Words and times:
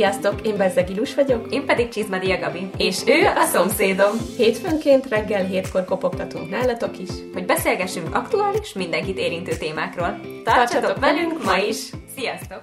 Sziasztok, 0.00 0.46
én 0.46 0.56
Bezzeg 0.56 0.90
Ilus 0.90 1.14
vagyok. 1.14 1.52
Én 1.52 1.66
pedig 1.66 1.88
Csizmadia 1.88 2.38
Gabi. 2.38 2.70
És 2.76 3.02
ő 3.06 3.26
a 3.26 3.44
szomszédom. 3.44 4.18
Hétfőnként 4.36 5.08
reggel 5.08 5.44
hétkor 5.44 5.84
kopogtatunk 5.84 6.50
nálatok 6.50 6.98
is. 6.98 7.08
Hogy 7.32 7.44
beszélgessünk 7.44 8.14
aktuális, 8.14 8.72
mindenkit 8.72 9.18
érintő 9.18 9.56
témákról. 9.56 10.20
Tartsatok 10.20 10.44
Tartsatok 10.44 10.98
velünk 10.98 11.44
ma 11.44 11.56
is! 11.56 11.90
Sziasztok! 12.16 12.62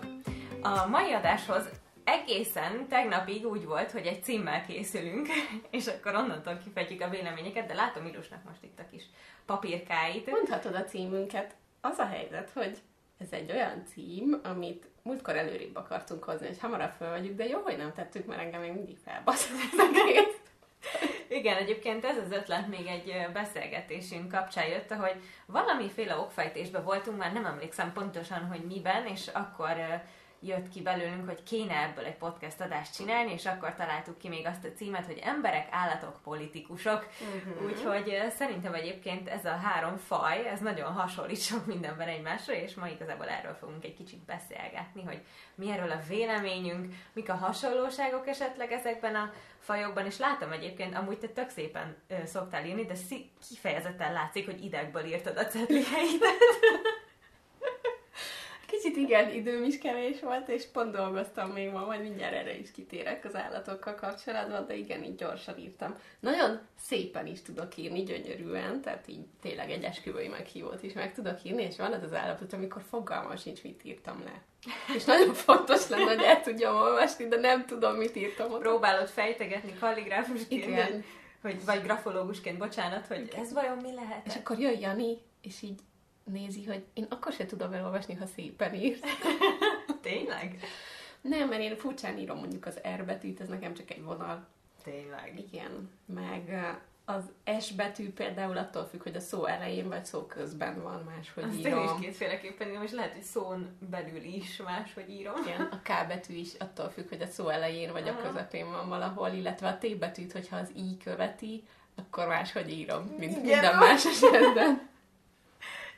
A 0.62 0.88
mai 0.88 1.12
adáshoz 1.14 1.70
egészen 2.04 2.88
tegnapig 2.90 3.46
úgy 3.46 3.66
volt, 3.66 3.92
hogy 3.92 4.06
egy 4.06 4.24
címmel 4.24 4.66
készülünk, 4.66 5.28
és 5.78 5.88
akkor 5.88 6.16
onnantól 6.16 6.58
kifejtjük 6.64 7.02
a 7.02 7.10
véleményeket, 7.10 7.68
de 7.68 7.74
látom 7.74 8.06
Ilusnak 8.06 8.44
most 8.48 8.64
itt 8.64 8.80
a 8.80 8.90
kis 8.92 9.04
papírkáit. 9.46 10.32
Mondhatod 10.32 10.76
a 10.76 10.84
címünket. 10.84 11.56
Az 11.82 11.98
a 11.98 12.06
helyzet, 12.06 12.52
hogy 12.54 12.78
ez 13.18 13.28
egy 13.32 13.52
olyan 13.52 13.84
cím, 13.94 14.40
amit 14.44 14.88
múltkor 15.08 15.36
előrébb 15.36 15.76
akartunk 15.76 16.24
hozni, 16.24 16.48
hogy 16.48 16.60
hamarabb 16.60 16.94
felvegyük, 16.98 17.36
de 17.36 17.46
jó, 17.46 17.60
hogy 17.64 17.78
nem 17.78 17.94
tettük, 17.94 18.26
mert 18.26 18.42
engem 18.42 18.62
még 18.62 18.72
mindig 18.72 18.98
felbaszott 19.06 19.58
ez. 20.16 20.36
Igen, 21.28 21.58
egyébként 21.58 22.06
ez 22.06 22.18
az 22.18 22.32
ötlet 22.32 22.68
még 22.68 22.88
egy 22.88 23.32
beszélgetésünk 23.34 24.32
kapcsán 24.32 24.68
jött, 24.68 24.94
hogy 24.94 25.16
valamiféle 25.46 26.18
okfejtésben 26.18 26.84
voltunk, 26.84 27.18
már 27.18 27.34
nem 27.34 27.46
emlékszem 27.46 27.94
pontosan, 27.94 28.46
hogy 28.46 28.62
miben, 28.66 29.06
és 29.06 29.28
akkor 29.28 30.02
jött 30.40 30.70
ki 30.70 30.82
belőlünk, 30.82 31.28
hogy 31.28 31.44
kéne 31.44 31.76
ebből 31.84 32.06
egy 32.06 32.18
podcast 32.18 32.62
adást 32.62 32.96
csinálni, 32.96 33.32
és 33.32 33.46
akkor 33.46 33.74
találtuk 33.74 34.18
ki 34.18 34.28
még 34.28 34.46
azt 34.46 34.64
a 34.64 34.74
címet, 34.76 35.06
hogy 35.06 35.22
emberek, 35.24 35.68
állatok, 35.72 36.22
politikusok. 36.24 37.08
Uh-huh. 37.36 37.66
Úgyhogy 37.66 38.24
szerintem 38.30 38.74
egyébként 38.74 39.28
ez 39.28 39.46
a 39.46 39.56
három 39.56 39.98
faj, 39.98 40.48
ez 40.48 40.60
nagyon 40.60 40.94
hasonlít 40.94 41.42
sok 41.42 41.66
mindenben 41.66 42.08
egymásra, 42.08 42.54
és 42.54 42.74
ma 42.74 42.88
igazából 42.88 43.28
erről 43.28 43.54
fogunk 43.54 43.84
egy 43.84 43.96
kicsit 43.96 44.26
beszélgetni, 44.26 45.04
hogy 45.04 45.22
mi 45.56 45.72
erről 45.72 45.92
a 45.92 46.02
véleményünk, 46.08 46.94
mik 47.14 47.30
a 47.30 47.36
hasonlóságok 47.36 48.28
esetleg 48.28 48.72
ezekben 48.72 49.16
a 49.16 49.32
fajokban, 49.60 50.06
és 50.06 50.18
látom 50.18 50.52
egyébként, 50.52 50.96
amúgy 50.96 51.18
te 51.18 51.28
tök 51.28 51.50
szépen 51.50 51.96
ö, 52.08 52.16
szoktál 52.26 52.66
írni, 52.66 52.86
de 52.86 52.96
szí- 52.96 53.32
kifejezetten 53.50 54.14
látszik, 54.14 54.46
hogy 54.46 54.64
idegből 54.64 55.06
írtad 55.06 55.38
a 55.38 55.46
cetlieidet. 55.46 56.38
Kicsit 58.68 58.96
igen, 58.96 59.34
időm 59.34 59.64
is 59.64 59.78
kevés 59.78 60.20
volt, 60.20 60.48
és 60.48 60.66
pont 60.66 60.92
dolgoztam 60.92 61.50
még 61.50 61.72
ma, 61.72 61.86
majd 61.86 62.02
mindjárt 62.02 62.34
erre 62.34 62.58
is 62.58 62.72
kitérek 62.72 63.26
az 63.26 63.36
állatokkal 63.36 63.96
kapcsolatban, 63.96 64.66
de 64.68 64.76
igen, 64.76 65.04
így 65.04 65.16
gyorsan 65.16 65.58
írtam. 65.58 65.96
Nagyon 66.20 66.60
szépen 66.80 67.28
is 67.28 67.42
tudok 67.42 67.78
írni, 67.78 68.04
gyönyörűen, 68.04 68.82
tehát 68.82 69.08
így 69.08 69.26
tényleg 69.42 69.72
egy 69.72 69.84
esküvői 69.84 70.28
meghívót 70.28 70.84
is 70.84 70.94
meg 70.94 71.14
tudok 71.14 71.44
írni, 71.44 71.64
és 71.64 71.78
van 71.78 71.94
az 71.94 72.04
az 72.04 72.14
állapot, 72.14 72.54
amikor 72.54 72.82
fogalmam 72.90 73.38
sincs, 73.38 73.64
mit 73.64 73.84
írtam 73.84 74.24
le. 74.24 74.42
És 74.96 75.04
nagyon 75.04 75.34
fontos 75.48 75.90
lenne, 75.90 76.14
hogy 76.14 76.24
el 76.24 76.42
tudjam 76.42 76.76
olvasni, 76.76 77.28
de 77.28 77.40
nem 77.40 77.66
tudom, 77.66 77.96
mit 77.96 78.16
írtam 78.16 78.52
ott. 78.52 78.62
Próbálod 78.62 79.08
fejtegetni 79.08 79.74
kalligráfusként, 79.80 80.66
Igen. 80.66 81.04
hogy, 81.42 81.66
vagy 81.66 81.82
grafológusként, 81.82 82.58
bocsánat, 82.58 83.08
hogy 83.08 83.32
ez 83.36 83.54
vajon 83.54 83.78
mi 83.78 83.94
lehet? 83.94 84.26
És 84.26 84.36
akkor 84.36 84.60
jön 84.60 84.80
Jani, 84.80 85.18
és 85.42 85.62
így 85.62 85.80
nézi, 86.32 86.66
hogy 86.66 86.84
én 86.94 87.06
akkor 87.10 87.32
se 87.32 87.46
tudom 87.46 87.74
elolvasni, 87.74 88.14
ha 88.14 88.26
szépen 88.26 88.74
írt. 88.76 89.06
Tényleg? 90.02 90.60
Nem, 91.22 91.48
mert 91.50 91.62
én 91.62 91.76
furcsán 91.76 92.18
írom 92.18 92.38
mondjuk 92.38 92.66
az 92.66 92.80
R 92.96 93.06
betűt, 93.06 93.40
ez 93.42 93.48
nekem 93.48 93.74
csak 93.74 93.92
egy 93.92 94.04
vonal. 94.04 94.48
Tényleg. 94.84 95.44
Igen, 95.52 95.90
meg 96.06 96.44
ö, 96.50 97.12
az 97.14 97.24
S 97.60 97.72
betű 97.72 98.10
például 98.14 98.58
attól 98.58 98.86
függ, 98.86 99.04
hogy 99.04 99.16
a 99.16 99.20
szó 99.20 99.46
elején 99.46 99.88
vagy 99.88 100.06
szó 100.06 100.26
közben 100.26 100.82
van 100.84 101.04
máshogy 101.16 101.44
Azt 101.44 101.54
én 101.54 101.60
is 101.60 101.66
írom. 101.68 102.00
kétféleképpen 102.00 102.70
írom, 102.70 102.84
és 102.84 102.92
lehet, 102.92 103.14
hogy 103.14 103.22
szón 103.24 103.78
belül 103.90 104.24
is 104.24 104.58
máshogy 104.58 105.10
írom. 105.10 105.36
Igen, 105.46 105.62
a 105.62 105.80
K 105.84 106.08
betű 106.08 106.34
is 106.34 106.54
attól 106.54 106.90
függ, 106.90 107.10
hogy 107.10 107.22
a 107.22 107.26
szó 107.28 107.48
elején 107.50 107.92
vagy 107.92 108.08
a 108.08 108.12
Aha. 108.12 108.22
közepén 108.22 108.72
van 108.72 108.90
valahol, 108.90 109.30
illetve 109.30 109.68
a 109.68 109.78
T 109.78 109.98
betűt, 109.98 110.32
hogyha 110.32 110.58
az 110.58 110.72
I 110.76 110.98
követi, 111.04 111.64
akkor 111.96 112.28
máshogy 112.28 112.70
írom, 112.72 113.04
mint 113.04 113.32
Igen, 113.32 113.42
minden 113.42 113.78
más 113.78 114.06
esetben. 114.06 114.82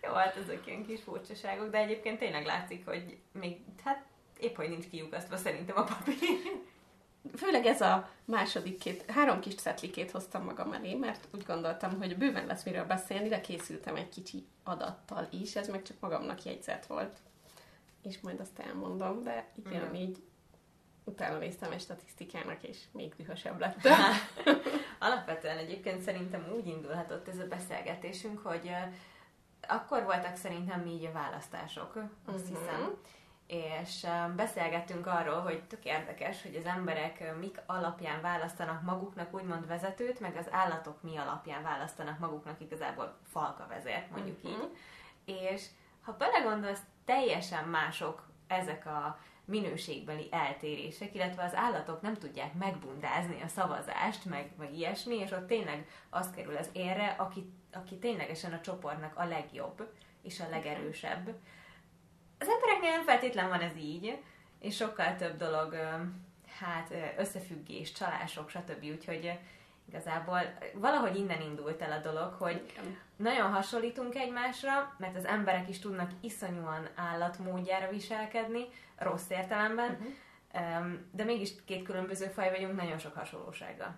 Jó, 0.03 0.11
hát 0.13 0.35
ezek 0.35 0.67
ilyen 0.67 0.85
kis 0.85 1.01
furcsaságok, 1.01 1.69
de 1.69 1.77
egyébként 1.77 2.19
tényleg 2.19 2.45
látszik, 2.45 2.85
hogy 2.85 3.17
még, 3.31 3.57
hát 3.83 4.05
épp 4.39 4.55
hogy 4.55 4.69
nincs 4.69 4.89
kiukasztva 4.89 5.37
szerintem 5.37 5.77
a 5.77 5.83
papír. 5.83 6.15
Főleg 7.37 7.65
ez 7.65 7.81
a 7.81 8.09
második 8.25 8.77
két, 8.79 9.11
három 9.11 9.39
kis 9.39 9.55
cetlikét 9.55 10.11
hoztam 10.11 10.43
magam 10.43 10.73
elé, 10.73 10.93
mert 10.93 11.27
úgy 11.33 11.43
gondoltam, 11.45 11.97
hogy 11.97 12.17
bőven 12.17 12.45
lesz 12.45 12.63
miről 12.63 12.85
beszélni, 12.85 13.27
de 13.29 13.41
készültem 13.41 13.95
egy 13.95 14.09
kicsi 14.09 14.45
adattal 14.63 15.27
is, 15.31 15.55
ez 15.55 15.67
meg 15.67 15.81
csak 15.83 15.97
magamnak 15.99 16.43
jegyzet 16.43 16.85
volt. 16.85 17.17
És 18.03 18.19
majd 18.19 18.39
azt 18.39 18.59
elmondom, 18.59 19.23
de 19.23 19.47
igen, 19.65 19.81
Mhm. 19.85 19.93
így 19.95 20.17
utána 21.03 21.37
néztem 21.37 21.71
egy 21.71 21.81
statisztikának, 21.81 22.63
és 22.63 22.77
még 22.91 23.15
dühösebb 23.15 23.59
lettem. 23.59 23.99
Alapvetően 24.99 25.57
egyébként 25.57 26.01
szerintem 26.01 26.53
úgy 26.55 26.67
indulhatott 26.67 27.27
ez 27.27 27.39
a 27.39 27.47
beszélgetésünk, 27.47 28.39
hogy 28.39 28.71
akkor 29.67 30.03
voltak 30.03 30.35
szerintem 30.35 30.85
így 30.85 31.05
a 31.05 31.11
választások, 31.11 31.93
azt 32.25 32.49
Mhm. 32.49 32.57
hiszem, 32.57 32.93
és 33.47 34.03
ö, 34.03 34.33
beszélgettünk 34.35 35.07
arról, 35.07 35.41
hogy 35.41 35.63
tök 35.63 35.85
érdekes, 35.85 36.41
hogy 36.41 36.55
az 36.55 36.65
emberek 36.65 37.17
ö, 37.19 37.37
mik 37.37 37.61
alapján 37.65 38.21
választanak 38.21 38.81
maguknak 38.81 39.33
úgymond 39.33 39.67
vezetőt, 39.67 40.19
meg 40.19 40.35
az 40.35 40.47
állatok 40.51 41.01
mi 41.01 41.17
alapján 41.17 41.63
választanak 41.63 42.19
maguknak 42.19 42.59
igazából 42.61 43.17
falka 43.31 43.67
vezért, 43.67 44.11
mondjuk 44.11 44.43
Mhm. 44.43 44.51
így. 44.51 44.77
És 45.25 45.65
ha 46.01 46.11
belegondolsz, 46.17 46.81
teljesen 47.05 47.63
mások 47.67 48.27
ezek 48.47 48.85
a 48.85 49.17
minőségbeli 49.49 50.27
eltérések, 50.31 51.15
illetve 51.15 51.43
az 51.43 51.55
állatok 51.55 52.01
nem 52.01 52.17
tudják 52.17 52.53
megbundázni 52.53 53.41
a 53.41 53.47
szavazást, 53.47 54.25
meg, 54.25 54.51
meg 54.57 54.73
ilyesmi, 54.73 55.15
és 55.15 55.31
ott 55.31 55.47
tényleg 55.47 55.87
az 56.09 56.29
kerül 56.35 56.57
az 56.57 56.69
érre, 56.73 57.15
aki, 57.17 57.51
aki 57.71 57.97
ténylegesen 57.97 58.53
a 58.53 58.61
csoportnak 58.61 59.17
a 59.17 59.25
legjobb 59.25 59.91
és 60.21 60.39
a 60.39 60.49
legerősebb. 60.49 61.27
Az 62.39 62.47
embereknél 62.47 62.91
nem 62.91 63.03
feltétlen 63.03 63.49
van 63.49 63.61
ez 63.61 63.75
így, 63.75 64.17
és 64.59 64.75
sokkal 64.75 65.15
több 65.15 65.37
dolog, 65.37 65.75
hát 66.59 66.93
összefüggés, 67.17 67.91
csalások, 67.91 68.49
stb. 68.49 68.83
Úgyhogy 68.83 69.39
igazából 69.89 70.39
valahogy 70.73 71.15
innen 71.15 71.41
indult 71.41 71.81
el 71.81 71.91
a 71.91 72.01
dolog, 72.01 72.33
hogy 72.33 72.65
Igen. 72.71 72.97
nagyon 73.15 73.51
hasonlítunk 73.51 74.15
egymásra, 74.15 74.95
mert 74.97 75.15
az 75.15 75.25
emberek 75.25 75.69
is 75.69 75.79
tudnak 75.79 76.11
iszonyúan 76.21 76.87
állatmódjára 76.95 77.89
viselkedni, 77.89 78.65
rossz 78.97 79.29
értelemben, 79.29 79.91
uh-huh. 79.91 80.85
de 81.11 81.23
mégis 81.23 81.51
két 81.65 81.83
különböző 81.83 82.25
faj 82.25 82.49
vagyunk 82.49 82.75
nagyon 82.75 82.97
sok 82.97 83.15
hasonlósággal. 83.15 83.95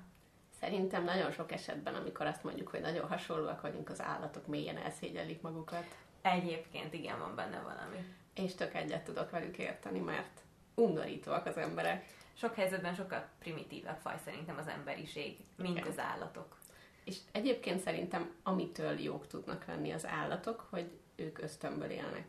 Szerintem 0.59 1.03
nagyon 1.03 1.31
sok 1.31 1.51
esetben, 1.51 1.95
amikor 1.95 2.25
azt 2.25 2.43
mondjuk, 2.43 2.67
hogy 2.67 2.81
nagyon 2.81 3.07
hasonlóak 3.07 3.61
vagyunk, 3.61 3.89
az 3.89 4.01
állatok 4.01 4.47
mélyen 4.47 4.77
elszégyelik 4.77 5.41
magukat. 5.41 5.85
Egyébként 6.21 6.93
igen, 6.93 7.19
van 7.19 7.35
benne 7.35 7.59
valami. 7.59 8.13
És 8.35 8.55
tök 8.55 8.73
egyet 8.73 9.03
tudok 9.03 9.29
velük 9.29 9.57
érteni, 9.57 9.99
mert 9.99 10.41
undorítóak 10.75 11.45
az 11.45 11.57
emberek. 11.57 12.05
Sok 12.33 12.55
helyzetben 12.55 12.95
sokkal 12.95 13.27
primitívebb 13.39 13.97
faj 13.97 14.15
szerintem 14.25 14.57
az 14.57 14.67
emberiség, 14.67 15.37
mint 15.55 15.77
Igen. 15.77 15.87
az 15.89 15.99
állatok. 15.99 16.57
És 17.03 17.17
egyébként 17.31 17.79
szerintem 17.79 18.33
amitől 18.43 18.99
jók 18.99 19.27
tudnak 19.27 19.65
lenni 19.65 19.91
az 19.91 20.05
állatok, 20.05 20.67
hogy 20.69 20.91
ők 21.15 21.41
ösztönből 21.41 21.89
élnek. 21.89 22.25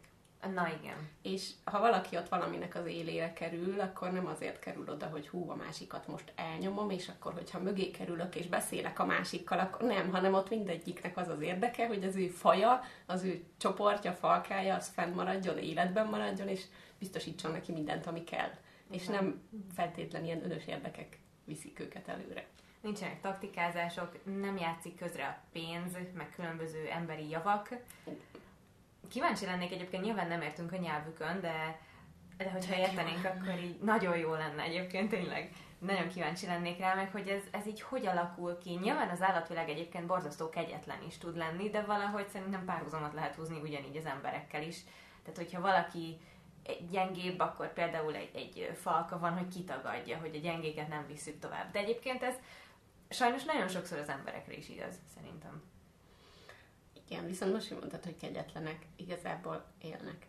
Na 0.55 0.69
igen. 0.81 1.09
És 1.23 1.51
ha 1.65 1.81
valaki 1.81 2.17
ott 2.17 2.29
valaminek 2.29 2.75
az 2.75 2.87
élére 2.87 3.33
kerül, 3.33 3.81
akkor 3.81 4.13
nem 4.13 4.27
azért 4.27 4.59
kerül 4.59 4.89
oda, 4.89 5.07
hogy 5.07 5.29
hú, 5.29 5.51
a 5.51 5.55
másikat 5.55 6.07
most 6.07 6.33
elnyomom, 6.35 6.91
és 6.91 7.09
akkor, 7.09 7.33
hogyha 7.33 7.59
mögé 7.59 7.91
kerülök 7.91 8.35
és 8.37 8.47
beszélek 8.47 8.99
a 8.99 9.05
másikkal, 9.05 9.59
akkor 9.59 9.87
nem, 9.87 10.11
hanem 10.11 10.35
ott 10.35 10.51
mindegyiknek 10.51 11.17
az 11.17 11.29
az 11.29 11.41
érdeke, 11.41 11.87
hogy 11.87 12.05
az 12.05 12.17
ő 12.17 12.29
faja, 12.29 12.81
az 13.07 13.23
ő 13.23 13.45
csoportja, 13.57 14.13
falkája, 14.13 14.75
az 14.75 14.89
fennmaradjon, 14.89 15.59
életben 15.59 16.07
maradjon, 16.07 16.49
és 16.49 16.63
biztosítson 16.99 17.51
neki 17.51 17.73
mindent, 17.73 18.07
ami 18.07 18.25
kell. 18.25 18.51
És 18.93 19.07
nem 19.07 19.43
feltétlenül 19.75 20.27
ilyen 20.27 20.45
önös 20.45 20.67
érdekek 20.67 21.19
viszik 21.45 21.81
őket 21.81 22.09
előre. 22.09 22.47
Nincsenek 22.81 23.21
taktikázások, 23.21 24.41
nem 24.41 24.57
játszik 24.57 24.97
közre 24.97 25.27
a 25.27 25.39
pénz, 25.53 25.93
meg 26.15 26.31
különböző 26.35 26.89
emberi 26.89 27.29
javak. 27.29 27.69
Kíváncsi 29.09 29.45
lennék 29.45 29.73
egyébként, 29.73 30.03
nyilván 30.03 30.29
nem 30.29 30.43
értünk 30.43 30.73
a 30.73 30.77
nyelvükön, 30.77 31.41
de, 31.41 31.81
de 32.37 32.51
hogyha 32.51 32.77
értenénk, 32.77 33.25
akkor 33.25 33.61
így 33.63 33.79
nagyon 33.81 34.17
jó 34.17 34.35
lenne 34.35 34.63
egyébként 34.63 35.09
tényleg. 35.09 35.53
Nagyon 35.79 36.09
kíváncsi 36.09 36.47
lennék 36.47 36.79
rá, 36.79 36.95
meg 36.95 37.11
hogy 37.11 37.29
ez, 37.29 37.43
ez 37.51 37.67
így 37.67 37.81
hogy 37.81 38.07
alakul 38.07 38.59
ki. 38.59 38.71
Nyilván 38.71 39.09
az 39.09 39.23
állatvilág 39.23 39.69
egyébként 39.69 40.07
borzasztó 40.07 40.49
kegyetlen 40.49 41.03
is 41.07 41.19
tud 41.19 41.37
lenni, 41.37 41.71
de 41.71 41.83
valahogy 41.83 42.29
szerintem 42.29 42.65
párhuzamot 42.65 43.13
lehet 43.13 43.35
húzni 43.35 43.61
ugyanígy 43.61 43.97
az 43.97 44.07
emberekkel 44.07 44.63
is. 44.63 44.77
Tehát, 45.23 45.37
hogyha 45.37 45.61
valaki 45.61 46.19
gyengébb, 46.91 47.41
akkor 47.41 47.73
például 47.73 48.15
egy, 48.15 48.31
egy 48.35 48.71
falka 48.81 49.19
van, 49.19 49.39
hogy 49.39 49.49
kitagadja, 49.49 50.19
hogy 50.19 50.37
a 50.37 50.39
gyengéket 50.39 50.89
nem 50.89 51.07
visszük 51.07 51.39
tovább. 51.39 51.73
De 51.73 51.79
egyébként 51.79 52.23
ez 52.23 52.35
sajnos 53.09 53.45
nagyon 53.45 53.69
sokszor 53.69 53.99
az 53.99 54.09
emberekre 54.09 54.57
is 54.57 54.69
igaz, 54.69 54.95
szerintem. 55.15 55.63
Igen, 57.07 57.27
viszont 57.27 57.53
most, 57.53 57.71
mondtad, 57.71 58.05
hogy 58.05 58.17
kegyetlenek, 58.17 58.87
igazából 58.97 59.65
élnek. 59.81 60.27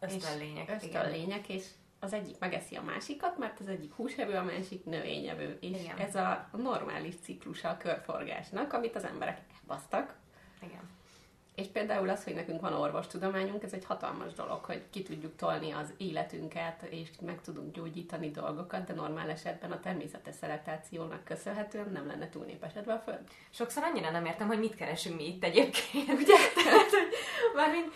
Ösztönlények. 0.00 0.70
Ösztönlények, 0.70 1.48
és 1.48 1.66
az 2.00 2.12
egyik 2.12 2.38
megeszi 2.38 2.76
a 2.76 2.82
másikat, 2.82 3.38
mert 3.38 3.60
az 3.60 3.68
egyik 3.68 3.92
húsevő, 3.92 4.34
a 4.34 4.42
másik 4.42 4.84
növényevő. 4.84 5.58
És 5.60 5.80
Igen. 5.80 5.96
ez 5.96 6.14
a 6.14 6.48
normális 6.52 7.14
ciklusa 7.22 7.68
a 7.68 7.76
körforgásnak, 7.76 8.72
amit 8.72 8.96
az 8.96 9.04
emberek 9.04 9.40
elbasztak. 9.60 10.16
Igen. 10.62 10.90
És 11.54 11.66
például 11.66 12.08
az, 12.08 12.24
hogy 12.24 12.34
nekünk 12.34 12.60
van 12.60 12.72
orvostudományunk, 12.72 13.62
ez 13.62 13.72
egy 13.72 13.84
hatalmas 13.84 14.32
dolog, 14.32 14.64
hogy 14.64 14.82
ki 14.90 15.02
tudjuk 15.02 15.36
tolni 15.36 15.70
az 15.70 15.92
életünket, 15.96 16.82
és 16.82 17.08
meg 17.20 17.40
tudunk 17.40 17.74
gyógyítani 17.74 18.30
dolgokat, 18.30 18.84
de 18.84 18.94
normál 18.94 19.30
esetben 19.30 19.72
a 19.72 19.80
természetes 19.80 20.34
szelektációnak 20.34 21.24
köszönhetően 21.24 21.90
nem 21.92 22.06
lenne 22.06 22.28
túlnépesedve 22.28 22.92
a 22.92 22.98
Föld. 22.98 23.20
Sokszor 23.50 23.82
annyira 23.82 24.10
nem 24.10 24.24
értem, 24.24 24.46
hogy 24.46 24.58
mit 24.58 24.74
keresünk 24.74 25.16
mi 25.16 25.26
itt 25.26 25.44
egyébként, 25.44 26.08
ugye? 26.08 26.36
Tehát, 26.64 26.90
hogy 26.90 27.08
mármint 27.54 27.92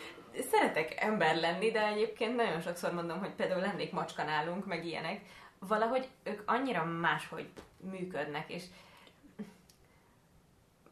szeretek 0.51 1.03
ember 1.03 1.37
lenni, 1.37 1.71
de 1.71 1.87
egyébként 1.87 2.37
nagyon 2.37 2.61
sokszor 2.61 2.93
mondom, 2.93 3.19
hogy 3.19 3.31
például 3.31 3.61
lennék 3.61 3.93
macska 3.93 4.25
nálunk, 4.25 4.67
meg 4.67 4.87
ilyenek. 4.87 5.21
Valahogy 5.59 6.09
ők 6.23 6.43
annyira 6.47 6.85
máshogy 6.85 7.49
működnek, 7.91 8.51
és 8.51 8.65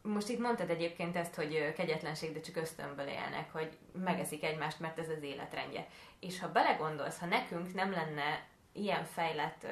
most 0.04 0.28
itt 0.28 0.38
mondtad 0.38 0.70
egyébként 0.70 1.16
ezt, 1.16 1.34
hogy 1.34 1.72
kegyetlenség, 1.72 2.32
de 2.32 2.40
csak 2.40 2.56
ösztönből 2.56 3.06
élnek, 3.06 3.52
hogy 3.52 3.76
megeszik 4.04 4.44
egymást, 4.44 4.80
mert 4.80 4.98
ez 4.98 5.08
az 5.08 5.22
életrendje. 5.22 5.86
És 6.20 6.40
ha 6.40 6.52
belegondolsz, 6.52 7.18
ha 7.18 7.26
nekünk 7.26 7.74
nem 7.74 7.90
lenne 7.90 8.46
ilyen 8.72 9.04
fejlett 9.04 9.62
ö, 9.64 9.68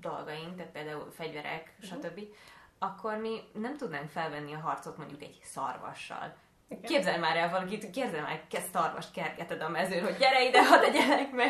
dolgaink, 0.00 0.56
tehát 0.56 0.72
például 0.72 1.10
fegyverek, 1.16 1.74
stb., 1.82 2.20
akkor 2.78 3.16
mi 3.16 3.40
nem 3.52 3.76
tudnánk 3.76 4.10
felvenni 4.10 4.52
a 4.52 4.58
harcot 4.58 4.96
mondjuk 4.96 5.22
egy 5.22 5.40
szarvassal. 5.42 6.34
Igen. 6.68 6.82
Képzelj 6.82 7.18
már 7.18 7.36
el 7.36 7.50
valakit, 7.50 7.90
képzelj 7.90 8.22
már, 8.22 8.42
kezd 8.50 8.72
szarvast 8.72 9.12
kergeted 9.12 9.60
a 9.62 9.68
mezőn, 9.68 10.02
hogy 10.04 10.16
gyere 10.16 10.44
ide, 10.48 10.66
hadd 10.66 10.82
egyelek 10.82 11.30
meg. 11.30 11.48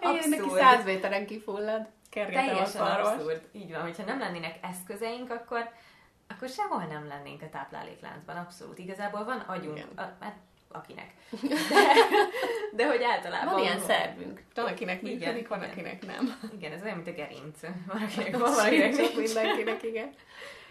Én 0.00 0.28
neki 0.28 0.42
Abszurd. 0.42 0.60
száz 0.60 0.84
méteren 0.84 1.26
kifullad, 1.26 1.88
kergetem 2.10 2.44
a 2.44 2.46
Teljesen 2.46 2.86
szarvas. 2.86 3.12
abszurd. 3.12 3.48
Így 3.52 3.72
van, 3.72 3.82
hogyha 3.82 4.04
nem 4.04 4.18
lennének 4.18 4.58
eszközeink, 4.62 5.30
akkor, 5.30 5.72
akkor 6.34 6.48
sehol 6.48 6.84
nem 6.84 7.06
lennénk 7.06 7.42
a 7.42 7.48
táplálékláncban. 7.48 8.36
Abszolút. 8.36 8.78
Igazából 8.78 9.24
van 9.24 9.38
agyunk, 9.38 9.76
Igen. 9.76 9.88
a, 9.96 10.02
hát 10.20 10.36
akinek. 10.68 11.14
De, 11.70 11.82
de 12.72 12.86
hogy 12.88 13.02
általában... 13.02 13.54
Van 13.54 13.62
ilyen 13.62 13.80
szervünk. 13.80 14.42
Van, 14.54 14.66
akinek 14.66 15.02
Igen, 15.02 15.14
működik, 15.14 15.48
van, 15.48 15.58
igen. 15.58 15.70
akinek 15.70 16.06
nem. 16.06 16.40
Igen, 16.52 16.72
ez 16.72 16.82
olyan, 16.82 16.96
mint 16.96 17.08
a 17.08 17.12
gerinc. 17.12 17.60
Van, 17.86 18.02
akinek 18.08 18.38
van, 18.38 18.54
valakinek 18.54 18.96
Csak 18.96 19.14
nincs. 19.14 19.34
mindenkinek, 19.34 19.82
igen. 19.82 20.10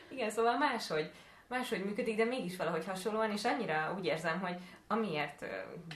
Igen, 0.07 0.29
szóval 0.29 0.57
máshogy, 0.57 1.11
máshogy 1.47 1.85
működik, 1.85 2.17
de 2.17 2.25
mégis 2.25 2.57
valahogy 2.57 2.85
hasonlóan, 2.85 3.31
és 3.31 3.45
annyira 3.45 3.93
úgy 3.97 4.05
érzem, 4.05 4.39
hogy 4.39 4.55
amiért 4.87 5.45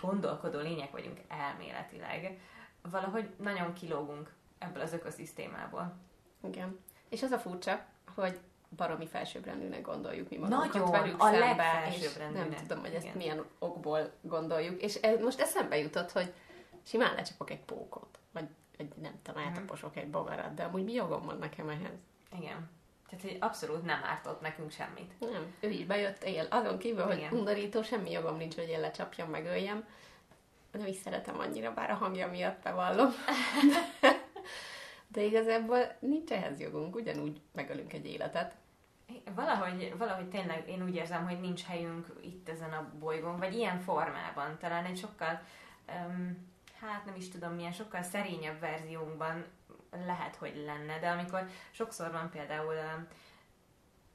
gondolkodó 0.02 0.60
lények 0.60 0.92
vagyunk 0.92 1.20
elméletileg, 1.28 2.40
valahogy 2.82 3.30
nagyon 3.38 3.74
kilógunk 3.74 4.34
ebből 4.60 4.82
az 4.82 4.94
ökoszisztémából. 4.94 5.96
Igen. 6.48 6.80
És 7.10 7.24
az 7.24 7.32
a 7.32 7.40
furcsa, 7.40 7.86
hogy 8.16 8.40
baromi 8.76 9.08
felsőbbrendűnek 9.08 9.82
gondoljuk 9.82 10.30
mi 10.30 10.38
magunkat 10.38 10.74
Nagyon, 10.74 10.92
velük 10.92 11.22
a 11.22 11.30
szembe, 11.30 11.88
és 11.90 12.14
nem 12.34 12.50
tudom, 12.68 12.80
hogy 12.84 12.94
ezt 12.94 13.04
Igen. 13.06 13.18
milyen 13.18 13.46
okból 13.60 14.12
gondoljuk. 14.22 14.82
És 14.82 14.96
ez, 14.96 15.20
most 15.22 15.40
eszembe 15.40 15.78
jutott, 15.78 16.12
hogy 16.12 16.34
simán 16.84 17.16
lecsapok 17.16 17.50
egy 17.50 17.60
pókot, 17.60 18.20
vagy 18.32 18.48
egy, 18.78 18.92
nem 19.02 19.14
tudom, 19.24 19.42
Mhm. 19.42 19.50
eltaposok 19.50 19.96
egy 19.98 20.10
bogarat, 20.10 20.54
de 20.54 20.64
amúgy 20.64 20.84
mi 20.84 20.94
jogom 20.94 21.26
van 21.26 21.38
nekem 21.38 21.70
ehhez? 21.70 21.98
Igen. 22.40 22.70
Tehát, 23.10 23.24
hogy 23.26 23.38
abszolút 23.40 23.86
nem 23.86 24.00
ártott 24.04 24.42
nekünk 24.42 24.72
semmit. 24.72 25.20
Nem, 25.20 25.54
ő 25.60 25.70
is 25.70 25.86
bejött, 25.86 26.24
él. 26.24 26.48
Azon 26.50 26.78
kívül, 26.78 27.04
hogy 27.06 27.18
Igen. 27.18 27.34
undorító, 27.34 27.82
semmi 27.82 28.12
jogom 28.12 28.38
nincs, 28.38 28.56
hogy 28.56 28.70
én 28.70 28.80
lecsapjam, 28.80 29.30
meg 29.30 29.46
öljem. 29.46 29.88
Nem 30.72 30.88
is 30.88 30.96
szeretem 30.96 31.40
annyira, 31.40 31.74
bár 31.74 31.90
a 31.90 31.94
hangja 31.94 32.28
miatt 32.28 32.62
bevallom. 32.64 33.10
De 35.16 35.22
igazából 35.22 35.96
nincs 36.00 36.32
ehhez 36.32 36.60
jogunk, 36.60 36.96
ugyanúgy 36.96 37.42
megölünk 37.52 37.94
egy 37.94 38.06
életet. 38.06 38.56
Valahogy, 39.36 39.94
valahogy 39.98 40.30
tényleg 40.30 40.70
én 40.70 40.84
úgy 40.84 40.96
érzem, 40.96 41.26
hogy 41.28 41.40
nincs 41.40 41.64
helyünk 41.64 42.08
itt 42.22 42.50
ezen 42.50 42.72
a 42.72 42.92
bolygón, 43.00 43.38
vagy 43.38 43.54
ilyen 43.54 43.80
formában. 43.80 44.58
Talán 44.60 44.86
egy 44.86 44.98
sokkal, 44.98 45.42
um, 45.88 46.52
hát 46.80 47.06
nem 47.06 47.16
is 47.16 47.30
tudom 47.30 47.54
milyen, 47.54 47.72
sokkal 47.72 48.02
szerényebb 48.02 48.60
verziónkban 48.60 49.46
lehet, 50.06 50.36
hogy 50.36 50.64
lenne, 50.66 51.00
de 51.00 51.10
amikor 51.10 51.48
sokszor 51.72 52.12
van 52.12 52.30
például 52.30 52.74
um, 52.74 53.08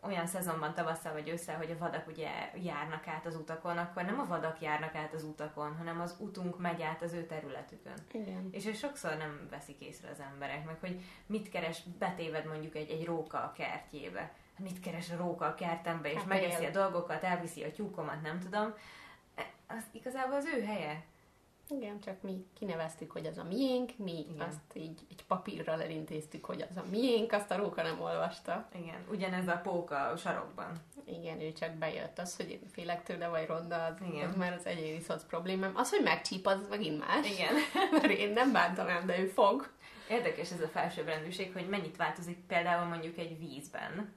olyan 0.01 0.27
szezonban, 0.27 0.75
tavasszal 0.75 1.13
vagy 1.13 1.29
ősszel, 1.29 1.57
hogy 1.57 1.71
a 1.71 1.79
vadak 1.79 2.07
ugye 2.07 2.31
járnak 2.63 3.07
át 3.07 3.27
az 3.27 3.35
utakon, 3.35 3.79
akkor 3.79 4.03
nem 4.03 4.21
a 4.21 4.27
vadak 4.27 4.61
járnak 4.61 4.95
át 4.95 5.15
az 5.15 5.25
utakon, 5.25 5.77
hanem 5.77 6.01
az 6.01 6.17
utunk 6.19 6.59
megy 6.59 6.83
át 6.83 7.03
az 7.03 7.13
ő 7.13 7.27
területükön. 7.27 7.95
Igen. 8.13 8.49
És 8.51 8.67
ő 8.67 8.73
sokszor 8.73 9.17
nem 9.17 9.47
veszik 9.51 9.81
észre 9.81 10.11
az 10.11 10.21
emberek, 10.21 10.65
meg 10.65 10.77
hogy 10.81 11.01
mit 11.27 11.49
keres, 11.49 11.83
betéved 11.99 12.47
mondjuk 12.47 12.75
egy, 12.75 12.91
egy 12.91 13.05
róka 13.05 13.39
a 13.39 13.53
kertjébe. 13.53 14.33
Mit 14.59 14.81
keres 14.81 15.11
a 15.11 15.17
róka 15.17 15.47
a 15.47 15.55
kertembe, 15.55 16.11
és 16.11 16.17
Hát 16.17 16.27
megeszi 16.27 16.65
a 16.65 16.71
dolgokat, 16.71 17.23
elviszi 17.23 17.63
a 17.63 17.73
tyúkomat, 17.73 18.23
nem 18.23 18.41
tudom. 18.41 18.75
E, 19.35 19.47
Az 19.67 19.85
igazából 19.93 20.37
az 20.37 20.45
ő 20.45 20.63
helye. 20.63 21.03
Igen, 21.71 22.01
csak 22.01 22.23
mi 22.23 22.47
kineveztük, 22.59 23.11
hogy 23.11 23.27
az 23.27 23.39
a 23.39 23.45
miénk, 23.45 23.91
mi 23.97 24.27
Igen. 24.35 24.49
Azt 24.49 24.77
így 24.77 25.01
egy 25.11 25.25
papírral 25.27 25.83
elintéztük, 25.83 26.45
hogy 26.45 26.65
az 26.71 26.77
a 26.77 26.85
miénk, 26.91 27.33
azt 27.33 27.51
a 27.51 27.57
róka 27.57 27.83
nem 27.83 28.01
olvasta. 28.01 28.69
Igen, 28.75 29.05
ugyanez 29.11 29.49
a 29.49 29.61
póka 29.63 30.09
a 30.09 30.17
sarokban. 30.17 30.73
Igen, 31.05 31.41
ő 31.41 31.53
csak 31.53 31.73
bejött. 31.73 32.19
Az, 32.19 32.37
hogy 32.37 32.51
én 32.51 32.61
félek 32.73 33.03
tőle, 33.03 33.29
vagy 33.29 33.47
ronda, 33.47 33.85
az, 33.85 33.95
Igen. 34.13 34.29
az 34.29 34.37
már 34.37 34.53
az 34.53 34.67
egyéni 34.67 35.01
szoc 35.01 35.25
problémám. 35.25 35.73
Az, 35.77 35.91
hogy 35.91 36.03
megcsíp, 36.03 36.47
az 36.47 36.67
megint 36.69 36.99
más. 36.99 37.31
Igen. 37.31 37.55
Mert 38.01 38.13
én 38.13 38.33
nem 38.33 38.53
bántanám, 38.53 39.07
de 39.07 39.19
ő 39.19 39.27
fog. 39.27 39.71
Érdekes 40.09 40.53
ez 40.53 40.61
a 40.61 40.69
felsőbbrendűség, 40.69 41.53
hogy 41.53 41.69
mennyit 41.69 41.97
változik 41.97 42.39
például 42.47 42.89
mondjuk 42.89 43.19
egy 43.19 43.39
vízben. 43.39 44.13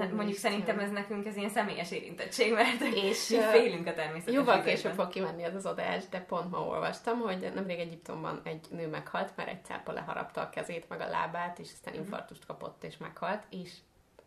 Hát 0.00 0.12
mondjuk 0.12 0.36
Istenem. 0.36 0.60
szerintem 0.60 0.84
ez 0.84 0.90
nekünk 0.90 1.26
ez 1.26 1.36
ilyen 1.36 1.50
személyes 1.50 1.90
érintettség, 1.90 2.52
mert 2.52 2.80
És, 2.80 3.26
félünk 3.50 3.86
a 3.86 3.94
természetes 3.94 4.34
Jóval 4.34 4.62
később 4.62 4.92
fog 4.92 5.08
kimenni 5.08 5.44
az 5.44 5.54
az 5.54 5.66
adás, 5.66 6.08
de 6.08 6.20
pont 6.20 6.50
ma 6.50 6.60
olvastam, 6.60 7.18
hogy 7.18 7.50
nemrég 7.54 7.78
Egyiptomban 7.78 8.40
egy 8.44 8.66
nő 8.70 8.88
meghalt, 8.88 9.36
mert 9.36 9.48
egy 9.48 9.64
cápa 9.64 9.92
leharapta 9.92 10.40
a 10.40 10.48
kezét, 10.48 10.88
meg 10.88 11.00
a 11.00 11.08
lábát, 11.08 11.58
és 11.58 11.68
aztán 11.72 11.94
infarktust 11.94 12.46
kapott, 12.46 12.84
és 12.84 12.96
meghalt, 12.96 13.42
és 13.50 13.72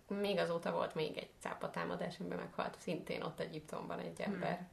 még 0.07 0.37
azóta 0.37 0.71
volt 0.71 0.95
még 0.95 1.17
egy 1.17 1.29
cápa 1.39 1.69
támadás, 1.69 2.19
amiben 2.19 2.37
meghalt, 2.37 2.75
szintén 2.79 3.21
ott 3.21 3.39
Egyiptomban 3.39 3.99
egy 3.99 4.21
ember. 4.21 4.67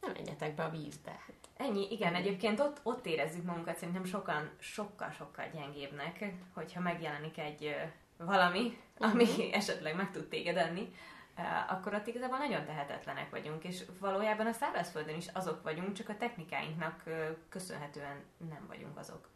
Nem 0.00 0.12
menjetek 0.12 0.54
be 0.54 0.62
a 0.64 0.70
vízbe. 0.70 1.10
Hát. 1.10 1.34
Ennyi, 1.56 1.86
igen, 1.90 2.14
egyébként 2.14 2.60
ott, 2.60 2.80
ott 2.82 3.06
érezzük 3.06 3.44
magunkat 3.44 3.76
szerintem 3.76 4.04
sokan, 4.04 4.50
sokkal-sokkal 4.58 5.46
gyengébbnek, 5.52 6.24
hogyha 6.54 6.80
megjelenik 6.80 7.38
egy 7.38 7.64
ö, 7.64 8.24
valami, 8.24 8.76
ami 8.98 9.52
esetleg 9.52 9.96
meg 9.96 10.10
tud 10.10 10.28
téged 10.28 10.56
enni, 10.56 10.94
ö, 11.36 11.42
akkor 11.68 11.94
ott 11.94 12.06
igazából 12.06 12.38
nagyon 12.38 12.64
tehetetlenek 12.64 13.30
vagyunk, 13.30 13.64
és 13.64 13.84
valójában 14.00 14.46
a 14.46 14.52
szárazföldön 14.52 15.16
is 15.16 15.26
azok 15.32 15.62
vagyunk, 15.62 15.92
csak 15.92 16.08
a 16.08 16.16
technikáinknak 16.16 17.02
köszönhetően 17.48 18.22
nem 18.50 18.64
vagyunk 18.68 18.98
azok. 18.98 19.28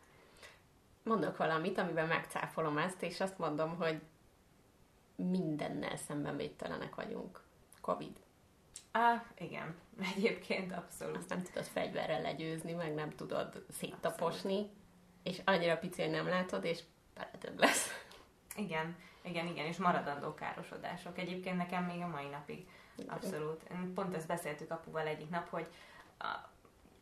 Mondok 1.02 1.36
valamit, 1.36 1.78
amiben 1.78 2.06
megcáfolom 2.06 2.78
ezt, 2.78 3.02
és 3.02 3.20
azt 3.20 3.38
mondom, 3.38 3.76
hogy 3.76 4.00
mindennel 5.16 5.96
szemben 5.96 6.36
védtelenek 6.36 6.94
vagyunk. 6.94 7.40
Covid. 7.80 8.16
Á, 8.92 9.24
igen, 9.38 9.74
egyébként 10.14 10.72
abszolút. 10.72 11.16
Azt 11.16 11.28
nem 11.28 11.42
tudod 11.42 11.64
fegyverrel 11.64 12.20
legyőzni, 12.20 12.72
meg 12.72 12.94
nem 12.94 13.10
tudod 13.10 13.64
széttaposni, 13.70 14.70
és 15.22 15.40
annyira 15.44 15.78
pici, 15.78 16.02
hogy 16.02 16.10
nem 16.10 16.28
látod, 16.28 16.64
és 16.64 16.82
beletöbb 17.14 17.58
lesz. 17.58 18.04
Igen, 18.56 18.96
igen, 19.22 19.46
igen, 19.46 19.66
és 19.66 19.76
maradandó 19.76 20.34
károsodások. 20.34 21.18
Egyébként 21.18 21.56
nekem 21.56 21.84
még 21.84 22.00
a 22.00 22.06
mai 22.06 22.26
napig 22.26 22.68
abszolút. 23.06 23.62
Pont 23.94 24.14
ezt 24.14 24.26
beszéltük 24.26 24.70
apuval 24.70 25.06
egyik 25.06 25.30
nap, 25.30 25.48
hogy 25.48 25.68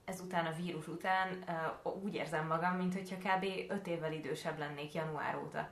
ezután 0.05 0.47
a 0.47 0.53
vírus 0.53 0.87
után 0.87 1.45
úgy 2.03 2.15
érzem 2.15 2.47
magam, 2.47 2.77
mint 2.77 2.95
hogyha 2.95 3.17
kb. 3.17 3.47
5 3.69 3.87
évvel 3.87 4.13
idősebb 4.13 4.59
lennék 4.59 4.95
január 4.95 5.37
óta 5.37 5.69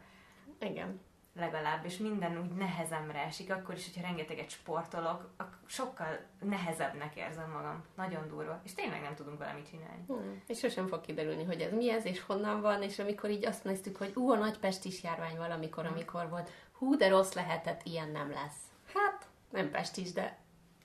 Igen. 0.60 1.00
Legalább, 1.34 1.84
és 1.84 1.96
minden 1.96 2.38
úgy 2.38 2.50
nehezemre 2.50 3.18
esik, 3.18 3.52
akkor 3.52 3.74
is, 3.74 3.84
hogyha 3.84 4.06
rengeteget 4.06 4.50
sportolok, 4.50 5.30
sokkal 5.66 6.18
nehezebbnek 6.40 7.16
érzem 7.16 7.50
magam. 7.50 7.84
Nagyon 7.96 8.28
durva. 8.28 8.60
És 8.64 8.74
tényleg 8.74 9.02
nem 9.02 9.14
tudunk 9.14 9.38
vele 9.38 9.52
mit 9.52 9.68
csinálni. 9.70 10.04
Hmm. 10.06 10.42
És 10.46 10.58
sosem 10.58 10.86
fog 10.86 11.00
kiderülni, 11.00 11.44
hogy 11.44 11.60
ez 11.60 11.72
mi 11.72 11.90
ez, 11.90 12.04
és 12.04 12.20
honnan 12.20 12.60
van, 12.60 12.82
és 12.82 12.98
amikor 12.98 13.30
így 13.30 13.46
azt 13.46 13.64
néztük, 13.64 13.96
hogy 13.96 14.12
ú, 14.14 14.30
a 14.30 14.36
nagy 14.36 14.58
pestis 14.58 15.02
járvány 15.02 15.36
valamikor, 15.36 15.86
amikor 15.86 16.28
volt, 16.28 16.50
hú, 16.72 16.96
de 16.96 17.08
rossz 17.08 17.32
lehetett, 17.32 17.82
ilyen 17.82 18.08
nem 18.08 18.30
lesz. 18.30 18.56
Hát, 18.94 19.26
nem 19.50 19.70
pestis, 19.70 20.12
de 20.12 20.38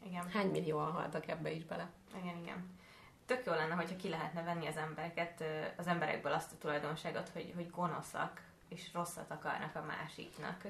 Igen. 0.06 0.30
hány 0.30 0.50
millióan 0.50 0.92
haltak 0.92 1.28
ebbe 1.28 1.52
is 1.52 1.66
bele. 1.66 1.90
Igen, 2.22 2.38
igen. 2.38 2.78
Tök 3.26 3.46
jó 3.46 3.54
lenne, 3.54 3.74
hogyha 3.74 3.96
ki 3.96 4.10
lehetne 4.10 4.44
venni 4.44 4.68
az 4.68 4.78
embereket, 4.78 5.44
az 5.78 5.88
emberekből 5.88 6.32
azt 6.32 6.52
a 6.52 6.58
tulajdonságot, 6.58 7.30
hogy, 7.30 7.52
hogy 7.56 7.70
gonoszak, 7.70 8.42
és 8.70 8.94
rosszat 8.94 9.32
akarnak 9.32 9.76
a 9.76 9.86
másiknak. 9.88 10.62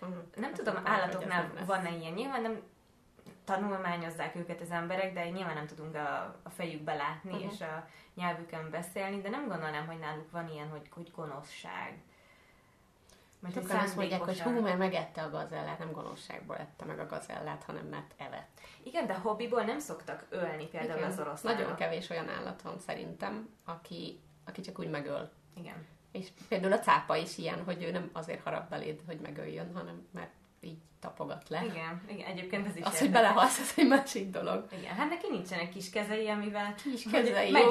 Uh-huh. 0.00 0.16
Nem 0.34 0.50
Azt 0.50 0.62
tudom, 0.62 0.74
hogy 0.74 0.84
ez 0.86 0.92
állatoknál 0.92 1.50
van-e 1.66 1.90
ilyen, 1.90 2.12
nyilván 2.12 2.42
nem, 2.42 2.62
tanulmányozzák 3.44 4.34
őket 4.34 4.60
az 4.60 4.70
emberek, 4.70 5.12
de 5.12 5.28
nyilván 5.30 5.54
nem 5.54 5.66
tudunk 5.66 5.94
a, 5.94 6.36
a 6.42 6.50
fejükbe 6.50 6.94
látni, 6.94 7.30
uh-huh. 7.30 7.52
és 7.52 7.60
a 7.60 7.88
nyelvükön 8.14 8.70
beszélni, 8.70 9.20
de 9.20 9.28
nem 9.28 9.48
gondolnám, 9.48 9.86
hogy 9.86 9.98
náluk 9.98 10.30
van 10.30 10.48
ilyen, 10.48 10.68
hogy, 10.68 10.88
hogy 10.90 11.10
gonoszság. 11.14 12.02
Mert 13.38 13.54
Sokan 13.54 13.78
azt 13.78 13.96
mondják, 13.96 14.20
hogy 14.20 14.40
hú, 14.40 14.60
mert 14.60 14.78
megette 14.78 15.22
a 15.22 15.30
gazellát, 15.30 15.78
nem 15.78 15.92
gonoszságból 15.92 16.56
ette 16.56 16.84
meg 16.84 16.98
a 16.98 17.06
gazellát, 17.06 17.62
hanem 17.62 17.86
mert 17.86 18.14
evett. 18.16 18.60
Igen, 18.82 19.06
de 19.06 19.14
hobbiból 19.14 19.62
nem 19.62 19.78
szoktak 19.78 20.26
ölni 20.28 20.66
például 20.66 20.98
Igen. 20.98 21.10
az 21.10 21.18
oroszlánok. 21.18 21.60
Nagyon 21.60 21.76
kevés 21.76 22.10
olyan 22.10 22.28
állat 22.28 22.62
van 22.62 22.78
szerintem, 22.78 23.48
aki, 23.64 24.20
aki 24.44 24.60
csak 24.60 24.78
úgy 24.78 24.90
megöl. 24.90 25.30
Igen. 25.56 25.86
És 26.18 26.28
például 26.48 26.72
a 26.72 26.78
cápa 26.78 27.16
is 27.16 27.38
ilyen, 27.38 27.64
hogy 27.64 27.82
ő 27.82 27.90
nem 27.90 28.10
azért 28.12 28.42
harap 28.42 28.68
beléd, 28.68 29.00
hogy 29.06 29.18
megöljön, 29.22 29.70
hanem 29.74 30.06
mert 30.12 30.30
így 30.60 30.78
tapogat 31.00 31.48
le. 31.48 31.64
Igen, 31.64 32.02
igen 32.08 32.26
egyébként 32.26 32.66
ez 32.66 32.76
is 32.76 32.82
Az, 32.84 32.98
hogy 32.98 33.10
belehalsz, 33.10 33.58
az 33.58 33.72
egy 33.76 33.86
másik 33.88 34.30
dolog. 34.30 34.64
Igen, 34.78 34.94
hát 34.94 35.08
neki 35.08 35.26
nincsenek 35.30 35.68
kis 35.68 35.90
kezei, 35.90 36.28
amivel... 36.28 36.74
Kis 36.82 37.02
kezei, 37.12 37.50
jó 37.50 37.68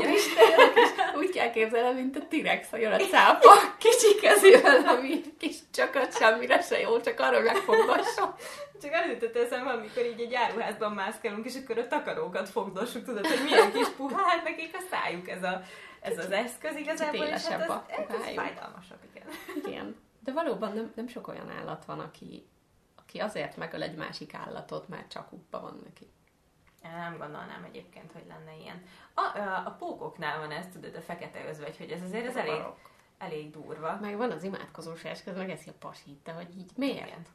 Úgy 1.20 1.30
kell 1.30 1.50
képzelni, 1.50 2.02
mint 2.02 2.16
a 2.18 2.28
T-rex, 2.30 2.70
hogy 2.70 2.84
a 2.84 2.98
cápa 2.98 3.54
kicsi 3.78 4.16
kezével, 4.22 4.88
ami 4.88 5.22
kis 5.38 5.56
csakat 5.72 6.18
semmire 6.18 6.62
se 6.62 6.80
jó, 6.80 7.02
csak 7.02 7.20
arra 7.20 7.42
megfogdassa. 7.42 8.36
Csak 8.82 8.94
az 8.94 9.12
jutott 9.12 9.36
eszembe, 9.36 9.72
amikor 9.72 10.06
így 10.06 10.22
egy 10.22 10.34
áruházban 10.34 10.92
mászkálunk, 10.92 11.46
és 11.46 11.54
akkor 11.64 11.78
a 11.78 11.88
takarókat 11.88 12.50
fogdossuk, 12.50 13.06
tudod, 13.06 13.28
hogy 13.28 13.44
milyen 13.44 13.72
kis 13.72 13.88
puha, 13.88 14.22
hát 14.26 14.44
nekik 14.44 14.76
a 14.76 14.82
szájuk 14.92 15.30
ez, 15.30 15.44
a, 15.44 15.62
ez 16.06 16.18
az 16.18 16.32
eszköz 16.32 16.76
igazából, 16.76 17.26
és 17.26 17.46
hát 17.46 17.62
ez, 17.62 17.70
ez, 17.88 18.22
ez 18.22 18.34
fájdalmasabb, 18.34 19.00
igen. 19.14 19.28
Igen. 19.66 19.96
De 20.20 20.32
valóban 20.32 20.74
nem, 20.74 20.92
nem 20.96 21.08
sok 21.08 21.28
olyan 21.28 21.50
állat 21.50 21.86
van, 21.86 22.00
aki, 22.00 22.48
aki 22.96 23.20
azért 23.20 23.58
megöl 23.58 23.82
egy 23.82 23.96
másik 23.96 24.34
állatot, 24.34 24.88
mert 24.88 25.10
csak 25.10 25.32
uppa 25.32 25.62
van 25.62 25.82
neki. 25.84 26.10
Nem 26.82 27.18
gondolnám 27.18 27.64
egyébként, 27.64 28.12
hogy 28.12 28.26
lenne 28.28 28.56
ilyen. 28.62 28.84
A, 29.14 29.38
a, 29.38 29.64
a 29.66 29.72
pókoknál 29.72 30.40
van 30.40 30.52
ez, 30.52 30.66
tudod, 30.74 30.96
a 30.96 31.02
fekete 31.02 31.48
özvegy, 31.48 31.78
hogy 31.78 31.92
ez 31.92 32.02
azért 32.02 32.26
ez 32.26 32.36
elég, 32.36 32.62
elég 33.18 33.52
durva. 33.52 33.98
Meg 34.02 34.18
van 34.18 34.32
az 34.32 34.44
imádkozós 34.44 35.04
esküz, 35.04 35.36
meg 35.36 35.50
eszi 35.50 35.70
a 35.70 35.74
pasit, 35.80 36.20
de 36.24 36.32
hogy 36.32 36.58
így 36.58 36.72
miért? 36.76 37.08
Igen. 37.08 37.26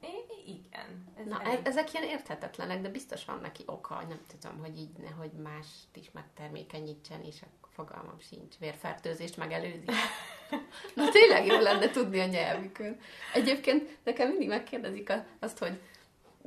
É, 0.00 0.08
igen. 0.46 1.12
Ez 1.16 1.26
Na, 1.26 1.42
elég... 1.42 1.66
ezek 1.66 1.92
ilyen 1.92 2.06
érthetetlenek, 2.06 2.80
de 2.80 2.88
biztos 2.88 3.24
van 3.24 3.38
neki 3.40 3.62
oka, 3.66 4.02
nem 4.08 4.20
tudom, 4.26 4.58
hogy 4.58 4.78
így 4.78 4.96
nehogy 4.96 5.32
mást 5.32 5.88
is 5.96 6.10
megtermékenyítsen, 6.10 7.20
és 7.22 7.42
akkor 7.42 7.57
fogalmam 7.78 8.18
sincs. 8.20 8.54
Vérfertőzést 8.58 9.36
megelőzi. 9.36 9.84
Na 10.96 11.08
tényleg 11.10 11.46
jó 11.46 11.58
lenne 11.58 11.90
tudni 11.90 12.20
a 12.20 12.26
nyelvükön. 12.26 12.98
Egyébként 13.34 13.98
nekem 14.04 14.28
mindig 14.28 14.48
megkérdezik 14.48 15.12
azt, 15.40 15.58
hogy 15.58 15.80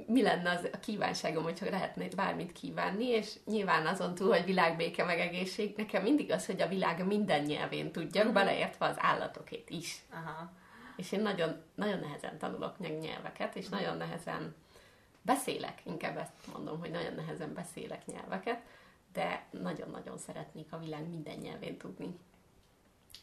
mi 0.08 0.22
lenne 0.22 0.50
az 0.50 0.70
a 0.74 0.80
kívánságom, 0.80 1.44
hogyha 1.44 1.70
lehetne 1.70 2.08
bármit 2.16 2.52
kívánni, 2.52 3.06
és 3.06 3.34
nyilván 3.46 3.88
azon 3.88 4.16
túl, 4.16 4.30
hogy 4.30 4.46
világbéke 4.46 5.04
meg 5.04 5.20
egészség, 5.20 5.74
nekem 5.78 6.04
mindig 6.04 6.32
az, 6.32 6.46
hogy 6.46 6.62
a 6.62 6.68
világ 6.68 7.06
minden 7.06 7.42
nyelvén 7.42 7.92
tudjak, 7.92 8.26
uh-huh. 8.26 8.34
beleértve 8.34 8.86
az 8.86 8.96
állatokét 9.00 9.70
is. 9.70 10.02
Aha. 10.14 10.52
És 10.96 11.12
én 11.12 11.22
nagyon, 11.22 11.62
nagyon 11.76 12.00
nehezen 12.00 12.38
tanulok 12.38 12.80
nyelveket, 12.80 13.56
és 13.56 13.66
uh-huh. 13.66 13.80
nagyon 13.80 13.98
nehezen 13.98 14.56
beszélek, 15.22 15.82
inkább 15.84 16.18
ezt 16.18 16.54
mondom, 16.54 16.80
hogy 16.80 16.92
nagyon 16.92 17.14
nehezen 17.14 17.54
beszélek 17.54 18.06
nyelveket, 18.06 18.62
de 19.14 19.46
nagyon-nagyon 19.50 20.18
szeretnék 20.18 20.68
a 20.70 20.80
világ 20.80 21.10
minden 21.10 21.38
nyelvén 21.38 21.78
tudni. 21.78 22.20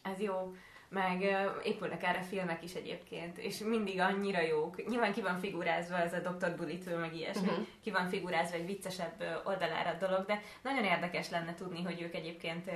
Ez 0.03 0.19
jó 0.19 0.53
meg 0.89 1.21
épülnek 1.63 2.03
erre 2.03 2.21
filmek 2.21 2.63
is 2.63 2.73
egyébként, 2.73 3.37
és 3.37 3.57
mindig 3.57 3.99
annyira 3.99 4.41
jók. 4.41 4.87
Nyilván 4.87 5.13
ki 5.13 5.21
van 5.21 5.39
figurázva 5.39 5.97
ez 5.97 6.13
a 6.13 6.19
Dr. 6.19 6.55
Bulitől, 6.55 6.99
meg 6.99 7.15
ilyesmi, 7.15 7.47
uh-huh. 7.47 7.65
ki 7.83 7.91
van 7.91 8.07
figurázva 8.07 8.55
egy 8.55 8.65
viccesebb 8.65 9.43
oldalára 9.45 9.89
a 9.89 10.05
dolog, 10.07 10.25
de 10.25 10.41
nagyon 10.61 10.83
érdekes 10.83 11.29
lenne 11.29 11.55
tudni, 11.55 11.83
hogy 11.83 12.01
ők 12.01 12.15
egyébként 12.15 12.69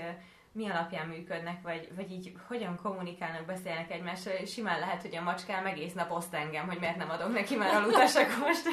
mi 0.53 0.69
alapján 0.69 1.07
működnek, 1.07 1.62
vagy, 1.62 1.89
vagy 1.95 2.12
így 2.12 2.33
hogyan 2.48 2.79
kommunikálnak, 2.83 3.45
beszélnek 3.45 3.91
egymással. 3.91 4.45
Simán 4.45 4.79
lehet, 4.79 5.01
hogy 5.01 5.15
a 5.15 5.22
macskám 5.22 5.65
egész 5.65 5.93
nap 5.93 6.12
oszt 6.12 6.33
engem, 6.33 6.67
hogy 6.67 6.79
miért 6.79 6.98
nem 6.98 7.10
adok 7.10 7.33
neki 7.33 7.55
már 7.55 7.74
alutasak 7.75 8.38
most. 8.39 8.63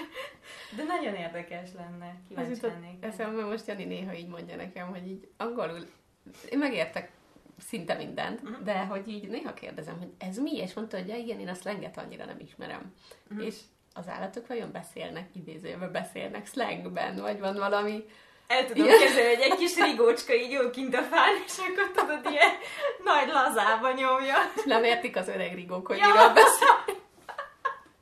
De 0.76 0.84
nagyon 0.84 1.14
érdekes 1.14 1.68
lenne. 1.74 2.16
Kíváncsi 2.28 2.60
lennék. 2.60 3.04
Eszembe 3.04 3.44
most 3.44 3.66
Jani 3.66 3.84
néha 3.84 4.14
így 4.14 4.28
mondja 4.28 4.56
nekem, 4.56 4.88
hogy 4.88 5.06
így 5.06 5.28
angolul 5.36 5.86
én 6.48 6.58
megértek 6.58 7.10
szinte 7.58 7.94
mindent, 7.94 8.40
uh-huh. 8.42 8.62
de 8.62 8.86
hogy 8.86 9.08
így 9.08 9.28
néha 9.28 9.54
kérdezem, 9.54 9.98
hogy 9.98 10.10
ez 10.18 10.38
mi, 10.38 10.56
és 10.56 10.74
mondta, 10.74 10.98
hogy 10.98 11.08
ja, 11.08 11.16
igen, 11.16 11.40
én 11.40 11.48
a 11.48 11.54
slanget 11.54 11.98
annyira 11.98 12.24
nem 12.24 12.38
ismerem. 12.38 12.94
Uh-huh. 13.30 13.46
És 13.46 13.56
az 13.94 14.08
állatok 14.08 14.46
vajon 14.46 14.72
beszélnek, 14.72 15.28
idézőben 15.34 15.92
beszélnek 15.92 16.46
slangben, 16.46 17.16
vagy 17.16 17.38
van 17.38 17.54
valami... 17.54 18.04
El 18.50 18.66
tudom 18.66 18.86
ilyen... 18.86 18.98
képzelni, 18.98 19.34
hogy 19.34 19.50
egy 19.50 19.56
kis 19.56 19.76
rigócska 19.76 20.34
így 20.34 20.50
jó 20.50 20.70
kint 20.70 20.94
a 20.94 21.02
fán, 21.02 21.34
és 21.46 21.58
akkor 21.58 21.90
tudod, 21.94 22.32
ilyen 22.32 22.50
nagy 23.04 23.28
lazába 23.28 23.92
nyomja. 23.92 24.36
Nem 24.64 24.84
értik 24.84 25.16
az 25.16 25.28
öreg 25.28 25.54
rigók, 25.54 25.86
hogy 25.86 25.98
ja. 25.98 26.06
miről 26.06 26.32
beszél. 26.32 26.98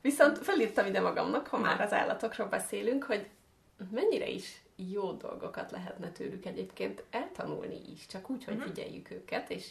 Viszont 0.01 0.39
felírtam 0.39 0.87
ide 0.87 1.01
magamnak, 1.01 1.47
ha 1.47 1.59
már 1.59 1.81
az 1.81 1.93
állatokról 1.93 2.47
beszélünk, 2.47 3.05
hogy 3.05 3.27
mennyire 3.91 4.29
is 4.29 4.63
jó 4.77 5.13
dolgokat 5.13 5.71
lehetne 5.71 6.11
tőlük 6.11 6.47
egyébként 6.47 7.03
eltanulni 7.11 7.81
is, 7.93 8.07
csak 8.07 8.31
úgy, 8.31 8.45
hogy 8.45 8.55
uh-huh. 8.55 8.73
figyeljük 8.73 9.11
őket, 9.11 9.51
és 9.51 9.67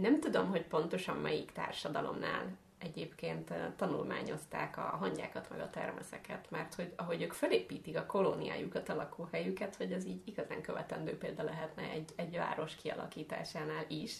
nem 0.00 0.20
tudom, 0.20 0.50
hogy 0.50 0.62
pontosan 0.62 1.16
melyik 1.16 1.52
társadalomnál 1.52 2.46
egyébként 2.80 3.52
tanulmányozták 3.76 4.76
a 4.76 4.80
hangyákat 4.80 5.50
meg 5.50 5.60
a 5.60 5.70
termeszeket, 5.70 6.50
mert 6.50 6.74
hogy 6.74 6.92
ahogy 6.96 7.22
ők 7.22 7.32
felépítik 7.32 7.96
a 7.96 8.06
kolóniájukat, 8.06 8.88
a 8.88 8.94
lakóhelyüket, 8.94 9.76
hogy 9.76 9.92
ez 9.92 10.04
így 10.04 10.22
igazán 10.24 10.62
követendő 10.62 11.18
példa 11.18 11.42
lehetne 11.42 11.82
egy, 11.82 12.10
egy 12.16 12.36
város 12.36 12.74
kialakításánál 12.74 13.84
is, 13.88 14.16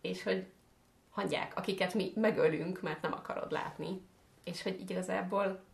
és 0.00 0.22
hogy 0.22 0.46
hangyák, 1.10 1.56
akiket 1.56 1.94
mi 1.94 2.12
megölünk, 2.14 2.80
mert 2.80 3.02
nem 3.02 3.12
akarod 3.12 3.52
látni, 3.52 4.00
és 4.44 4.62
hogy 4.62 4.80
igazából 4.80 5.64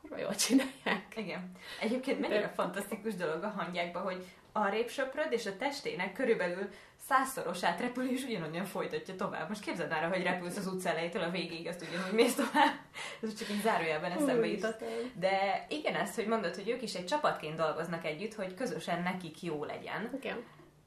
kurva 0.00 0.18
jól 0.18 0.34
csinálják. 0.34 1.14
Igen. 1.16 1.52
Egyébként 1.80 2.20
mennyire 2.20 2.40
De... 2.40 2.48
fantasztikus 2.48 3.14
dolog 3.14 3.42
a 3.42 3.48
hangyákban, 3.48 4.02
hogy 4.02 4.26
arrébb 4.58 4.88
söpröd, 4.88 5.32
és 5.32 5.46
a 5.46 5.56
testének 5.56 6.12
körülbelül 6.12 6.68
százszorosát 7.08 7.80
repül, 7.80 8.10
és 8.10 8.24
ugyanolyan 8.24 8.64
folytatja 8.64 9.16
tovább. 9.16 9.48
Most 9.48 9.64
képzeld 9.64 9.92
arra, 9.92 10.08
hogy 10.08 10.22
repülsz 10.22 10.56
az 10.56 10.66
utca 10.66 10.88
elejétől 10.88 11.22
a 11.22 11.30
végig, 11.30 11.66
azt 11.66 11.86
ugyanúgy 11.88 12.12
mész 12.12 12.34
tovább. 12.34 12.74
Ez 13.22 13.34
csak 13.34 13.50
így 13.50 13.60
zárójelben 13.60 14.10
eszembe 14.10 14.46
jutott. 14.46 14.84
De 15.14 15.66
igen, 15.68 15.94
ezt, 15.94 16.14
hogy 16.14 16.26
mondod, 16.26 16.54
hogy 16.54 16.68
ők 16.68 16.82
is 16.82 16.94
egy 16.94 17.06
csapatként 17.06 17.56
dolgoznak 17.56 18.04
együtt, 18.04 18.34
hogy 18.34 18.54
közösen 18.54 19.02
nekik 19.02 19.42
jó 19.42 19.64
legyen. 19.64 20.10
Igen. 20.20 20.44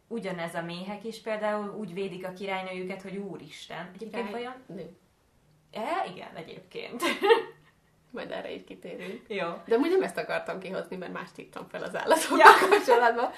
Ugyanez 0.07 0.55
a 0.55 0.61
méhek 0.61 1.03
is 1.03 1.21
például 1.21 1.69
úgy 1.69 1.93
védik 1.93 2.27
a 2.27 2.33
királynőjüket, 2.33 3.01
hogy 3.01 3.17
úristen. 3.17 3.91
Egyébként 3.93 4.25
Király... 4.25 4.31
vajon... 4.31 4.53
Nő. 4.65 4.95
E, 5.71 6.11
igen, 6.13 6.35
egyébként. 6.35 7.01
Majd 8.11 8.31
erre 8.31 8.51
is 8.51 8.61
kitérünk. 8.63 9.21
Jó. 9.27 9.47
De 9.65 9.75
úgy 9.75 9.89
nem 9.89 10.01
ezt 10.01 10.17
akartam 10.17 10.59
kihozni, 10.59 10.95
mert 10.95 11.13
mást 11.13 11.37
írtam 11.37 11.67
fel 11.67 11.83
az 11.83 11.95
állatokkal 11.95 12.37
ja. 12.37 12.69
kapcsolatban. 12.69 13.29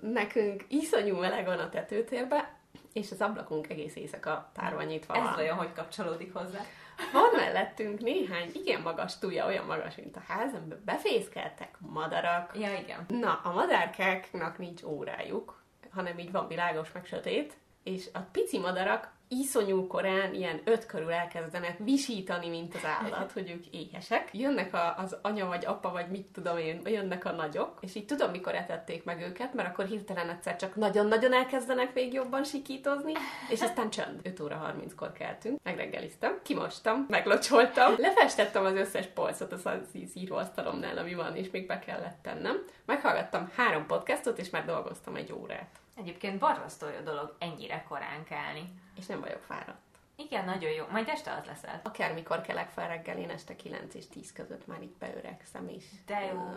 Nekünk 0.00 0.64
iszonyú 0.68 1.16
meleg 1.16 1.44
van 1.44 1.58
a 1.58 1.68
tetőtérben, 1.68 2.44
és 2.92 3.10
az 3.10 3.20
ablakunk 3.20 3.70
egész 3.70 3.96
éjszaka 3.96 4.50
tárva 4.54 4.82
nyitva 4.82 5.14
Ez 5.14 5.22
van. 5.22 5.38
olyan, 5.38 5.56
hogy 5.56 5.72
kapcsolódik 5.72 6.32
hozzá. 6.32 6.60
Van 7.12 7.30
mellettünk 7.36 8.00
néhány 8.00 8.50
igen 8.54 8.80
magas 8.80 9.18
túlja, 9.18 9.46
olyan 9.46 9.66
magas, 9.66 9.94
mint 9.94 10.16
a 10.16 10.22
ház, 10.28 10.54
amiben 10.54 10.82
befészkeltek 10.84 11.76
madarak. 11.78 12.50
Ja, 12.54 12.74
igen. 12.78 13.04
Na, 13.08 13.40
a 13.44 13.52
madárkáknak 13.52 14.58
nincs 14.58 14.82
órájuk, 14.82 15.62
hanem 15.90 16.18
így 16.18 16.32
van 16.32 16.48
világos 16.48 16.92
meg 16.92 17.06
sötét, 17.06 17.56
és 17.82 18.08
a 18.12 18.18
pici 18.18 18.58
madarak 18.58 19.12
iszonyú 19.28 19.86
korán, 19.86 20.34
ilyen 20.34 20.60
öt 20.64 20.86
körül 20.86 21.12
elkezdenek 21.12 21.78
visítani, 21.78 22.48
mint 22.48 22.74
az 22.74 22.84
állat, 22.84 23.32
hogy 23.32 23.50
ők 23.50 23.66
éhesek. 23.66 24.28
Jönnek 24.32 24.74
a, 24.74 24.94
az 24.98 25.16
anya 25.22 25.46
vagy 25.46 25.64
apa, 25.66 25.90
vagy 25.90 26.08
mit 26.08 26.26
tudom 26.32 26.58
én, 26.58 26.80
jönnek 26.84 27.24
a 27.24 27.30
nagyok, 27.30 27.78
és 27.80 27.94
így 27.94 28.06
tudom, 28.06 28.30
mikor 28.30 28.54
etették 28.54 29.04
meg 29.04 29.20
őket, 29.20 29.54
mert 29.54 29.68
akkor 29.68 29.84
hirtelen 29.84 30.28
egyszer 30.28 30.56
csak 30.56 30.74
nagyon-nagyon 30.74 31.34
elkezdenek 31.34 31.94
még 31.94 32.12
jobban 32.12 32.44
sikítozni, 32.44 33.12
és 33.50 33.60
aztán 33.60 33.90
csönd. 33.90 34.20
5 34.22 34.40
óra 34.40 34.74
30-kor 34.74 35.12
keltünk, 35.12 35.62
megreggeliztem, 35.62 36.38
kimostam, 36.42 37.06
meglocsoltam, 37.08 37.94
lefestettem 37.96 38.64
az 38.64 38.74
összes 38.74 39.06
polcot 39.06 39.52
az 39.52 39.70
íróasztalomnál, 40.14 40.98
ami 40.98 41.14
van, 41.14 41.36
és 41.36 41.50
még 41.50 41.66
be 41.66 41.78
kellett 41.78 42.18
tennem. 42.22 42.64
Meghallgattam 42.84 43.50
három 43.56 43.86
podcastot, 43.86 44.38
és 44.38 44.50
már 44.50 44.64
dolgoztam 44.64 45.14
egy 45.14 45.32
órát. 45.32 45.80
Egyébként 45.98 46.38
borzasztó 46.38 46.86
jó 46.86 47.04
dolog 47.04 47.34
ennyire 47.38 47.84
korán 47.88 48.24
kelni. 48.24 48.64
És 48.98 49.06
nem 49.06 49.20
vagyok 49.20 49.42
fáradt. 49.42 49.86
Igen, 50.16 50.44
nagyon 50.44 50.70
jó. 50.70 50.84
Majd 50.90 51.08
este 51.08 51.30
az 51.32 51.44
leszel. 51.46 51.80
Akármikor 51.84 52.40
kelek 52.40 52.68
fel 52.68 52.88
reggel, 52.88 53.18
én 53.18 53.30
este 53.30 53.56
9 53.56 53.94
és 53.94 54.08
10 54.08 54.32
között 54.32 54.66
már 54.66 54.82
így 54.82 54.94
beöregszem 54.98 55.68
is. 55.68 55.84
De 56.06 56.24
jó. 56.24 56.38
Uh, 56.38 56.56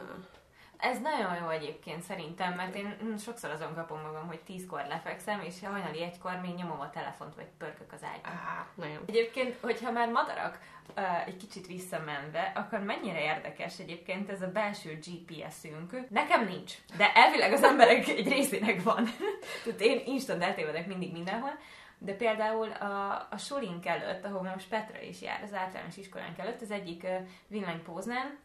Ez 0.78 1.00
nagyon 1.00 1.36
jó 1.36 1.50
egyébként 1.50 2.02
szerintem, 2.02 2.54
mert 2.54 2.76
én 2.76 3.18
sokszor 3.18 3.50
azon 3.50 3.74
kapom 3.76 4.02
magam, 4.02 4.28
hogy 4.28 4.40
tízkor 4.40 4.86
lefekszem, 4.88 5.42
és 5.42 5.54
hajnali 5.64 6.04
egykor 6.04 6.40
még 6.42 6.54
nyomom 6.56 6.80
a 6.80 6.90
telefont, 6.90 7.36
vagy 7.36 7.48
pörkök 7.58 7.92
az 7.94 8.04
ágyban. 8.04 8.32
Á, 8.32 8.68
nagyon. 8.76 9.04
Egyébként, 9.08 9.58
hogyha 9.62 9.92
már 9.92 10.10
madarak, 10.10 10.60
uh, 10.98 11.28
egy 11.28 11.38
kicsit 11.38 11.68
visszamenve, 11.68 12.52
akkor 12.56 12.80
mennyire 12.80 13.22
érdekes 13.22 13.80
egyébként 13.80 14.30
ez 14.30 14.42
a 14.42 14.52
belső 14.52 15.00
GPS-ünk. 15.06 16.10
Nekem 16.10 16.46
nincs, 16.46 16.74
de 16.98 17.14
elvileg 17.14 17.54
az 17.54 17.64
emberek 17.64 18.08
egy 18.08 18.28
részének 18.28 18.84
van. 18.84 19.04
Tehát 19.64 19.82
én 19.82 20.02
instant 20.06 20.44
eltévedek 20.44 20.88
mindig 20.88 21.12
mindenhol. 21.12 21.58
De 22.04 22.14
például 22.14 22.72
a, 22.72 23.28
a 23.32 23.38
sulink 23.38 23.86
előtt, 23.86 24.26
ahol 24.26 24.42
most 24.42 24.70
Petra 24.70 25.02
is 25.02 25.22
jár, 25.22 25.44
az 25.44 25.54
általános 25.54 25.98
iskolánk 25.98 26.38
előtt, 26.38 26.62
az 26.62 26.72
egyik 26.72 27.04
uh, 27.04 27.28
villanypóznán 27.48 28.40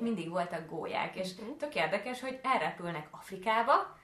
mindig 0.00 0.30
voltak 0.30 0.70
gólyák, 0.70 1.16
és 1.16 1.32
uh-huh. 1.38 1.56
tök 1.56 1.74
érdekes, 1.74 2.20
hogy 2.20 2.38
elrepülnek 2.42 3.08
Afrikába, 3.10 3.96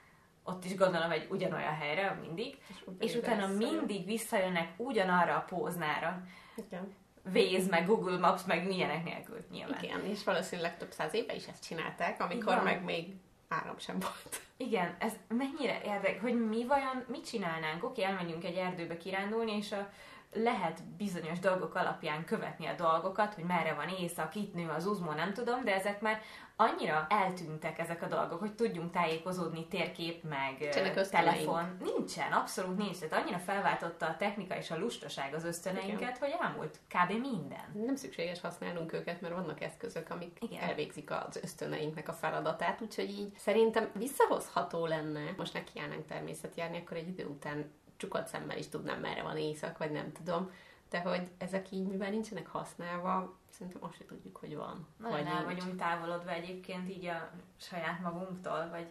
ott 0.43 0.65
is 0.65 0.75
gondolom 0.75 1.11
egy 1.11 1.27
ugyanolyan 1.29 1.75
helyre, 1.75 2.19
mindig, 2.21 2.57
és, 2.67 2.83
és 2.99 3.15
utána 3.15 3.47
mindig 3.47 4.05
visszajönnek 4.05 4.73
ugyanarra 4.77 5.35
a 5.35 5.45
póznára. 5.47 6.23
Igen. 6.55 6.95
Waze, 7.33 7.69
meg 7.69 7.85
Google 7.85 8.17
Maps, 8.17 8.43
meg 8.45 8.67
milyenek 8.67 9.03
nélkül 9.03 9.45
nyilván. 9.51 9.83
Igen, 9.83 10.05
és 10.05 10.23
valószínűleg 10.23 10.77
több 10.77 10.91
száz 10.91 11.13
éve 11.13 11.35
is 11.35 11.47
ezt 11.47 11.63
csinálták, 11.63 12.21
amikor 12.21 12.53
Igen. 12.53 12.63
meg 12.63 12.83
még 12.83 13.15
áram 13.51 13.79
sem 13.79 13.99
volt. 13.99 14.41
Igen, 14.57 14.95
ez 14.99 15.13
mennyire 15.27 15.81
érdekes, 15.85 16.21
hogy 16.21 16.47
mi 16.47 16.65
vajon, 16.65 17.05
mit 17.07 17.25
csinálnánk? 17.25 17.83
Oké, 17.83 18.03
elmegyünk 18.03 18.43
egy 18.43 18.55
erdőbe 18.55 18.97
kirándulni, 18.97 19.51
és 19.57 19.71
a 19.71 19.89
lehet 20.33 20.83
bizonyos 20.97 21.39
dolgok 21.39 21.75
alapján 21.75 22.25
követni 22.25 22.65
a 22.65 22.73
dolgokat, 22.73 23.33
hogy 23.33 23.43
merre 23.43 23.73
van 23.73 23.89
éjszak, 23.89 24.35
itt 24.35 24.53
nő 24.53 24.69
az 24.69 24.85
uzmó, 24.85 25.11
nem 25.11 25.33
tudom, 25.33 25.63
de 25.63 25.73
ezek 25.73 26.01
már 26.01 26.21
annyira 26.55 27.05
eltűntek 27.09 27.79
ezek 27.79 28.01
a 28.01 28.07
dolgok, 28.07 28.39
hogy 28.39 28.53
tudjunk 28.53 28.91
tájékozódni 28.91 29.67
térkép, 29.67 30.23
meg 30.23 30.69
telefon. 31.09 31.77
Nincsen, 31.79 32.31
abszolút 32.31 32.77
nincs. 32.77 32.97
Tehát 32.97 33.23
annyira 33.23 33.37
felváltotta 33.37 34.05
a 34.05 34.17
technika 34.17 34.57
és 34.57 34.71
a 34.71 34.77
lustaság 34.77 35.33
az 35.33 35.43
ösztöneinket, 35.43 35.99
Igen. 35.99 36.15
hogy 36.19 36.35
elmúlt 36.41 36.79
kb. 36.87 37.11
minden. 37.11 37.85
Nem 37.85 37.95
szükséges 37.95 38.41
használnunk 38.41 38.93
őket, 38.93 39.21
mert 39.21 39.33
vannak 39.33 39.61
eszközök, 39.61 40.09
amik 40.09 40.37
Igen. 40.41 40.61
elvégzik 40.61 41.11
az 41.11 41.39
ösztöneinknek 41.43 42.07
a 42.07 42.13
feladatát, 42.13 42.81
úgyhogy 42.81 43.09
így 43.09 43.31
szerintem 43.37 43.89
visszahozható 43.93 44.85
lenne, 44.85 45.33
most 45.37 45.53
nekiállnánk 45.53 46.05
természetjárni, 46.05 46.77
akkor 46.77 46.97
egy 46.97 47.07
idő 47.07 47.25
után 47.25 47.71
csukott 48.01 48.27
szemmel 48.27 48.57
is 48.57 48.67
tudnám, 48.67 48.99
merre 48.99 49.21
van 49.21 49.37
éjszak, 49.37 49.77
vagy 49.77 49.91
nem 49.91 50.11
tudom. 50.11 50.51
De 50.89 50.99
hogy 50.99 51.27
ezek 51.37 51.71
így, 51.71 51.87
mivel 51.87 52.09
nincsenek 52.09 52.47
használva, 52.47 53.37
szerintem 53.49 53.83
azt 53.83 53.95
sem 53.95 54.07
tudjuk, 54.07 54.37
hogy 54.37 54.55
van. 54.55 54.87
Nagyon 54.97 55.17
vagy 55.17 55.27
el 55.27 55.43
vagyunk 55.43 55.77
távolodva 55.77 56.31
egyébként 56.31 56.89
így 56.89 57.05
a 57.05 57.29
saját 57.57 57.99
magunktól, 57.99 58.69
vagy, 58.69 58.87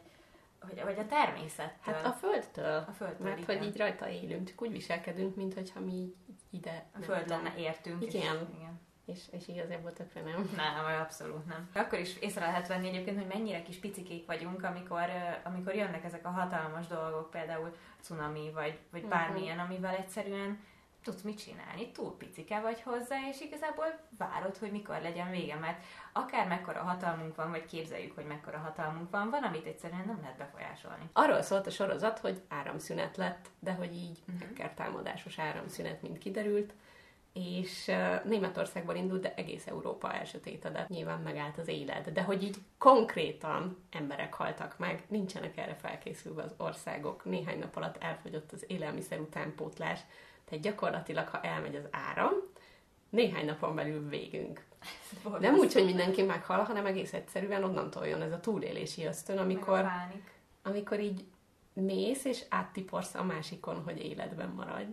vagy, 0.60 0.82
vagy 0.84 0.98
a 0.98 1.06
természettől. 1.06 1.94
Hát 1.94 2.04
a 2.04 2.12
földtől. 2.12 2.84
A 2.88 2.92
földtől, 2.92 3.26
Mert 3.26 3.40
igen. 3.40 3.56
hogy 3.56 3.66
így 3.66 3.76
rajta 3.76 4.08
élünk, 4.08 4.48
csak 4.48 4.62
úgy 4.62 4.72
viselkedünk, 4.72 5.36
mintha 5.36 5.80
mi 5.80 6.14
ide... 6.50 6.90
A 6.92 7.02
föld 7.02 7.28
lenne 7.28 7.54
értünk. 7.56 8.02
Igen. 8.02 8.36
És, 8.36 8.56
igen. 8.58 8.80
És, 9.12 9.20
és 9.30 9.48
igazából 9.48 9.92
tökre 9.92 10.22
nem. 10.22 10.50
Nem, 10.56 11.00
abszolút 11.00 11.46
nem. 11.46 11.70
Akkor 11.74 11.98
is 11.98 12.16
észre 12.16 12.46
lehet 12.46 12.68
venni 12.68 12.88
egyébként, 12.88 13.18
hogy 13.18 13.26
mennyire 13.26 13.62
kis 13.62 13.76
picikék 13.76 14.26
vagyunk, 14.26 14.64
amikor, 14.64 15.04
amikor 15.44 15.74
jönnek 15.74 16.04
ezek 16.04 16.26
a 16.26 16.30
hatalmas 16.30 16.86
dolgok, 16.86 17.30
például 17.30 17.74
cunami, 18.00 18.50
vagy, 18.54 18.78
vagy 18.90 19.02
uh-huh. 19.02 19.18
bármilyen, 19.18 19.58
amivel 19.58 19.94
egyszerűen 19.94 20.58
tudsz 21.04 21.22
mit 21.22 21.42
csinálni, 21.42 21.90
túl 21.90 22.16
picike 22.16 22.60
vagy 22.60 22.82
hozzá, 22.82 23.16
és 23.30 23.40
igazából 23.40 23.98
várod, 24.18 24.56
hogy 24.56 24.70
mikor 24.70 25.00
legyen 25.00 25.30
vége, 25.30 25.54
mert 25.54 25.84
akár 26.12 26.48
mekkora 26.48 26.82
hatalmunk 26.82 27.36
van, 27.36 27.50
vagy 27.50 27.64
képzeljük, 27.64 28.14
hogy 28.14 28.24
mekkora 28.24 28.58
hatalmunk 28.58 29.10
van, 29.10 29.30
van, 29.30 29.42
amit 29.42 29.66
egyszerűen 29.66 30.04
nem 30.06 30.18
lehet 30.20 30.36
befolyásolni. 30.36 31.08
Arról 31.12 31.42
szólt 31.42 31.66
a 31.66 31.70
sorozat, 31.70 32.18
hogy 32.18 32.42
áramszünet 32.48 33.16
lett, 33.16 33.48
de 33.58 33.72
hogy 33.72 33.94
így 33.94 34.18
uh-huh. 34.40 34.74
támadásos 34.74 35.38
áramszünet, 35.38 36.02
mint 36.02 36.18
kiderült, 36.18 36.72
és 37.32 37.90
Németországban 38.24 38.96
indult, 38.96 39.20
de 39.20 39.34
egész 39.34 39.66
Európa 39.66 40.12
elsötétedett, 40.12 40.88
nyilván 40.88 41.20
megállt 41.20 41.58
az 41.58 41.68
élet, 41.68 42.12
de 42.12 42.22
hogy 42.22 42.42
így 42.42 42.56
konkrétan 42.78 43.84
emberek 43.90 44.34
haltak 44.34 44.78
meg, 44.78 45.04
nincsenek 45.08 45.56
erre 45.56 45.74
felkészülve 45.74 46.42
az 46.42 46.54
országok, 46.56 47.24
néhány 47.24 47.58
nap 47.58 47.76
alatt 47.76 47.96
elfogyott 48.02 48.52
az 48.52 48.64
élelmiszer 48.66 49.20
utánpótlás, 49.20 50.00
tehát 50.44 50.64
gyakorlatilag, 50.64 51.28
ha 51.28 51.40
elmegy 51.40 51.74
az 51.74 51.88
áram, 51.90 52.32
néhány 53.10 53.46
napon 53.46 53.74
belül 53.74 54.08
végünk. 54.08 54.64
Nem 55.38 55.54
úgy, 55.54 55.72
hogy 55.72 55.84
mindenki 55.84 56.22
meghal, 56.22 56.62
hanem 56.62 56.86
egész 56.86 57.12
egyszerűen 57.12 57.64
onnantól 57.64 58.06
jön 58.06 58.22
ez 58.22 58.32
a 58.32 58.40
túlélési 58.40 59.04
ösztön, 59.04 59.38
amikor, 59.38 59.86
amikor 60.62 61.00
így 61.00 61.24
mész 61.72 62.24
és 62.24 62.44
áttiporsz 62.48 63.14
a 63.14 63.24
másikon, 63.24 63.82
hogy 63.82 64.04
életben 64.04 64.48
maradj 64.48 64.92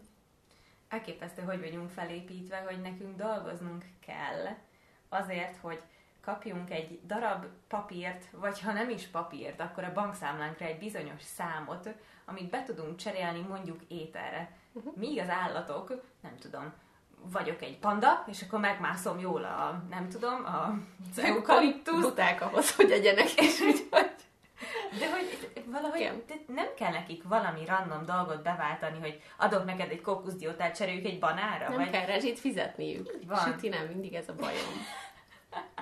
elképesztő, 0.90 1.42
hogy 1.42 1.60
vagyunk 1.60 1.90
felépítve, 1.90 2.58
hogy 2.58 2.82
nekünk 2.82 3.18
dolgoznunk 3.18 3.86
kell 4.06 4.56
azért, 5.10 5.58
hogy 5.62 5.82
kapjunk 6.22 6.72
egy 6.72 7.00
darab 7.06 7.46
papírt, 7.68 8.24
vagy 8.32 8.62
ha 8.62 8.72
nem 8.72 8.90
is 8.90 9.08
papírt, 9.08 9.60
akkor 9.60 9.84
a 9.84 9.94
bankszámlánkra 9.94 10.66
egy 10.66 10.80
bizonyos 10.80 11.22
számot, 11.22 11.90
amit 12.26 12.50
be 12.50 12.64
tudunk 12.64 12.96
cserélni 12.96 13.42
mondjuk 13.42 13.80
ételre. 13.88 14.52
Míg 14.94 15.20
az 15.20 15.30
állatok, 15.30 16.04
nem 16.22 16.38
tudom, 16.40 16.74
vagyok 17.22 17.62
egy 17.62 17.78
panda, 17.78 18.24
és 18.28 18.42
akkor 18.42 18.60
megmászom 18.60 19.20
jól 19.20 19.44
a, 19.44 19.84
nem 19.90 20.10
tudom, 20.10 20.46
a 20.46 20.74
eukaliptusz. 21.22 22.02
Buták 22.02 22.42
ahhoz, 22.42 22.76
hogy 22.76 22.92
egyenek, 22.92 23.34
és 23.34 23.60
úgy, 23.60 23.88
hogy 23.92 24.07
valahogy 25.82 26.24
nem 26.48 26.68
kell 26.76 26.92
nekik 26.92 27.24
valami 27.24 27.66
random 27.66 28.06
dolgot 28.06 28.42
beváltani, 28.42 29.00
hogy 29.00 29.22
adok 29.38 29.66
neked 29.66 29.90
egy 29.92 30.02
kókuszdiótát, 30.02 30.76
cseréljük 30.76 31.06
egy 31.06 31.20
banára? 31.20 31.70
Nem 31.70 31.78
vagy... 31.78 31.90
kell 31.90 32.06
rezsit 32.06 32.40
fizetniük. 32.40 33.18
Van. 33.26 33.40
Süti 33.40 33.70
nem, 33.70 33.86
mindig 33.86 34.14
ez 34.14 34.30
a 34.30 34.34
bajom. 34.34 34.86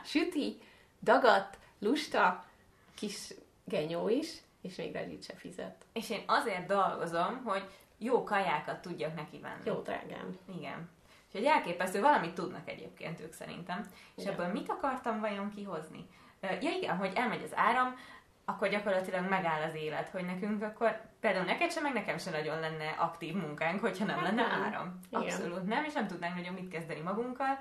Süti, 0.03 0.62
dagat, 1.01 1.58
lusta, 1.79 2.45
kis 2.95 3.34
genyó 3.63 4.10
is, 4.10 4.31
és 4.62 4.75
még 4.75 4.93
rezsit 4.93 5.23
se 5.23 5.34
fizet. 5.34 5.86
És 5.93 6.10
én 6.10 6.23
azért 6.25 6.67
dolgozom, 6.67 7.43
hogy 7.43 7.63
jó 7.97 8.23
kajákat 8.23 8.81
tudjak 8.81 9.15
neki 9.15 9.39
venni. 9.39 9.62
Jó 9.65 9.73
drágám. 9.73 10.38
Igen. 10.58 10.89
Úgyhogy 11.27 11.45
elképesztő, 11.45 12.01
valamit 12.01 12.34
tudnak 12.34 12.69
egyébként 12.69 13.19
ők 13.19 13.34
szerintem. 13.34 13.86
És 14.15 14.23
igen. 14.23 14.34
ebből 14.34 14.47
mit 14.47 14.69
akartam 14.69 15.19
vajon 15.19 15.53
kihozni? 15.55 16.08
Ja 16.62 16.71
igen, 16.71 16.97
hogy 16.97 17.12
elmegy 17.15 17.43
az 17.43 17.55
áram, 17.55 17.95
akkor 18.45 18.69
gyakorlatilag 18.69 19.29
megáll 19.29 19.62
az 19.62 19.75
élet, 19.75 20.10
hogy 20.10 20.25
nekünk 20.25 20.63
akkor, 20.63 21.01
például 21.19 21.45
neked 21.45 21.71
sem, 21.71 21.84
meg 21.84 21.93
nekem 21.93 22.17
sem 22.17 22.34
nagyon 22.34 22.60
lenne 22.60 22.89
aktív 22.97 23.34
munkánk, 23.34 23.79
hogyha 23.79 24.05
nem 24.05 24.23
lenne 24.23 24.41
hát 24.41 24.65
áram. 24.65 24.99
Abszolút 25.12 25.51
Igen. 25.51 25.65
nem, 25.65 25.84
és 25.84 25.93
nem 25.93 26.08
tudnánk 26.08 26.36
nagyon 26.36 26.53
mit 26.53 26.67
kezdeni 26.67 26.99
magunkkal. 26.99 27.60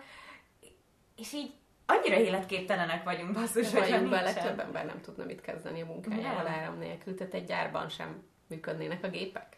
És 1.16 1.32
így 1.32 1.52
annyira 1.86 2.16
életképtelenek 2.16 3.04
vagyunk, 3.04 3.32
basszus, 3.32 3.72
hogy 3.72 3.90
vagyunk 3.90 4.10
bele, 4.10 4.32
több 4.32 4.60
ember 4.60 4.86
nem 4.86 5.00
tudna 5.00 5.24
mit 5.24 5.40
kezdeni 5.40 5.82
a 5.82 5.86
munkájával 5.86 6.46
áram 6.46 6.78
nélkül, 6.78 7.14
tehát 7.14 7.34
egy 7.34 7.44
gyárban 7.44 7.88
sem 7.88 8.22
működnének 8.46 9.04
a 9.04 9.08
gépek. 9.08 9.56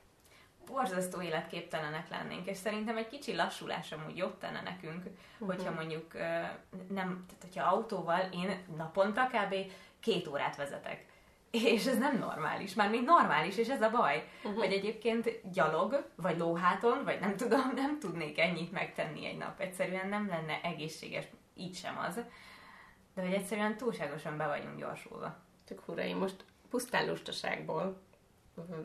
Borzasztó 0.66 1.20
életképtelenek 1.20 2.08
lennénk, 2.08 2.46
és 2.46 2.56
szerintem 2.56 2.96
egy 2.96 3.08
kicsi 3.08 3.34
lassulás 3.34 3.92
amúgy 3.92 4.16
jobb 4.16 4.38
tenne 4.38 4.62
nekünk, 4.62 5.04
uh-huh. 5.04 5.54
hogyha 5.54 5.70
mondjuk 5.72 6.12
nem, 6.88 7.24
tehát 7.26 7.42
hogyha 7.42 7.64
autóval 7.64 8.28
én 8.32 8.64
naponta 8.76 9.26
kb. 9.26 9.54
két 10.00 10.26
órát 10.26 10.56
vezetek 10.56 11.04
és 11.64 11.86
ez 11.86 11.98
nem 11.98 12.18
normális, 12.18 12.74
már 12.74 12.90
még 12.90 13.02
normális, 13.02 13.56
és 13.56 13.68
ez 13.68 13.82
a 13.82 13.90
baj, 13.90 14.28
uh-huh. 14.44 14.58
hogy 14.58 14.72
egyébként 14.72 15.40
gyalog, 15.52 16.10
vagy 16.16 16.38
lóháton, 16.38 17.04
vagy 17.04 17.20
nem 17.20 17.36
tudom, 17.36 17.72
nem 17.74 17.98
tudnék 17.98 18.38
ennyit 18.38 18.72
megtenni 18.72 19.26
egy 19.26 19.36
nap. 19.36 19.60
Egyszerűen 19.60 20.08
nem 20.08 20.26
lenne 20.28 20.60
egészséges, 20.62 21.24
így 21.54 21.74
sem 21.74 21.98
az. 22.08 22.20
De 23.14 23.22
hogy 23.22 23.32
egyszerűen 23.32 23.76
túlságosan 23.76 24.36
be 24.36 24.46
vagyunk 24.46 24.78
gyorsulva. 24.78 25.36
Tök 25.64 25.80
fura, 25.80 26.02
én 26.02 26.16
most 26.16 26.44
pusztán 26.70 27.08
lustaságból 27.08 28.00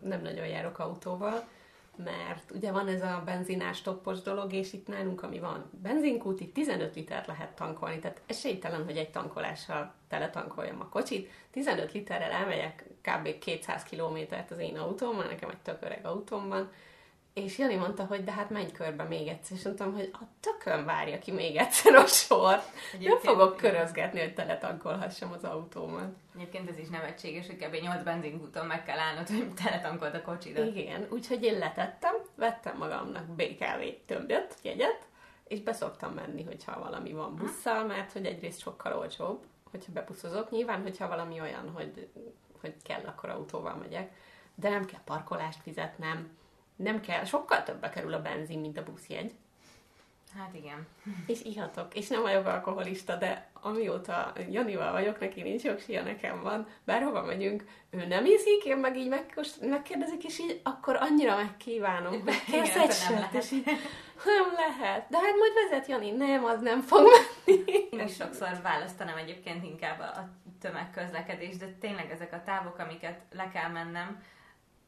nem 0.01 0.21
nagyon 0.21 0.47
járok 0.47 0.79
autóval, 0.79 1.47
mert 1.95 2.51
ugye 2.51 2.71
van 2.71 2.87
ez 2.87 3.01
a 3.01 3.21
benzinás 3.25 3.81
toppos 3.81 4.21
dolog, 4.21 4.53
és 4.53 4.73
itt 4.73 4.87
nálunk, 4.87 5.23
ami 5.23 5.39
van 5.39 5.69
benzinkút, 5.81 6.39
itt 6.39 6.53
15 6.53 6.95
litert 6.95 7.27
lehet 7.27 7.55
tankolni, 7.55 7.99
tehát 7.99 8.21
esélytelen, 8.25 8.83
hogy 8.85 8.97
egy 8.97 9.09
tankolással 9.09 9.93
teletankoljam 10.07 10.79
a 10.79 10.89
kocsit. 10.89 11.29
15 11.51 11.91
literrel 11.91 12.31
elmegyek 12.31 12.85
kb. 13.01 13.39
200 13.39 13.83
kilométert 13.83 14.51
az 14.51 14.59
én 14.59 14.77
autómmal, 14.77 15.25
nekem 15.25 15.49
egy 15.49 15.61
tök 15.61 15.81
öreg 15.81 16.05
autóm 16.05 16.47
van, 16.47 16.71
és 17.33 17.57
Jani 17.57 17.75
mondta, 17.75 18.05
hogy 18.05 18.23
de 18.23 18.31
hát 18.31 18.49
menj 18.49 18.71
körbe 18.71 19.03
még 19.03 19.27
egyszer, 19.27 19.57
és 19.57 19.63
mondtam, 19.63 19.93
hogy 19.93 20.09
a 20.13 20.23
tökön 20.39 20.85
várja 20.85 21.19
ki 21.19 21.31
még 21.31 21.55
egyszer 21.55 21.95
a 21.95 22.05
sort. 22.05 22.69
Egyébként 22.93 23.23
nem 23.23 23.33
fogok 23.33 23.57
körözgetni, 23.57 24.19
hogy 24.19 24.33
teletankolhassam 24.33 25.31
az 25.31 25.43
autómat. 25.43 26.13
Egyébként 26.35 26.69
ez 26.69 26.77
is 26.77 26.87
nevetséges, 26.87 27.45
hogy 27.45 27.57
kb. 27.57 27.75
8 27.75 28.03
benzinkúton 28.03 28.65
meg 28.65 28.83
kell 28.83 28.99
állnod, 28.99 29.27
hogy 29.27 29.53
teletankold 29.63 30.15
a 30.15 30.21
kocsidat. 30.21 30.75
Igen, 30.75 31.07
úgyhogy 31.09 31.43
én 31.43 31.57
letettem, 31.57 32.13
vettem 32.35 32.77
magamnak 32.77 33.25
BKV 33.25 33.83
tömböt, 34.05 34.55
jegyet, 34.61 35.07
és 35.47 35.61
beszoktam 35.61 36.13
menni, 36.13 36.43
hogyha 36.43 36.79
valami 36.79 37.13
van 37.13 37.35
busszal, 37.35 37.85
mert 37.85 38.11
hogy 38.11 38.25
egyrészt 38.25 38.59
sokkal 38.59 38.97
olcsóbb, 38.97 39.43
hogyha 39.71 39.91
bepuszozok. 39.91 40.51
Nyilván, 40.51 40.81
hogyha 40.81 41.07
valami 41.07 41.39
olyan, 41.39 41.69
hogy, 41.73 42.09
hogy 42.61 42.73
kell, 42.83 43.01
akkor 43.05 43.29
autóval 43.29 43.75
megyek. 43.75 44.11
De 44.55 44.69
nem 44.69 44.85
kell 44.85 44.99
parkolást 45.03 45.61
fizetnem, 45.61 46.39
nem 46.81 47.01
kell, 47.01 47.23
sokkal 47.23 47.63
többbe 47.63 47.89
kerül 47.89 48.13
a 48.13 48.21
benzin, 48.21 48.59
mint 48.59 48.77
a 48.77 48.83
buszjegy. 48.83 49.31
Hát 50.37 50.53
igen. 50.53 50.87
És 51.27 51.41
ihatok. 51.41 51.95
És 51.95 52.07
nem 52.07 52.21
vagyok 52.21 52.45
alkoholista, 52.45 53.15
de 53.15 53.49
amióta 53.53 54.33
Janival 54.49 54.91
vagyok, 54.91 55.19
neki 55.19 55.41
nincs 55.41 55.63
jogsia, 55.63 56.03
nekem 56.03 56.41
van. 56.41 56.67
Bárhova 56.83 57.23
megyünk, 57.23 57.63
ő 57.89 58.05
nem 58.05 58.25
iszik, 58.25 58.63
én 58.65 58.77
meg 58.77 58.97
így 58.97 59.07
megkost, 59.07 59.61
megkérdezik, 59.61 60.23
és 60.23 60.39
így 60.39 60.61
akkor 60.63 60.95
annyira 60.95 61.35
megkívánom, 61.35 62.23
kérsz 62.51 62.75
egy 62.75 62.91
sört, 63.07 63.33
és 63.33 63.51
így 63.51 63.65
nem 64.25 64.53
lehet. 64.55 65.09
De 65.09 65.17
hát 65.17 65.35
majd 65.37 65.53
vezet 65.53 65.87
Jani, 65.87 66.11
nem, 66.11 66.45
az 66.45 66.61
nem 66.61 66.81
fog 66.81 67.01
menni. 67.01 67.63
Én 67.91 67.99
is 67.99 68.15
sokszor 68.15 68.59
választanám 68.63 69.17
egyébként 69.17 69.63
inkább 69.63 69.99
a 69.99 70.29
tömegközlekedést, 70.61 71.57
de 71.57 71.65
tényleg 71.79 72.11
ezek 72.11 72.33
a 72.33 72.43
távok, 72.45 72.77
amiket 72.77 73.19
le 73.31 73.49
kell 73.53 73.69
mennem, 73.69 74.23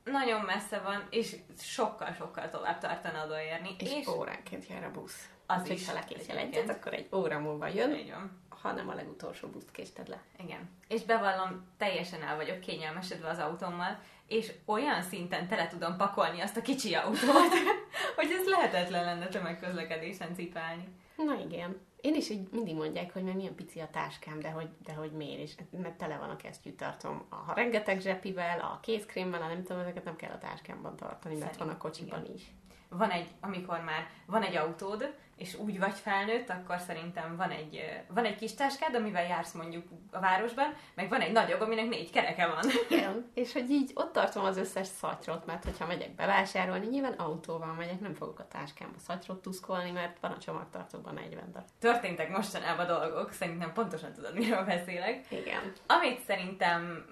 nagyon 0.03 0.41
messze 0.41 0.79
van, 0.79 1.07
és 1.09 1.35
sokkal-sokkal 1.59 2.49
tovább 2.49 2.79
tartana 2.79 3.25
odaérni. 3.25 3.75
És, 3.79 3.91
és 3.91 4.07
óránként 4.07 4.67
jár 4.67 4.83
a 4.83 4.91
busz. 4.91 5.29
Az 5.45 5.61
Úgyhogy 5.61 5.75
is 5.75 5.87
ha 5.87 5.93
lekészel 5.93 6.37
egyet, 6.37 6.69
akkor 6.69 6.93
egy 6.93 7.07
óra 7.13 7.39
múlva 7.39 7.67
jön, 7.67 7.93
Így 7.93 8.09
van. 8.11 8.41
ha 8.49 8.71
nem 8.71 8.89
a 8.89 8.93
legutolsó 8.93 9.47
buszt 9.47 9.71
késted 9.71 10.07
le. 10.07 10.21
Igen. 10.37 10.69
És 10.87 11.03
bevallom, 11.03 11.67
teljesen 11.77 12.21
el 12.21 12.35
vagyok 12.35 12.59
kényelmesedve 12.59 13.29
az 13.29 13.39
autómmal, 13.39 13.99
és 14.27 14.51
olyan 14.65 15.01
szinten 15.01 15.47
tele 15.47 15.67
tudom 15.67 15.97
pakolni 15.97 16.41
azt 16.41 16.57
a 16.57 16.61
kicsi 16.61 16.95
autót, 16.95 17.53
hogy 18.15 18.31
ez 18.31 18.47
lehetetlen 18.47 19.03
lenne 19.03 19.27
tömegközlekedésen 19.27 20.35
cipelni. 20.35 20.87
Na 21.15 21.35
igen. 21.45 21.81
Én 22.03 22.15
is 22.15 22.29
így 22.29 22.47
mindig 22.51 22.75
mondják, 22.75 23.13
hogy 23.13 23.23
mert 23.23 23.35
milyen 23.35 23.55
pici 23.55 23.79
a 23.79 23.89
táskám, 23.91 24.39
de 24.39 24.49
hogy, 24.49 24.69
de 24.83 24.93
hogy 24.93 25.11
miért 25.11 25.41
is. 25.41 25.55
Mert 25.81 25.97
tele 25.97 26.17
van 26.17 26.29
a 26.29 26.35
kesztyűtartom. 26.35 27.25
A 27.29 27.53
rengeteg 27.53 28.01
zsepivel, 28.01 28.59
a 28.59 28.79
kézkrémmel, 28.81 29.41
a 29.41 29.47
nem 29.47 29.63
tudom, 29.63 29.81
ezeket 29.81 30.03
nem 30.03 30.15
kell 30.15 30.31
a 30.31 30.37
táskámban 30.37 30.95
tartani, 30.95 31.37
mert 31.37 31.57
van 31.57 31.69
a 31.69 31.77
kocsiban 31.77 32.25
is. 32.35 32.41
Van 32.89 33.09
egy, 33.09 33.27
amikor 33.39 33.83
már 33.83 34.07
van 34.25 34.43
egy 34.43 34.55
autód, 34.55 35.15
és 35.43 35.55
úgy 35.55 35.79
vagy 35.79 35.97
felnőtt, 35.97 36.49
akkor 36.49 36.79
szerintem 36.79 37.35
van 37.35 37.49
egy, 37.49 37.81
van 38.07 38.25
egy 38.25 38.35
kis 38.35 38.53
táskád, 38.53 38.95
amivel 38.95 39.23
jársz 39.23 39.53
mondjuk 39.53 39.87
a 40.11 40.19
városban, 40.19 40.73
meg 40.95 41.09
van 41.09 41.21
egy 41.21 41.31
nagyobb, 41.31 41.61
aminek 41.61 41.87
négy 41.87 42.11
kereke 42.11 42.47
van. 42.47 42.63
Igen. 42.89 43.31
És 43.33 43.53
hogy 43.53 43.69
így 43.69 43.91
ott 43.93 44.13
tartom 44.13 44.43
az 44.43 44.57
összes 44.57 44.87
szatyrot, 44.87 45.45
mert 45.45 45.63
hogyha 45.63 45.85
megyek 45.85 46.15
bevásárolni, 46.15 46.87
nyilván 46.87 47.13
autóval 47.13 47.73
megyek, 47.73 47.99
nem 47.99 48.13
fogok 48.13 48.39
a 48.39 48.47
táskámba 48.47 48.99
szatyrot 48.99 49.41
tuszkolni, 49.41 49.91
mert 49.91 50.19
van 50.19 50.31
a 50.31 50.37
csomagtartóban 50.37 51.13
40 51.13 51.51
darab. 51.51 51.67
Történtek 51.79 52.29
mostanában 52.29 52.87
dolgok, 52.87 53.31
szerintem 53.31 53.73
pontosan 53.73 54.13
tudod, 54.13 54.33
miről 54.33 54.65
beszélek. 54.65 55.25
Igen. 55.31 55.73
Amit 55.87 56.19
szerintem 56.19 57.05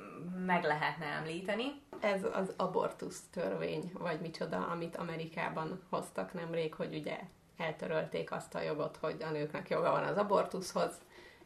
meg 0.45 0.63
lehetne 0.63 1.05
említeni, 1.05 1.81
Ez 1.99 2.23
az 2.33 2.53
abortusz 2.57 3.21
törvény, 3.31 3.91
vagy 3.93 4.19
micsoda, 4.19 4.67
amit 4.67 4.95
Amerikában 4.95 5.81
hoztak 5.89 6.33
nemrég, 6.33 6.73
hogy 6.73 6.95
ugye 6.95 7.19
eltörölték 7.61 8.31
azt 8.31 8.55
a 8.55 8.61
jogot, 8.61 8.97
hogy 8.97 9.23
a 9.23 9.29
nőknek 9.29 9.69
joga 9.69 9.91
van 9.91 10.03
az 10.03 10.17
abortuszhoz, 10.17 10.93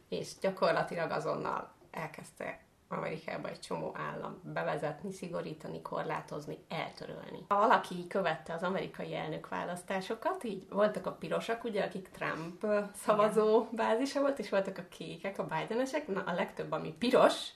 és 0.09 0.31
gyakorlatilag 0.41 1.11
azonnal 1.11 1.71
elkezdte 1.91 2.59
Amerikában 2.87 3.51
egy 3.51 3.59
csomó 3.59 3.95
állam 4.11 4.41
bevezetni, 4.43 5.11
szigorítani, 5.11 5.81
korlátozni, 5.81 6.57
eltörölni. 6.69 7.45
Ha 7.47 7.57
valaki 7.57 8.07
követte 8.07 8.53
az 8.53 8.63
amerikai 8.63 9.15
elnökválasztásokat, 9.15 10.43
így 10.43 10.65
voltak 10.69 11.05
a 11.05 11.11
pirosak, 11.11 11.63
ugye, 11.63 11.83
akik 11.83 12.09
Trump 12.09 12.65
szavazó 12.95 13.67
bázisa 13.71 14.19
volt, 14.19 14.39
és 14.39 14.49
voltak 14.49 14.77
a 14.77 14.87
kékek, 14.89 15.39
a 15.39 15.45
Bidenesek, 15.45 16.07
na 16.07 16.23
a 16.25 16.33
legtöbb, 16.33 16.71
ami 16.71 16.93
piros, 16.93 17.49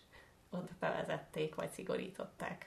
ott 0.52 0.70
bevezették, 0.80 1.56
vagy 1.56 1.70
szigorították. 1.70 2.66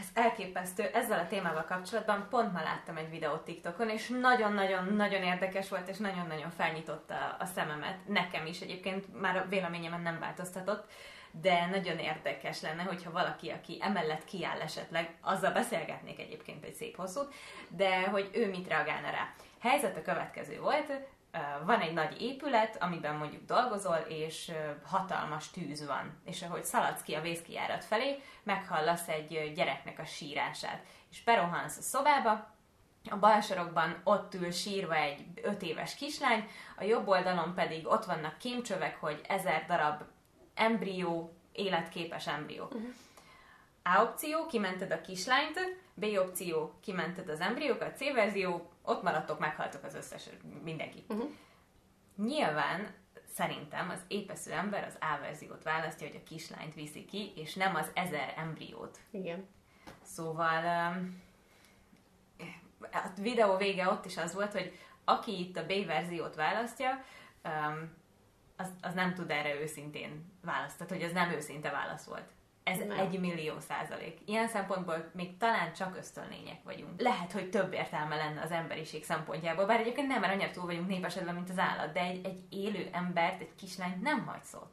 Ez 0.00 0.06
elképesztő. 0.14 0.82
Ezzel 0.82 1.18
a 1.18 1.26
témával 1.26 1.64
kapcsolatban 1.64 2.26
pont 2.30 2.52
ma 2.52 2.62
láttam 2.62 2.96
egy 2.96 3.10
videót 3.10 3.44
TikTokon, 3.44 3.88
és 3.88 4.08
nagyon-nagyon-nagyon 4.08 5.22
érdekes 5.22 5.68
volt, 5.68 5.88
és 5.88 5.96
nagyon-nagyon 5.96 6.50
felnyitotta 6.50 7.36
a 7.38 7.44
szememet. 7.44 8.08
Nekem 8.08 8.46
is 8.46 8.60
egyébként 8.60 9.20
már 9.20 9.36
a 9.36 9.46
véleményemen 9.48 10.00
nem 10.00 10.18
változtatott, 10.18 10.90
de 11.30 11.66
nagyon 11.66 11.98
érdekes 11.98 12.60
lenne, 12.60 12.82
hogyha 12.82 13.10
valaki, 13.10 13.50
aki 13.50 13.78
emellett 13.80 14.24
kiáll 14.24 14.60
esetleg, 14.60 15.14
azzal 15.20 15.52
beszélgetnék 15.52 16.18
egyébként 16.18 16.64
egy 16.64 16.74
szép 16.74 16.96
hosszút, 16.96 17.34
de 17.68 18.08
hogy 18.08 18.30
ő 18.32 18.48
mit 18.48 18.68
reagálna 18.68 19.10
rá. 19.10 19.34
Helyzet 19.60 19.96
a 19.96 20.02
következő 20.02 20.60
volt, 20.60 20.92
van 21.64 21.80
egy 21.80 21.92
nagy 21.92 22.22
épület, 22.22 22.82
amiben 22.82 23.14
mondjuk 23.14 23.44
dolgozol, 23.44 23.96
és 23.96 24.52
hatalmas 24.84 25.50
tűz 25.50 25.86
van. 25.86 26.20
És 26.24 26.42
ahogy 26.42 26.64
szaladsz 26.64 27.02
ki 27.02 27.14
a 27.14 27.20
vészkijárat 27.20 27.84
felé, 27.84 28.22
meghallasz 28.42 29.08
egy 29.08 29.52
gyereknek 29.54 29.98
a 29.98 30.04
sírását. 30.04 30.84
És 31.10 31.22
berohansz 31.22 31.76
a 31.76 31.82
szobába, 31.82 32.58
a 33.10 33.16
bal 33.16 33.40
sarokban 33.40 34.00
ott 34.04 34.34
ül 34.34 34.50
sírva 34.50 34.94
egy 34.94 35.24
öt 35.42 35.62
éves 35.62 35.94
kislány, 35.94 36.48
a 36.76 36.84
jobb 36.84 37.08
oldalon 37.08 37.54
pedig 37.54 37.86
ott 37.86 38.04
vannak 38.04 38.38
kémcsövek, 38.38 39.00
hogy 39.00 39.20
ezer 39.28 39.64
darab 39.66 40.02
embrió, 40.54 41.34
életképes 41.52 42.26
embrió. 42.26 42.64
Uh-huh. 42.64 42.94
A 43.82 44.02
opció, 44.02 44.46
kimented 44.46 44.90
a 44.90 45.00
kislányt, 45.00 45.58
B 46.00 46.04
opció, 46.18 46.74
kimented 46.80 47.28
az 47.28 47.40
embriókat, 47.40 47.96
C 47.96 48.12
verzió, 48.12 48.70
ott 48.82 49.02
maradtok, 49.02 49.38
meghaltok 49.38 49.84
az 49.84 49.94
összes, 49.94 50.28
mindenki. 50.62 51.04
Uh-huh. 51.08 51.30
Nyilván 52.16 52.94
szerintem 53.34 53.90
az 53.90 54.00
épesző 54.08 54.52
ember 54.52 54.84
az 54.84 54.96
A 55.00 55.20
verziót 55.20 55.62
választja, 55.62 56.06
hogy 56.06 56.20
a 56.24 56.28
kislányt 56.28 56.74
viszi 56.74 57.04
ki, 57.04 57.32
és 57.36 57.54
nem 57.54 57.74
az 57.74 57.90
ezer 57.94 58.34
embriót. 58.36 58.98
Igen. 59.10 59.48
Szóval 60.02 60.92
um, 60.92 61.22
a 62.92 63.08
videó 63.20 63.56
vége 63.56 63.88
ott 63.88 64.04
is 64.04 64.16
az 64.16 64.34
volt, 64.34 64.52
hogy 64.52 64.78
aki 65.04 65.38
itt 65.38 65.56
a 65.56 65.66
B 65.66 65.86
verziót 65.86 66.34
választja, 66.34 67.04
um, 67.44 67.98
az, 68.56 68.68
az 68.80 68.94
nem 68.94 69.14
tud 69.14 69.30
erre 69.30 69.60
őszintén 69.60 70.32
választani, 70.42 70.90
hogy 70.90 71.02
az 71.02 71.12
nem 71.12 71.30
őszinte 71.30 71.70
válasz 71.70 72.04
volt. 72.04 72.28
Ez 72.62 72.78
Nem. 72.78 72.98
egy 72.98 73.20
millió 73.20 73.58
százalék. 73.58 74.18
Ilyen 74.24 74.48
szempontból 74.48 75.10
még 75.14 75.36
talán 75.36 75.72
csak 75.72 75.96
ösztönlények 75.96 76.62
vagyunk. 76.64 77.00
Lehet, 77.00 77.32
hogy 77.32 77.50
több 77.50 77.72
értelme 77.72 78.16
lenne 78.16 78.40
az 78.42 78.50
emberiség 78.50 79.04
szempontjából, 79.04 79.66
bár 79.66 79.80
egyébként 79.80 80.06
nem, 80.08 80.20
mert 80.20 80.32
annyira 80.32 80.50
túl 80.50 80.64
vagyunk 80.64 80.88
népesedve, 80.88 81.32
mint 81.32 81.50
az 81.50 81.58
állat, 81.58 81.92
de 81.92 82.00
egy, 82.00 82.26
egy 82.26 82.42
élő 82.48 82.88
embert, 82.92 83.40
egy 83.40 83.54
kislányt 83.56 84.02
nem 84.02 84.26
hagy 84.26 84.42
szót. 84.44 84.68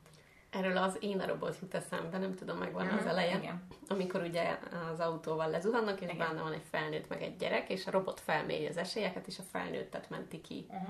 Erről 0.50 0.78
az 0.78 0.98
Én 1.00 1.20
a 1.20 1.26
robot 1.28 1.58
jut 1.62 1.74
eszembe, 1.74 2.18
nem 2.18 2.36
tudom, 2.36 2.58
megvan 2.58 2.86
Mhm, 2.86 2.98
az 2.98 3.06
eleje. 3.06 3.38
Igen. 3.38 3.68
Amikor 3.88 4.22
ugye 4.22 4.58
az 4.92 5.00
autóval 5.00 5.50
lezuhannak, 5.50 6.02
és 6.02 6.12
Igen. 6.12 6.28
benne 6.28 6.42
van 6.42 6.54
egy 6.54 6.66
felnőtt 6.70 7.10
meg 7.10 7.22
egy 7.22 7.36
gyerek, 7.36 7.70
és 7.70 7.88
a 7.88 7.92
robot 7.92 8.20
felméri 8.20 8.68
az 8.68 8.78
esélyeket, 8.78 9.28
és 9.28 9.40
a 9.40 9.44
felnőttet 9.52 10.10
menti 10.10 10.42
ki. 10.42 10.66
Uh-huh. 10.70 10.90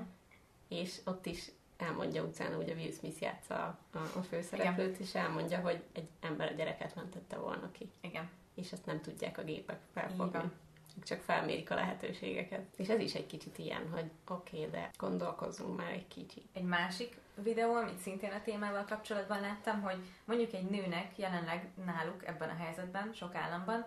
És 0.69 0.99
ott 1.05 1.25
is 1.25 1.51
elmondja 1.77 2.23
utána, 2.23 2.57
ugye 2.57 2.73
Will 2.73 2.91
Smith 2.91 3.21
játsza 3.21 3.55
a, 3.93 3.97
a 3.97 4.21
főszereplőt, 4.29 4.97
és 4.97 5.15
elmondja, 5.15 5.59
hogy 5.59 5.83
egy 5.93 6.07
ember 6.21 6.51
a 6.51 6.55
gyereket 6.55 6.95
mentette 6.95 7.37
volna 7.37 7.71
ki. 7.71 7.89
Igen. 8.01 8.29
És 8.55 8.71
ezt 8.71 8.85
nem 8.85 9.01
tudják 9.01 9.37
a 9.37 9.43
gépek 9.43 9.79
felfogni. 9.93 10.51
Ők 10.97 11.03
csak 11.03 11.21
felmérik 11.21 11.71
a 11.71 11.75
lehetőségeket. 11.75 12.65
És 12.75 12.87
ez 12.87 12.99
is 12.99 13.13
egy 13.13 13.25
kicsit 13.25 13.57
ilyen, 13.57 13.89
hogy 13.91 14.11
oké, 14.27 14.57
okay, 14.57 14.69
de 14.69 14.91
gondolkozzunk 14.97 15.77
már 15.77 15.91
egy 15.91 16.07
kicsit. 16.07 16.45
Egy 16.53 16.63
másik 16.63 17.17
videó, 17.43 17.73
amit 17.75 17.99
szintén 17.99 18.31
a 18.31 18.41
témával 18.43 18.85
kapcsolatban 18.85 19.41
láttam, 19.41 19.81
hogy 19.81 19.97
mondjuk 20.25 20.53
egy 20.53 20.69
nőnek 20.69 21.17
jelenleg 21.17 21.69
náluk 21.85 22.27
ebben 22.27 22.49
a 22.49 22.63
helyzetben, 22.63 23.13
sok 23.13 23.35
államban, 23.35 23.85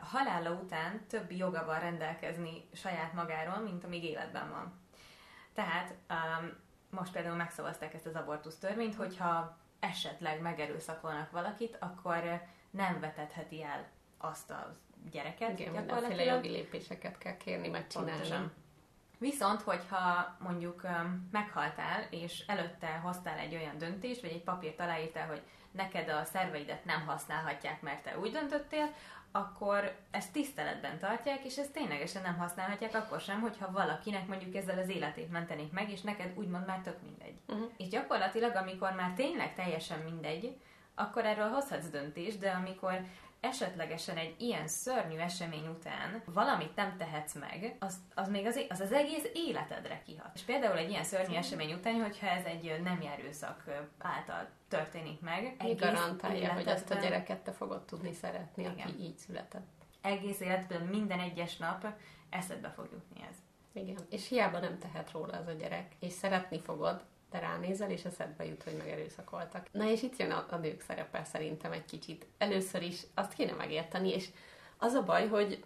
halála 0.00 0.50
után 0.50 1.06
több 1.08 1.32
joga 1.32 1.64
van 1.64 1.80
rendelkezni 1.80 2.64
saját 2.72 3.12
magáról, 3.12 3.58
mint 3.58 3.84
amíg 3.84 4.04
életben 4.04 4.50
van. 4.50 4.80
Tehát 5.54 5.94
um, 6.10 6.64
most 6.90 7.12
például 7.12 7.36
megszavazták 7.36 7.94
ezt 7.94 8.06
az 8.06 8.14
abortusz 8.14 8.58
törvényt, 8.58 8.94
hogyha 8.94 9.56
esetleg 9.80 10.40
megerőszakolnak 10.40 11.30
valakit, 11.30 11.76
akkor 11.80 12.16
ö, 12.24 12.34
nem 12.70 13.00
vetetheti 13.00 13.62
el 13.62 13.86
azt 14.18 14.50
a 14.50 14.72
gyereket 15.10 15.58
Igen, 15.58 15.72
mindenféle 15.72 16.24
jogi 16.24 16.48
lépéseket 16.48 17.18
kell 17.18 17.36
kérni, 17.36 17.68
megcsinálni. 17.68 18.10
Pontosan. 18.10 18.52
Viszont, 19.18 19.62
hogyha 19.62 20.36
mondjuk 20.38 20.82
öm, 20.82 21.28
meghaltál, 21.32 22.06
és 22.10 22.44
előtte 22.46 22.86
hoztál 22.86 23.38
egy 23.38 23.54
olyan 23.54 23.78
döntést, 23.78 24.20
vagy 24.20 24.30
egy 24.30 24.42
papírt 24.42 24.80
aláírtál, 24.80 25.26
hogy 25.26 25.42
neked 25.70 26.08
a 26.08 26.24
szerveidet 26.24 26.84
nem 26.84 27.06
használhatják, 27.06 27.80
mert 27.82 28.02
te 28.02 28.18
úgy 28.18 28.32
döntöttél, 28.32 28.92
akkor 29.32 29.96
ezt 30.10 30.32
tiszteletben 30.32 30.98
tartják, 30.98 31.44
és 31.44 31.56
ezt 31.56 31.72
ténylegesen 31.72 32.22
nem 32.22 32.36
használhatják 32.38 32.94
akkor 32.94 33.20
sem, 33.20 33.40
hogyha 33.40 33.72
valakinek 33.72 34.26
mondjuk 34.26 34.54
ezzel 34.54 34.78
az 34.78 34.88
életét 34.88 35.30
mentenék 35.30 35.72
meg, 35.72 35.90
és 35.90 36.00
neked 36.00 36.38
úgymond 36.38 36.66
már 36.66 36.80
tök 36.80 37.02
mindegy. 37.02 37.34
Uh-huh. 37.46 37.70
És 37.76 37.88
gyakorlatilag, 37.88 38.54
amikor 38.54 38.92
már 38.92 39.12
tényleg 39.12 39.54
teljesen 39.54 39.98
mindegy, 39.98 40.56
akkor 40.94 41.24
erről 41.24 41.48
hozhatsz 41.48 41.88
döntést, 41.88 42.38
de 42.38 42.50
amikor 42.50 43.00
esetlegesen 43.46 44.16
egy 44.16 44.34
ilyen 44.38 44.68
szörnyű 44.68 45.16
esemény 45.16 45.66
után 45.66 46.22
valamit 46.24 46.76
nem 46.76 46.96
tehetsz 46.96 47.34
meg, 47.34 47.76
az, 47.78 47.96
az 48.14 48.28
még 48.28 48.46
az, 48.46 48.60
az 48.68 48.80
az 48.80 48.92
egész 48.92 49.30
életedre 49.34 50.02
kihat. 50.06 50.30
És 50.34 50.42
például 50.42 50.78
egy 50.78 50.90
ilyen 50.90 51.04
szörnyű 51.04 51.34
esemény 51.34 51.72
után, 51.72 52.02
hogyha 52.02 52.26
ez 52.26 52.44
egy 52.44 52.80
nem 52.82 53.00
erőszak 53.14 53.64
által 53.98 54.48
történik 54.68 55.20
meg, 55.20 55.56
Mi 55.62 55.74
garantálja, 55.74 56.52
hogy 56.52 56.66
ezt 56.66 56.90
a 56.90 56.94
gyereket 56.94 57.38
te 57.38 57.52
fogod 57.52 57.84
tudni 57.84 58.12
szeretni, 58.12 58.62
Igen. 58.62 58.78
aki 58.78 59.00
így 59.00 59.18
született. 59.18 59.66
Egész 60.00 60.40
életben 60.40 60.80
minden 60.80 61.20
egyes 61.20 61.56
nap 61.56 61.86
eszedbe 62.30 62.68
fog 62.68 62.88
jutni 62.92 63.26
ez. 63.30 63.36
Igen, 63.72 63.96
és 64.10 64.28
hiába 64.28 64.58
nem 64.58 64.78
tehet 64.78 65.10
róla 65.10 65.38
az 65.38 65.46
a 65.46 65.52
gyerek, 65.52 65.92
és 66.00 66.12
szeretni 66.12 66.60
fogod, 66.60 67.04
te 67.36 67.46
ránézel, 67.46 67.90
és 67.90 68.04
eszedbe 68.04 68.44
jut, 68.44 68.62
hogy 68.62 68.76
megerőszakoltak. 68.78 69.66
Na 69.72 69.90
és 69.90 70.02
itt 70.02 70.16
jön 70.16 70.30
a, 70.30 70.46
a 70.50 70.56
nők 70.56 70.80
szerepe 70.80 71.24
szerintem 71.24 71.72
egy 71.72 71.84
kicsit. 71.84 72.26
Először 72.38 72.82
is 72.82 73.00
azt 73.14 73.34
kéne 73.34 73.52
megérteni, 73.52 74.08
és 74.12 74.28
az 74.78 74.92
a 74.92 75.02
baj, 75.02 75.28
hogy 75.28 75.64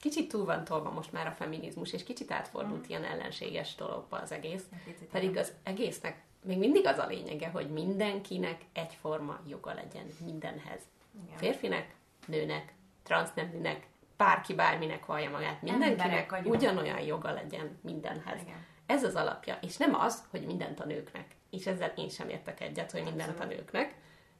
kicsit 0.00 0.28
túl 0.28 0.44
van 0.44 0.64
tolva 0.64 0.90
most 0.90 1.12
már 1.12 1.26
a 1.26 1.30
feminizmus, 1.30 1.92
és 1.92 2.04
kicsit 2.04 2.30
átfordult 2.30 2.86
mm. 2.86 2.88
ilyen 2.88 3.04
ellenséges 3.04 3.74
dologba 3.74 4.18
az 4.18 4.32
egész. 4.32 4.64
Pedig 5.10 5.36
az 5.36 5.52
egésznek 5.62 6.22
még 6.42 6.58
mindig 6.58 6.86
az 6.86 6.98
a 6.98 7.06
lényege, 7.06 7.48
hogy 7.48 7.70
mindenkinek 7.70 8.60
egyforma 8.72 9.40
joga 9.48 9.74
legyen 9.74 10.06
mindenhez. 10.24 10.80
Igen. 11.24 11.38
Férfinek, 11.38 11.94
nőnek, 12.26 12.72
transzneműnek, 13.02 13.86
bárki 14.16 14.54
bárminek 14.54 15.06
vallja 15.06 15.30
magát, 15.30 15.62
mindenkinek 15.62 16.40
ugyanolyan 16.44 17.00
joga 17.00 17.32
legyen 17.32 17.78
mindenhez. 17.80 18.40
Igen. 18.40 18.72
Ez 18.86 19.04
az 19.04 19.14
alapja, 19.14 19.58
és 19.62 19.76
nem 19.76 19.94
az, 19.94 20.24
hogy 20.30 20.46
mindent 20.46 20.80
a 20.80 20.84
nőknek. 20.84 21.36
És 21.50 21.66
ezzel 21.66 21.92
én 21.96 22.08
sem 22.08 22.28
értek 22.28 22.60
egyet, 22.60 22.90
hogy 22.90 23.02
mindent 23.02 23.40
a 23.40 23.44
nőknek. 23.44 23.94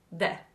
De 0.09 0.47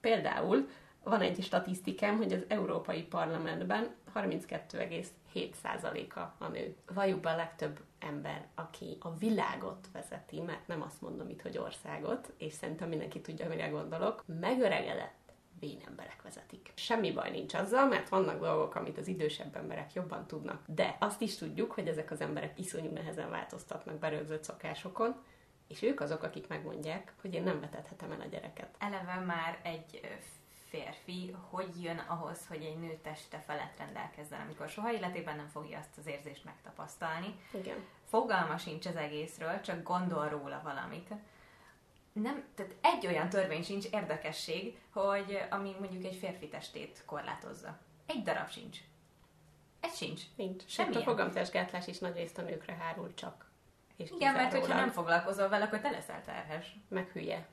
például 0.00 0.68
van 1.02 1.20
egy 1.20 1.42
statisztikám, 1.42 2.16
hogy 2.16 2.32
az 2.32 2.44
Európai 2.48 3.02
Parlamentben 3.02 3.94
32,7%-a 4.14 6.44
a 6.44 6.48
nő. 6.48 6.76
Be 6.94 7.30
a 7.30 7.36
legtöbb 7.36 7.80
ember, 7.98 8.46
aki 8.54 8.96
a 9.00 9.16
világot 9.16 9.88
vezeti, 9.92 10.40
mert 10.40 10.66
nem 10.66 10.82
azt 10.82 11.00
mondom 11.00 11.28
itt, 11.28 11.42
hogy 11.42 11.58
országot, 11.58 12.32
és 12.38 12.52
szerintem 12.52 12.88
mindenki 12.88 13.20
tudja, 13.20 13.48
mire 13.48 13.68
gondolok, 13.68 14.24
megöregedett 14.40 15.17
vén 15.60 15.80
emberek 15.86 16.22
vezetik. 16.22 16.72
Semmi 16.74 17.12
baj 17.12 17.30
nincs 17.30 17.54
azzal, 17.54 17.86
mert 17.86 18.08
vannak 18.08 18.40
dolgok, 18.40 18.74
amit 18.74 18.98
az 18.98 19.08
idősebb 19.08 19.56
emberek 19.56 19.92
jobban 19.92 20.26
tudnak. 20.26 20.62
De 20.66 20.96
azt 21.00 21.20
is 21.20 21.36
tudjuk, 21.36 21.72
hogy 21.72 21.88
ezek 21.88 22.10
az 22.10 22.20
emberek 22.20 22.58
iszonyú 22.58 22.90
nehezen 22.90 23.30
változtatnak 23.30 23.98
berögzött 23.98 24.44
szokásokon, 24.44 25.16
és 25.68 25.82
ők 25.82 26.00
azok, 26.00 26.22
akik 26.22 26.48
megmondják, 26.48 27.12
hogy 27.20 27.34
én 27.34 27.42
nem 27.42 27.60
vetethetem 27.60 28.12
el 28.12 28.20
a 28.20 28.26
gyereket. 28.26 28.74
Eleve 28.78 29.14
már 29.14 29.58
egy 29.62 30.00
férfi 30.68 31.36
hogy 31.50 31.82
jön 31.82 31.98
ahhoz, 31.98 32.46
hogy 32.46 32.62
egy 32.62 32.78
nő 32.78 32.98
teste 33.02 33.38
felett 33.38 33.76
rendelkezzen, 33.78 34.40
amikor 34.40 34.68
soha 34.68 34.92
életében 34.92 35.36
nem 35.36 35.48
fogja 35.48 35.78
azt 35.78 35.98
az 35.98 36.06
érzést 36.06 36.44
megtapasztalni. 36.44 37.34
Igen. 37.52 37.76
Fogalma 38.04 38.56
sincs 38.56 38.86
az 38.86 38.96
egészről, 38.96 39.60
csak 39.60 39.82
gondol 39.82 40.28
róla 40.28 40.60
valamit 40.64 41.08
nem, 42.20 42.44
tehát 42.54 42.74
egy 42.80 43.06
olyan 43.06 43.28
törvény 43.28 43.62
sincs 43.62 43.84
érdekesség, 43.84 44.78
hogy 44.92 45.42
ami 45.50 45.76
mondjuk 45.80 46.04
egy 46.04 46.16
férfi 46.16 46.48
testét 46.48 47.02
korlátozza. 47.06 47.78
Egy 48.06 48.22
darab 48.22 48.50
sincs. 48.50 48.78
Egy 49.80 49.94
sincs. 49.94 50.22
Nincs. 50.36 50.62
Semmi. 50.66 50.96
a 50.96 51.00
fogamtásgátlás 51.00 51.86
is 51.86 51.98
nagy 51.98 52.16
részt 52.16 52.38
a 52.38 52.42
nőkre 52.42 52.74
hárul 52.74 53.14
csak. 53.14 53.46
És 53.96 54.10
Igen, 54.10 54.34
mert 54.34 54.52
hogyha 54.52 54.74
nem 54.74 54.90
foglalkozol 54.90 55.48
vele, 55.48 55.64
akkor 55.64 55.80
te 55.80 55.90
leszel 55.90 56.22
terhes. 56.24 56.76
Meg 56.88 57.08
hülye. 57.08 57.46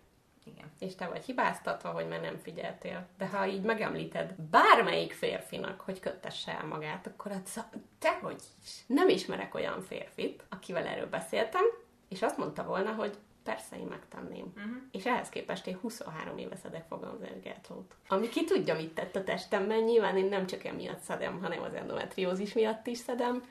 Igen. 0.46 0.72
És 0.80 0.96
te 0.96 1.08
vagy 1.08 1.26
hibáztatva, 1.26 1.92
hogy 1.92 2.08
már 2.08 2.22
nem 2.22 2.38
figyeltél. 2.38 3.08
De 3.18 3.28
ha 3.28 3.48
így 3.48 3.62
megemlíted 3.62 4.34
bármelyik 4.34 5.14
férfinak, 5.14 5.82
hogy 5.82 6.00
köttesse 6.00 6.58
el 6.58 6.66
magát, 6.66 7.08
akkor 7.08 7.32
hát 7.32 7.66
te 8.00 8.18
hogy 8.22 8.42
is. 8.64 8.84
Nem 8.88 9.10
ismerek 9.10 9.54
olyan 9.56 9.82
férfit, 9.82 10.44
akivel 10.50 10.86
erről 10.86 11.10
beszéltem, 11.10 11.64
és 12.08 12.22
azt 12.22 12.38
mondta 12.38 12.64
volna, 12.64 12.94
hogy 12.94 13.18
persze 13.46 13.78
én 13.80 13.86
megtenném. 13.86 14.54
Uh-huh. 14.56 14.76
És 14.92 15.06
ehhez 15.06 15.30
képest 15.30 15.68
én 15.68 15.78
23 15.82 16.38
éve 16.38 16.56
szedek 16.56 16.86
fogamzásgátlót. 16.88 17.96
Ami 18.08 18.30
ki 18.30 18.44
tudja, 18.46 18.76
mit 18.76 18.94
tett 18.94 19.16
a 19.16 19.24
testemben, 19.24 19.84
nyilván 19.84 20.18
én 20.18 20.26
nem 20.26 20.48
csak 20.48 20.64
emiatt 20.64 21.00
szedem, 21.00 21.42
hanem 21.42 21.64
az 21.64 21.74
endometriózis 21.74 22.54
miatt 22.54 22.88
is 22.88 22.98
szedem, 22.98 23.44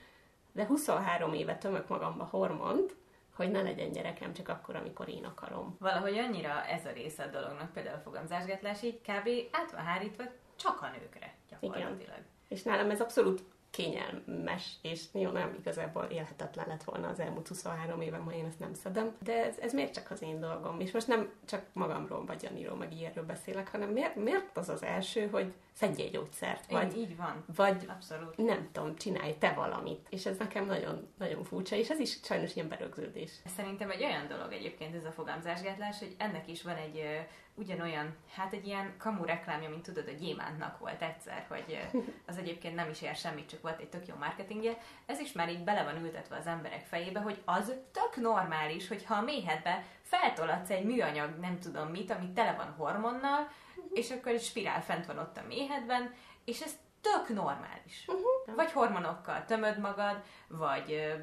de 0.53 0.67
23 0.67 1.33
éve 1.33 1.57
tömök 1.57 1.89
magamba 1.89 2.25
hormont, 2.25 2.95
hogy 3.35 3.51
ne 3.51 3.63
legyen 3.63 3.93
gyerekem 3.93 4.33
csak 4.33 4.49
akkor, 4.49 4.77
amikor 4.77 5.09
én 5.09 5.25
akarom. 5.25 5.77
Valahogy 5.81 6.19
annyira 6.19 6.65
ez 6.65 6.87
a 6.87 6.93
része 6.93 7.23
a 7.23 7.27
dolognak, 7.27 7.73
például 7.73 7.97
a 7.97 8.03
fogamzásgátlás 8.03 8.83
így 8.83 9.01
kb. 9.01 9.29
át 9.51 9.71
van 9.71 9.85
hárítva 9.85 10.25
csak 10.57 10.83
a 10.83 10.91
nőkre 10.91 11.35
gyakorlatilag. 11.51 12.01
Igen. 12.01 12.27
És 12.49 12.63
nálam 12.63 12.91
ez 12.91 13.01
abszolút 13.01 13.43
kényelmes, 13.75 14.73
és 14.83 15.05
jó, 15.13 15.31
nem 15.31 15.57
igazából 15.59 16.03
élhetetlen 16.03 16.67
lett 16.69 16.85
volna 16.85 17.09
az 17.09 17.21
elmúlt 17.21 17.49
23 17.49 18.01
évem, 18.01 18.25
ha 18.25 18.33
én 18.33 18.45
ezt 18.45 18.59
nem 18.59 18.75
szedem. 18.75 19.17
De 19.23 19.45
ez, 19.45 19.59
ez 19.59 19.73
miért 19.73 19.95
csak 19.95 20.11
az 20.11 20.23
én 20.23 20.41
dolgom? 20.41 20.81
És 20.81 20.93
most 20.93 21.07
nem 21.07 21.33
csak 21.45 21.63
magamról, 21.73 22.25
vagy 22.25 22.43
Janiról, 22.43 22.77
meg 22.77 22.93
ilyenről 22.93 23.25
beszélek, 23.25 23.71
hanem 23.71 23.89
miért, 23.91 24.17
miért 24.17 24.57
az 24.57 24.69
az 24.69 24.83
első, 24.83 25.29
hogy 25.29 25.53
szedj 25.73 26.03
egy 26.03 26.11
gyógyszert? 26.11 26.71
Vagy, 26.71 26.97
így 26.97 27.17
van. 27.17 27.45
Vagy 27.57 27.85
Abszolút. 27.89 28.37
nem 28.37 28.69
tudom, 28.73 28.97
csinálj 28.97 29.35
te 29.39 29.53
valamit. 29.53 30.07
És 30.11 30.27
ez 30.27 30.37
nekem 30.37 30.67
nagyon, 30.67 31.09
nagyon 31.19 31.45
furcsa, 31.45 31.77
és 31.77 31.91
ez 31.91 31.99
is 31.99 32.19
sajnos 32.23 32.55
ilyen 32.55 32.69
berögződés. 32.69 33.31
Szerintem 33.57 33.91
egy 33.91 34.03
olyan 34.03 34.29
dolog 34.29 34.53
egyébként 34.53 34.95
ez 34.95 35.05
a 35.05 35.13
fogamzásgátlás, 35.13 35.99
hogy 35.99 36.15
ennek 36.19 36.49
is 36.49 36.63
van 36.63 36.77
egy 36.77 37.27
ugyanolyan, 37.55 38.17
hát 38.35 38.53
egy 38.53 38.67
ilyen 38.67 38.95
kamu 38.99 39.25
reklámja, 39.25 39.69
mint 39.69 39.83
tudod, 39.83 40.09
a 40.09 40.13
gyémántnak 40.13 40.79
volt 40.79 41.03
egyszer, 41.03 41.45
hogy 41.49 41.89
az 42.27 42.39
egyébként 42.39 42.75
nem 42.75 42.91
is 42.91 43.03
ér 43.03 43.17
semmit, 43.17 43.49
csak 43.49 43.63
volt 43.63 43.81
egy 43.81 43.89
tök 43.89 44.07
jó 44.07 44.15
marketingje. 44.19 44.79
Ez 45.07 45.19
is 45.19 45.33
már 45.33 45.51
így 45.51 45.65
bele 45.65 45.85
van 45.85 46.05
ültetve 46.05 46.37
az 46.37 46.47
emberek 46.47 46.85
fejébe, 46.87 47.21
hogy 47.21 47.43
az 47.45 47.73
tök 47.93 48.17
normális, 48.17 48.89
hogyha 48.89 49.15
a 49.15 49.23
méhedbe 49.23 49.85
feltolatsz 50.03 50.71
egy 50.71 50.85
műanyag, 50.85 51.39
nem 51.41 51.59
tudom 51.59 51.89
mit, 51.89 52.11
ami 52.11 52.33
tele 52.33 52.55
van 52.55 52.75
hormonnal, 52.77 53.51
és 53.93 54.11
akkor 54.11 54.33
egy 54.33 54.43
spirál 54.43 54.83
fent 54.83 55.07
van 55.07 55.19
ott 55.19 55.37
a 55.37 55.47
méhedben, 55.49 56.15
és 56.45 56.61
ez 56.61 56.73
tök 57.05 57.37
normális. 57.37 58.05
Uh-huh. 58.07 58.57
Vagy 58.57 58.73
hormonokkal 58.73 59.45
tömöd 59.45 59.79
magad, 59.79 60.23
vagy 60.49 61.15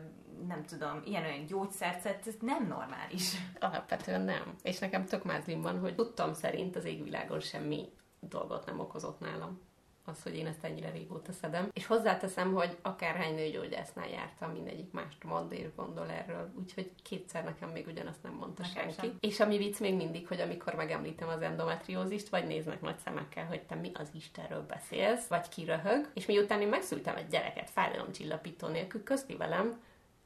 nem 0.48 0.66
tudom, 0.66 1.02
ilyen-olyan 1.06 1.46
gyógyszert 1.46 2.02
szedsz, 2.02 2.28
ez 2.28 2.36
nem 2.40 2.68
normális. 2.68 3.32
Alapvetően 3.60 4.22
nem. 4.22 4.56
És 4.64 4.80
nekem 4.80 5.06
tök 5.06 5.24
mázlim 5.24 5.62
van, 5.62 5.80
hogy 5.80 5.96
tudtam 5.96 6.34
szerint 6.34 6.76
az 6.76 6.86
égvilágon 6.86 7.40
semmi 7.40 7.94
dolgot 8.20 8.66
nem 8.66 8.80
okozott 8.80 9.20
nálam 9.20 9.70
az, 10.06 10.24
hogy 10.24 10.36
én 10.36 10.48
ezt 10.48 10.64
ennyire 10.64 10.92
régóta 10.92 11.32
szedem. 11.32 11.70
És 11.74 11.86
hozzáteszem, 11.86 12.54
hogy 12.54 12.78
akárhány 12.82 13.36
nőgyógyásznál 13.36 14.10
jártam, 14.10 14.52
mindegyik 14.52 14.92
mást 14.92 15.24
mond 15.24 15.52
és 15.52 15.66
gondol 15.76 16.10
erről, 16.10 16.52
úgyhogy 16.60 16.92
kétszer 17.04 17.44
nekem 17.44 17.70
még 17.70 17.88
ugyanazt 17.88 18.24
nem 18.24 18.34
mondta 18.34 18.62
nekem 18.62 18.84
senki. 18.84 19.08
Sem. 19.08 19.18
És 19.20 19.40
ami 19.40 19.58
vicc 19.58 19.80
még 19.80 19.96
mindig, 19.96 20.28
hogy 20.28 20.40
amikor 20.40 20.74
megemlítem 20.74 21.28
az 21.28 21.42
endometriózist, 21.42 22.30
vagy 22.30 22.48
néznek 22.48 22.82
nagy 22.82 22.98
szemekkel, 22.98 23.46
hogy 23.46 23.62
te 23.62 23.76
mi 23.76 23.92
az 23.94 24.10
Istenről 24.14 24.66
beszélsz, 24.66 25.28
vagy 25.28 25.50
kiröhög, 25.50 26.10
és 26.14 26.26
miután 26.26 26.62
én 26.62 26.68
megszültem 26.68 27.16
egy 27.16 27.28
gyereket 27.28 27.70
fájdalomcsillapító 27.70 28.68
nélkül, 28.68 29.04
közti 29.04 29.36
velem, 29.36 29.82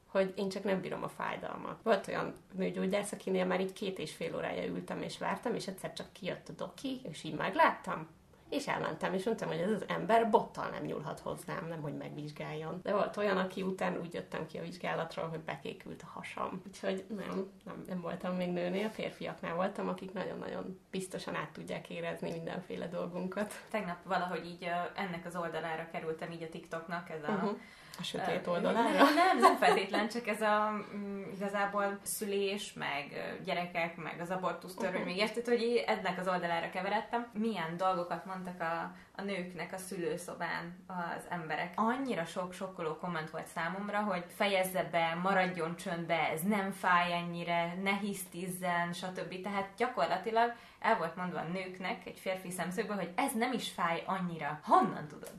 hogy 0.06 0.32
én 0.36 0.48
csak 0.48 0.64
nem 0.64 0.80
bírom 0.80 1.02
a 1.02 1.08
fájdalmat. 1.08 1.82
Volt 1.82 2.08
olyan 2.08 2.34
nőgyógyász, 2.52 3.12
akinél 3.12 3.44
már 3.44 3.60
így 3.60 3.72
két 3.72 3.98
és 3.98 4.14
fél 4.14 4.36
órája 4.36 4.66
ültem 4.66 5.02
és 5.02 5.18
vártam, 5.18 5.54
és 5.54 5.66
egyszer 5.66 5.92
csak 5.92 6.12
kijött 6.12 6.48
a 6.48 6.52
doki, 6.52 7.00
és 7.02 7.24
így 7.24 7.34
megláttam, 7.34 8.08
és 8.48 8.66
elmentem, 8.66 9.14
és 9.14 9.24
mondtam, 9.24 9.48
hogy 9.48 9.58
ez 9.58 9.70
az 9.70 9.84
ember 9.88 10.30
bottal 10.30 10.68
nem 10.68 10.82
nyúlhat 10.82 11.20
hozzám, 11.20 11.66
nem, 11.68 11.80
hogy 11.80 11.96
megvizsgáljon. 11.96 12.80
De 12.82 12.92
volt 12.92 13.16
olyan, 13.16 13.36
aki 13.36 13.62
után 13.62 13.98
úgy 14.00 14.14
jöttem 14.14 14.46
ki 14.46 14.58
a 14.58 14.62
vizsgálatról, 14.62 15.28
hogy 15.28 15.40
bekékült 15.40 16.02
a 16.02 16.10
hasam. 16.18 16.62
Úgyhogy 16.66 17.04
nem, 17.08 17.50
nem, 17.64 17.84
nem 17.86 18.00
voltam 18.00 18.36
még 18.36 18.52
nőnél, 18.52 18.88
férfiaknál 18.88 19.54
voltam, 19.54 19.88
akik 19.88 20.12
nagyon-nagyon 20.12 20.80
biztosan 20.90 21.34
át 21.34 21.50
tudják 21.50 21.90
érezni 21.90 22.30
mindenféle 22.30 22.86
dolgunkat. 22.86 23.54
Tegnap 23.70 24.02
valahogy 24.02 24.46
így 24.46 24.70
ennek 24.94 25.26
az 25.26 25.36
oldalára 25.36 25.88
kerültem 25.92 26.30
így 26.30 26.42
a 26.42 26.48
TikToknak, 26.48 27.10
ez 27.10 27.22
a 27.22 27.32
uh-huh 27.32 27.58
a 27.98 28.02
sötét 28.02 28.46
oldalára? 28.46 28.88
Nem, 28.88 29.14
nem, 29.14 29.38
nem 29.38 29.56
feltétlen, 29.56 30.08
csak 30.08 30.26
ez 30.26 30.40
a 30.40 30.70
mm, 30.96 31.22
igazából 31.34 31.98
szülés, 32.02 32.72
meg 32.72 33.36
gyerekek, 33.44 33.96
meg 33.96 34.20
az 34.20 34.30
abortusz 34.30 34.74
törvény, 34.74 35.00
uh-huh. 35.00 35.14
még 35.14 35.22
ezt, 35.22 35.46
hogy 35.46 35.84
ennek 35.86 36.18
az 36.20 36.28
oldalára 36.28 36.70
keveredtem. 36.70 37.26
Milyen 37.32 37.76
dolgokat 37.76 38.24
mondtak 38.24 38.60
a, 38.60 38.92
a 39.16 39.22
nőknek 39.22 39.72
a 39.72 39.78
szülőszobán 39.78 40.84
az 40.86 41.24
emberek. 41.28 41.72
Annyira 41.74 42.24
sok 42.24 42.52
sokkoló 42.52 42.96
komment 42.96 43.30
volt 43.30 43.46
számomra, 43.46 43.98
hogy 43.98 44.24
fejezze 44.34 44.88
be, 44.90 45.18
maradjon 45.22 45.76
csöndbe, 45.76 46.28
ez 46.30 46.42
nem 46.42 46.70
fáj 46.70 47.12
ennyire, 47.12 47.74
ne 47.82 47.96
hisztizzen, 47.96 48.92
stb. 48.92 49.42
Tehát 49.42 49.68
gyakorlatilag 49.76 50.52
el 50.80 50.96
volt 50.96 51.16
mondva 51.16 51.38
a 51.38 51.52
nőknek 51.52 52.06
egy 52.06 52.18
férfi 52.18 52.50
szemszögből, 52.50 52.96
hogy 52.96 53.12
ez 53.14 53.32
nem 53.32 53.52
is 53.52 53.70
fáj 53.70 54.02
annyira. 54.06 54.60
Honnan 54.62 55.08
tudod? 55.08 55.34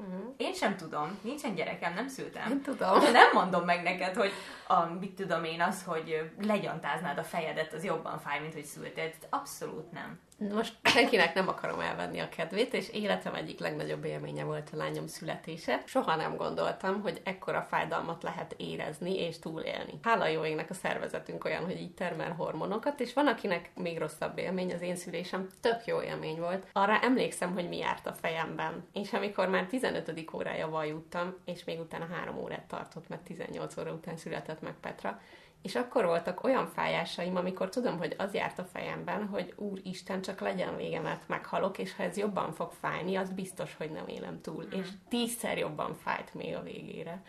Uh-huh. 0.00 0.34
Én 0.36 0.54
sem 0.54 0.76
tudom, 0.76 1.18
nincsen 1.22 1.54
gyerekem, 1.54 1.94
nem 1.94 2.08
szültem. 2.08 2.50
Én 2.50 2.62
tudom. 2.62 3.00
De 3.00 3.10
nem 3.10 3.30
mondom 3.32 3.64
meg 3.64 3.82
neked, 3.82 4.14
hogy 4.16 4.32
a, 4.66 4.84
mit 4.84 5.14
tudom 5.14 5.44
én 5.44 5.60
az, 5.60 5.82
hogy 5.84 6.30
legyantáznád 6.42 7.18
a 7.18 7.22
fejedet, 7.22 7.72
az 7.72 7.84
jobban 7.84 8.18
fáj, 8.18 8.40
mint 8.40 8.52
hogy 8.52 8.64
szültél. 8.64 9.10
Abszolút 9.30 9.92
nem. 9.92 10.20
Most 10.48 10.74
senkinek 10.82 11.34
nem 11.34 11.48
akarom 11.48 11.80
elvenni 11.80 12.18
a 12.18 12.28
kedvét, 12.28 12.74
és 12.74 12.88
életem 12.88 13.34
egyik 13.34 13.58
legnagyobb 13.58 14.04
élménye 14.04 14.44
volt 14.44 14.70
a 14.72 14.76
lányom 14.76 15.06
születése. 15.06 15.82
Soha 15.86 16.16
nem 16.16 16.36
gondoltam, 16.36 17.02
hogy 17.02 17.20
ekkora 17.24 17.62
fájdalmat 17.62 18.22
lehet 18.22 18.54
érezni 18.56 19.18
és 19.18 19.38
túlélni. 19.38 19.98
Hála 20.02 20.26
jó 20.26 20.44
égnek 20.44 20.70
a 20.70 20.74
szervezetünk 20.74 21.44
olyan, 21.44 21.64
hogy 21.64 21.80
így 21.80 21.94
termel 21.94 22.32
hormonokat, 22.32 23.00
és 23.00 23.12
van, 23.12 23.26
akinek 23.26 23.70
még 23.74 23.98
rosszabb 23.98 24.38
élmény, 24.38 24.72
az 24.72 24.80
én 24.80 24.96
szülésem 24.96 25.48
tök 25.60 25.86
jó 25.86 26.02
élmény 26.02 26.38
volt. 26.38 26.66
Arra 26.72 27.00
emlékszem, 27.00 27.52
hogy 27.52 27.68
mi 27.68 27.76
járt 27.76 28.06
a 28.06 28.12
fejemben. 28.12 28.88
És 28.92 29.12
amikor 29.12 29.48
már 29.48 29.66
15. 29.66 30.30
órája 30.34 30.68
vajuttam, 30.68 31.34
és 31.44 31.64
még 31.64 31.80
utána 31.80 32.06
három 32.12 32.38
órát 32.38 32.64
tartott, 32.66 33.08
mert 33.08 33.22
18 33.22 33.76
óra 33.76 33.92
után 33.92 34.16
született 34.16 34.60
meg 34.60 34.74
Petra, 34.80 35.20
és 35.62 35.74
akkor 35.74 36.04
voltak 36.04 36.44
olyan 36.44 36.66
fájásaim, 36.66 37.36
amikor 37.36 37.68
tudom, 37.68 37.98
hogy 37.98 38.14
az 38.18 38.34
járt 38.34 38.58
a 38.58 38.64
fejemben, 38.64 39.26
hogy 39.26 39.52
Úristen, 39.56 40.22
csak 40.22 40.40
legyen 40.40 40.76
vége, 40.76 41.00
mert 41.00 41.28
meghalok, 41.28 41.78
és 41.78 41.94
ha 41.94 42.02
ez 42.02 42.16
jobban 42.16 42.52
fog 42.52 42.72
fájni, 42.72 43.16
az 43.16 43.30
biztos, 43.30 43.74
hogy 43.74 43.90
nem 43.90 44.08
élem 44.08 44.40
túl. 44.40 44.64
Mm. 44.64 44.80
És 44.80 44.88
tízszer 45.08 45.58
jobban 45.58 45.94
fájt 45.94 46.34
még 46.34 46.54
a 46.54 46.62
végére. 46.62 47.22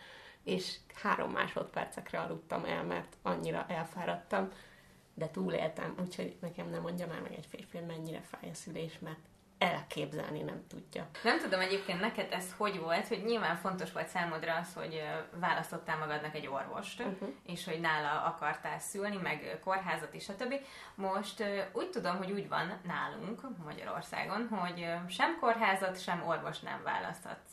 És 0.43 0.75
három 0.93 1.31
másodpercekre 1.31 2.19
aludtam 2.19 2.65
el, 2.65 2.83
mert 2.83 3.17
annyira 3.21 3.65
elfáradtam, 3.67 4.51
de 5.13 5.29
túléltem, 5.29 5.95
úgyhogy 5.99 6.35
nekem 6.41 6.69
nem 6.69 6.81
mondja 6.81 7.07
már 7.07 7.21
meg 7.21 7.33
egy 7.33 7.45
férfi, 7.49 7.77
hogy 7.77 7.85
mennyire 7.85 8.21
fáj 8.21 8.49
a 8.49 8.53
szülés, 8.53 8.99
mert 8.99 9.19
elképzelni 9.61 10.41
nem 10.41 10.63
tudja. 10.67 11.07
Nem 11.23 11.39
tudom 11.39 11.59
egyébként 11.59 11.99
neked 11.99 12.31
ez 12.31 12.53
hogy 12.57 12.79
volt, 12.79 13.07
hogy 13.07 13.23
nyilván 13.25 13.55
fontos 13.55 13.91
volt 13.91 14.07
számodra 14.07 14.55
az, 14.55 14.73
hogy 14.73 15.01
választottál 15.39 15.97
magadnak 15.97 16.35
egy 16.35 16.47
orvost, 16.47 16.99
uh-huh. 16.99 17.29
és 17.45 17.65
hogy 17.65 17.79
nála 17.79 18.23
akartál 18.23 18.79
szülni, 18.79 19.17
meg 19.17 19.59
kórházat 19.63 20.13
is, 20.13 20.23
stb. 20.23 20.53
Most 20.95 21.43
úgy 21.71 21.89
tudom, 21.89 22.17
hogy 22.17 22.31
úgy 22.31 22.47
van 22.47 22.79
nálunk 22.83 23.41
Magyarországon, 23.63 24.47
hogy 24.47 24.85
sem 25.07 25.37
kórházat, 25.39 26.01
sem 26.01 26.23
orvos 26.27 26.59
nem 26.59 26.81
választhatsz. 26.83 27.51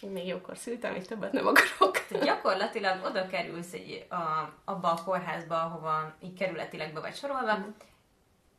Én 0.00 0.10
még 0.10 0.26
jókor 0.26 0.56
szültem, 0.56 0.94
és 0.94 1.06
többet 1.06 1.32
nem 1.32 1.46
akarok. 1.46 2.06
Tehát 2.06 2.24
gyakorlatilag 2.24 3.04
oda 3.04 3.26
kerülsz 3.26 3.72
egy, 3.72 4.06
a, 4.08 4.54
abba 4.64 4.90
a 4.90 5.04
kórházba, 5.04 5.62
ahova 5.62 6.14
így 6.20 6.38
kerületileg 6.38 6.92
be 6.92 7.00
vagy 7.00 7.14
sorolva, 7.14 7.52
uh-huh 7.52 7.74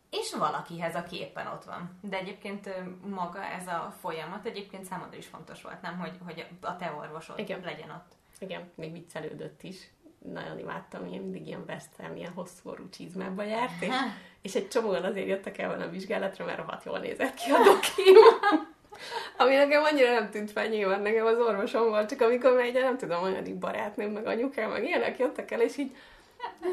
és 0.09 0.33
valakihez, 0.33 0.95
aki 0.95 1.17
éppen 1.17 1.47
ott 1.47 1.63
van. 1.63 1.99
De 2.01 2.17
egyébként 2.17 2.69
maga 3.05 3.43
ez 3.43 3.67
a 3.67 3.93
folyamat 3.99 4.45
egyébként 4.45 4.85
számodra 4.85 5.17
is 5.17 5.25
fontos 5.25 5.61
volt, 5.61 5.81
nem? 5.81 5.99
Hogy, 5.99 6.17
hogy 6.25 6.47
a 6.61 6.75
te 6.75 6.93
orvosod 6.99 7.39
Igen. 7.39 7.61
legyen 7.63 7.89
ott. 7.89 8.11
Igen, 8.39 8.71
még 8.75 8.91
viccelődött 8.91 9.63
is. 9.63 9.91
Nagyon 10.33 10.59
imádtam, 10.59 11.05
én 11.05 11.21
mindig 11.21 11.47
ilyen 11.47 11.63
West 11.67 11.89
ilyen 12.15 12.33
hosszú 12.33 12.69
orú 12.69 12.89
csizmába 12.89 13.43
járt, 13.43 13.81
és, 13.81 13.93
és 14.41 14.55
egy 14.55 14.67
csomóan 14.67 15.03
azért 15.03 15.27
jöttek 15.27 15.57
el 15.57 15.81
a 15.81 15.89
vizsgálatra, 15.89 16.45
mert 16.45 16.57
rohadt 16.57 16.83
jól 16.83 16.99
nézett 16.99 17.33
ki 17.33 17.51
a 17.51 17.57
dokim. 17.63 18.15
Ami 19.37 19.55
nekem 19.55 19.83
annyira 19.83 20.11
nem 20.11 20.29
tűnt 20.29 20.51
fel, 20.51 20.67
nyilván 20.67 21.01
nekem 21.01 21.25
az 21.25 21.37
orvosom 21.37 21.89
volt, 21.89 22.09
csak 22.09 22.21
amikor 22.21 22.53
már 22.53 22.71
nem 22.73 22.97
tudom, 22.97 23.23
olyan 23.23 23.59
barátnőm, 23.59 24.11
meg 24.11 24.25
anyukám, 24.25 24.71
meg 24.71 24.83
ilyenek 24.83 25.19
jöttek 25.19 25.51
el, 25.51 25.61
és 25.61 25.77
így 25.77 25.95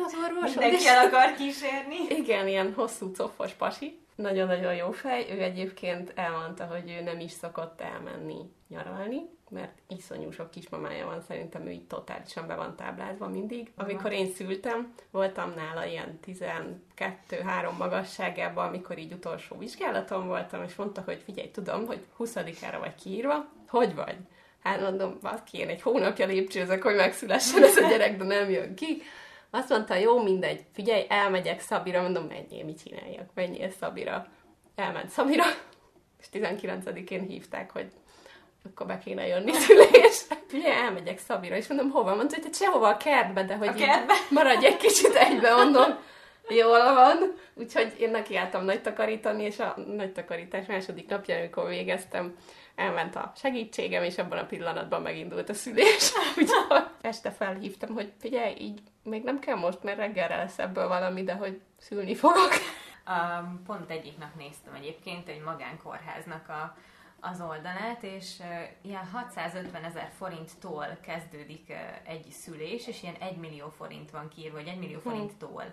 az 0.05 0.15
orvos. 0.25 0.55
Mindenki 0.55 0.87
el 0.87 1.07
akar 1.07 1.35
kísérni. 1.35 1.97
Igen, 2.09 2.49
ilyen 2.49 2.73
hosszú 2.75 3.11
cofos 3.13 3.53
pasi. 3.53 4.03
Nagyon-nagyon 4.15 4.75
jó 4.75 4.91
fej. 4.91 5.27
Ő 5.31 5.43
egyébként 5.43 6.13
elmondta, 6.15 6.65
hogy 6.65 6.91
ő 6.99 7.03
nem 7.03 7.21
is 7.21 7.31
szokott 7.31 7.81
elmenni 7.81 8.37
nyaralni, 8.69 9.21
mert 9.51 9.79
iszonyú 9.89 10.31
sok 10.31 10.51
kismamája 10.51 11.07
van, 11.07 11.21
szerintem 11.21 11.67
ő 11.67 11.71
így 11.71 11.87
totálisan 11.87 12.47
be 12.47 12.55
van 12.55 12.77
táblázva 12.77 13.29
mindig. 13.29 13.71
Amikor 13.77 14.13
én 14.13 14.33
szültem, 14.35 14.95
voltam 15.11 15.53
nála 15.57 15.85
ilyen 15.85 16.19
12-3 16.27 17.77
magasságában, 17.79 18.67
amikor 18.67 18.99
így 18.99 19.13
utolsó 19.13 19.57
vizsgálaton 19.59 20.27
voltam, 20.27 20.63
és 20.63 20.75
mondta, 20.75 21.03
hogy 21.05 21.23
figyelj, 21.25 21.51
tudom, 21.51 21.87
hogy 21.87 22.07
20-ára 22.19 22.79
vagy 22.79 22.95
kiírva, 22.95 23.49
hogy 23.69 23.95
vagy? 23.95 24.17
Hát 24.63 24.81
mondom, 24.81 25.19
ki, 25.51 25.59
én 25.59 25.69
egy 25.69 25.83
hónapja 25.83 26.27
lépcsőzök, 26.27 26.83
hogy 26.83 26.95
megszülessen 26.95 27.63
ez 27.63 27.77
a 27.77 27.89
gyerek, 27.89 28.17
de 28.17 28.25
nem 28.25 28.51
jön 28.51 28.75
ki. 28.75 29.03
Azt 29.55 29.69
mondta, 29.69 29.95
jó, 29.95 30.23
mindegy, 30.23 30.65
figyelj, 30.73 31.05
elmegyek 31.09 31.61
Szabira, 31.61 32.03
mondom, 32.03 32.25
menjél, 32.25 32.65
mit 32.65 32.83
csináljak, 32.83 33.31
menjél 33.35 33.71
Szabira. 33.81 34.27
Elment 34.75 35.09
Szabira, 35.09 35.45
és 36.21 36.27
19-én 36.33 37.27
hívták, 37.27 37.71
hogy 37.71 37.87
akkor 38.65 38.87
be 38.87 38.99
kéne 38.99 39.27
jönni 39.27 39.53
szülésre. 39.67 40.37
Figyelj, 40.47 40.75
elmegyek 40.75 41.19
Szabira, 41.19 41.57
és 41.57 41.67
mondom, 41.67 41.91
hova? 41.91 42.15
Mondta, 42.15 42.37
hogy 42.43 42.55
sehova 42.55 42.89
a 42.89 42.97
kertbe, 42.97 43.45
de 43.45 43.55
hogy 43.55 43.69
a 43.69 43.73
kertbe? 43.73 44.15
maradj 44.39 44.67
egy 44.67 44.77
kicsit 44.77 45.15
egybe, 45.15 45.55
mondom. 45.55 45.99
Jól 46.49 46.95
van. 46.95 47.35
Úgyhogy 47.55 47.93
én 47.99 48.11
nekiálltam 48.11 48.65
nagy 48.65 48.83
takarítani, 48.83 49.43
és 49.43 49.59
a 49.59 49.75
nagy 49.97 50.13
takarítás 50.13 50.67
második 50.67 51.09
napja, 51.09 51.37
amikor 51.37 51.69
végeztem, 51.69 52.37
elment 52.75 53.17
a 53.17 53.33
segítségem, 53.37 54.03
és 54.03 54.19
abban 54.19 54.39
a 54.39 54.47
pillanatban 54.47 55.03
megindult 55.03 55.49
a 55.49 55.55
szülés. 55.55 56.13
Úgyhogy 56.39 56.85
este 57.01 57.31
felhívtam, 57.31 57.95
hogy 57.95 58.13
figyelj, 58.19 58.55
így 58.59 58.81
még 59.03 59.23
nem 59.23 59.39
kell 59.39 59.57
most, 59.57 59.83
mert 59.83 59.97
reggelre 59.99 60.37
lesz 60.37 60.59
ebből 60.59 60.89
valami, 60.89 61.23
de 61.23 61.35
hogy 61.35 61.61
szülni 61.79 62.15
fogok. 62.15 62.51
Um, 63.09 63.63
pont 63.67 63.91
egyik 63.91 64.19
nap 64.19 64.35
néztem 64.37 64.75
egyébként 64.75 65.29
egy 65.29 65.43
magánkórháznak 65.43 66.49
a, 66.49 66.77
az 67.21 67.41
oldalát, 67.41 68.03
és 68.03 68.39
uh, 68.41 68.47
ilyen 68.83 69.07
650 69.07 69.85
ezer 69.85 70.11
forinttól 70.17 70.87
kezdődik 71.03 71.67
uh, 71.69 71.77
egy 72.11 72.31
szülés, 72.31 72.87
és 72.87 73.03
ilyen 73.03 73.15
1 73.21 73.37
millió 73.37 73.69
forint 73.69 74.11
van 74.11 74.29
kiírva, 74.29 74.57
vagy 74.57 74.67
1 74.67 74.79
millió 74.79 74.99
forinttól 74.99 75.65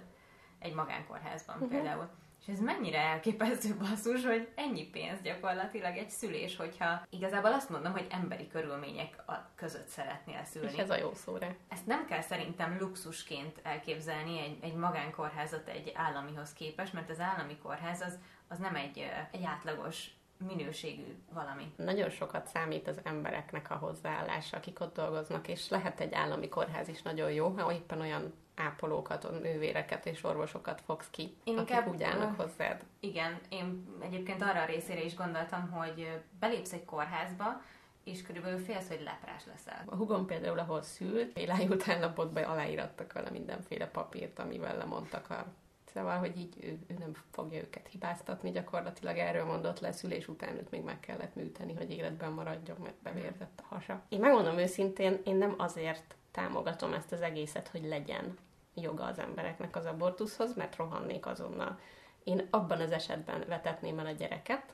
egy 0.60 0.74
magánkórházban 0.74 1.56
uh-huh. 1.56 1.72
például. 1.72 2.10
És 2.42 2.48
ez 2.54 2.60
mennyire 2.60 2.98
elképesztő 2.98 3.76
basszus, 3.82 4.26
hogy 4.26 4.48
ennyi 4.56 4.90
pénz 4.90 5.22
gyakorlatilag 5.22 5.98
egy 5.98 6.10
szülés, 6.10 6.56
hogyha 6.56 7.06
igazából 7.10 7.54
azt 7.54 7.70
mondom, 7.70 7.92
hogy 7.92 8.08
emberi 8.10 8.48
körülmények 8.48 9.24
között 9.56 9.88
szeretnél 9.88 10.44
szülni. 10.44 10.72
És 10.72 10.78
ez 10.78 10.90
a 10.90 10.98
jó 10.98 11.14
szóra. 11.14 11.56
Ezt 11.70 11.86
nem 11.86 12.06
kell 12.06 12.22
szerintem 12.22 12.78
luxusként 12.80 13.60
elképzelni 13.64 14.40
egy, 14.40 14.58
egy 14.62 14.76
magánkórházat 14.76 15.68
egy 15.68 15.92
államihoz 15.96 16.54
képest, 16.54 16.94
mert 16.94 17.10
az 17.10 17.20
állami 17.20 17.58
kórház 17.58 18.02
az, 18.02 18.20
az 18.48 18.58
nem 18.58 18.76
egy, 18.76 19.06
egy 19.32 19.44
átlagos 19.44 20.10
minőségű 20.48 21.16
valami. 21.34 21.74
Nagyon 21.76 22.10
sokat 22.10 22.48
számít 22.48 22.88
az 22.88 23.00
embereknek 23.04 23.72
a 23.72 23.76
hozzáállása, 23.76 24.58
akik 24.58 24.80
ott 24.80 24.96
dolgoznak, 24.96 25.48
és 25.48 25.70
lehet 25.70 26.00
egy 26.00 26.14
állami 26.14 26.50
kórház 26.50 26.88
is 26.88 27.02
nagyon 27.02 27.32
jó, 27.32 27.48
ha 27.48 27.74
éppen 27.74 28.02
olyan 28.02 28.34
ápolókat, 28.62 29.42
nővéreket 29.42 30.06
és 30.06 30.24
orvosokat 30.24 30.82
fogsz 30.82 31.10
ki, 31.10 31.36
én 31.44 31.58
akik 31.58 31.70
inkább, 31.70 31.94
úgy 31.94 32.04
állnak 32.04 32.40
hozzád. 32.42 32.84
Igen, 33.00 33.40
én 33.50 33.86
egyébként 34.02 34.42
arra 34.42 34.62
a 34.62 34.66
részére 34.66 35.04
is 35.04 35.16
gondoltam, 35.16 35.70
hogy 35.72 36.22
belépsz 36.40 36.74
egy 36.74 36.86
kórházba, 36.86 37.62
és 38.04 38.22
körülbelül 38.22 38.60
félsz, 38.60 38.88
hogy 38.88 39.02
leprás 39.04 39.46
leszel. 39.46 39.84
A 39.86 39.96
hugom 39.96 40.26
például, 40.26 40.60
ahol 40.60 40.82
szült, 40.82 41.38
elájult 41.38 41.90
állapotban 41.90 42.44
aláírattak 42.44 43.14
vele 43.14 43.30
mindenféle 43.30 43.88
papírt, 43.88 44.40
amivel 44.40 44.78
lemondtak 44.78 45.30
a 45.30 45.46
Szóval, 45.94 46.18
hogy 46.18 46.38
így 46.38 46.56
ő, 46.62 46.80
ő 46.88 46.96
nem 47.00 47.12
fogja 47.32 47.62
őket 47.62 47.88
hibáztatni, 47.88 48.52
gyakorlatilag 48.52 49.18
erről 49.18 49.46
mondott 49.46 49.80
le 49.80 49.92
szülés 49.92 50.28
után, 50.28 50.56
őt 50.56 50.72
még 50.72 50.84
meg 50.84 51.00
kellett 51.00 51.36
műteni, 51.36 51.74
hogy 51.74 51.92
életben 51.92 52.32
maradjon, 52.32 52.78
mert 52.84 53.02
bevérzett 53.04 53.64
a 53.64 53.76
hasa. 53.76 54.02
Én 54.10 54.20
megmondom 54.20 54.58
őszintén, 54.58 55.22
én 55.24 55.36
nem 55.36 55.54
azért 55.58 56.16
támogatom 56.32 56.94
ezt 56.94 57.12
az 57.12 57.22
egészet, 57.22 57.68
hogy 57.68 57.84
legyen 57.88 58.38
joga 58.74 59.04
az 59.04 59.20
embereknek 59.20 59.76
az 59.76 59.86
abortuszhoz, 59.86 60.56
mert 60.56 60.76
rohannék 60.76 61.26
azonnal. 61.26 61.80
Én 62.24 62.48
abban 62.50 62.82
az 62.82 62.92
esetben 62.92 63.44
vetetném 63.48 64.00
el 64.00 64.06
a 64.06 64.12
gyereket, 64.12 64.74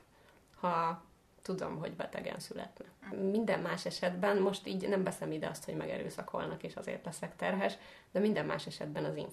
ha 0.60 1.02
tudom, 1.42 1.78
hogy 1.78 1.92
betegen 1.92 2.38
születne. 2.38 2.84
Minden 3.16 3.60
más 3.60 3.86
esetben, 3.86 4.36
most 4.36 4.66
így 4.66 4.88
nem 4.88 5.04
veszem 5.04 5.32
ide 5.32 5.48
azt, 5.48 5.64
hogy 5.64 5.76
megerőszakolnak, 5.76 6.62
és 6.62 6.76
azért 6.76 7.04
leszek 7.04 7.36
terhes, 7.36 7.74
de 8.12 8.20
minden 8.20 8.46
más 8.46 8.66
esetben 8.66 9.04
az 9.04 9.16
én 9.16 9.28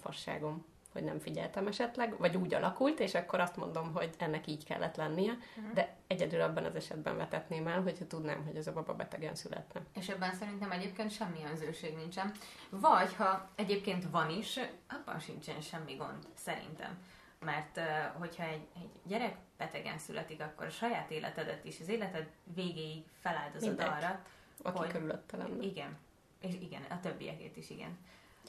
hogy 0.95 1.03
nem 1.03 1.19
figyeltem 1.19 1.67
esetleg, 1.67 2.17
vagy 2.17 2.37
úgy 2.37 2.53
alakult, 2.53 2.99
és 2.99 3.13
akkor 3.13 3.39
azt 3.39 3.55
mondom, 3.55 3.93
hogy 3.93 4.09
ennek 4.17 4.47
így 4.47 4.65
kellett 4.65 4.95
lennie, 4.95 5.31
uh-huh. 5.31 5.73
de 5.73 5.95
egyedül 6.07 6.41
abban 6.41 6.65
az 6.65 6.75
esetben 6.75 7.17
vetetném 7.17 7.67
el, 7.67 7.81
hogyha 7.81 8.07
tudnám, 8.07 8.45
hogy 8.45 8.55
ez 8.55 8.67
a 8.67 8.73
baba 8.73 8.93
betegen 8.93 9.35
születne. 9.35 9.81
És 9.93 10.09
ebben 10.09 10.33
szerintem 10.33 10.71
egyébként 10.71 11.11
semmi 11.11 11.43
önzőség 11.49 11.95
nincsen. 11.95 12.31
Vagy 12.69 13.13
ha 13.13 13.49
egyébként 13.55 14.09
van 14.09 14.29
is, 14.29 14.59
abban 14.89 15.19
sincsen 15.19 15.61
semmi 15.61 15.93
gond, 15.95 16.27
szerintem. 16.33 16.97
Mert 17.39 17.79
hogyha 18.17 18.43
egy, 18.43 18.67
egy 18.75 18.89
gyerek 19.03 19.35
betegen 19.57 19.97
születik, 19.97 20.41
akkor 20.41 20.65
a 20.65 20.69
saját 20.69 21.11
életedet 21.11 21.65
is, 21.65 21.79
az 21.79 21.89
életed 21.89 22.29
végéig 22.43 23.03
feláldozod 23.19 23.67
Mindegy. 23.67 23.87
arra, 23.87 24.23
aki 24.61 24.77
hogy... 24.77 24.87
körülötte 24.87 25.37
lenne. 25.37 25.63
Igen. 25.63 25.97
És 26.41 26.53
igen, 26.61 26.81
a 26.89 26.99
többiekét 26.99 27.57
is, 27.57 27.69
igen. 27.69 27.97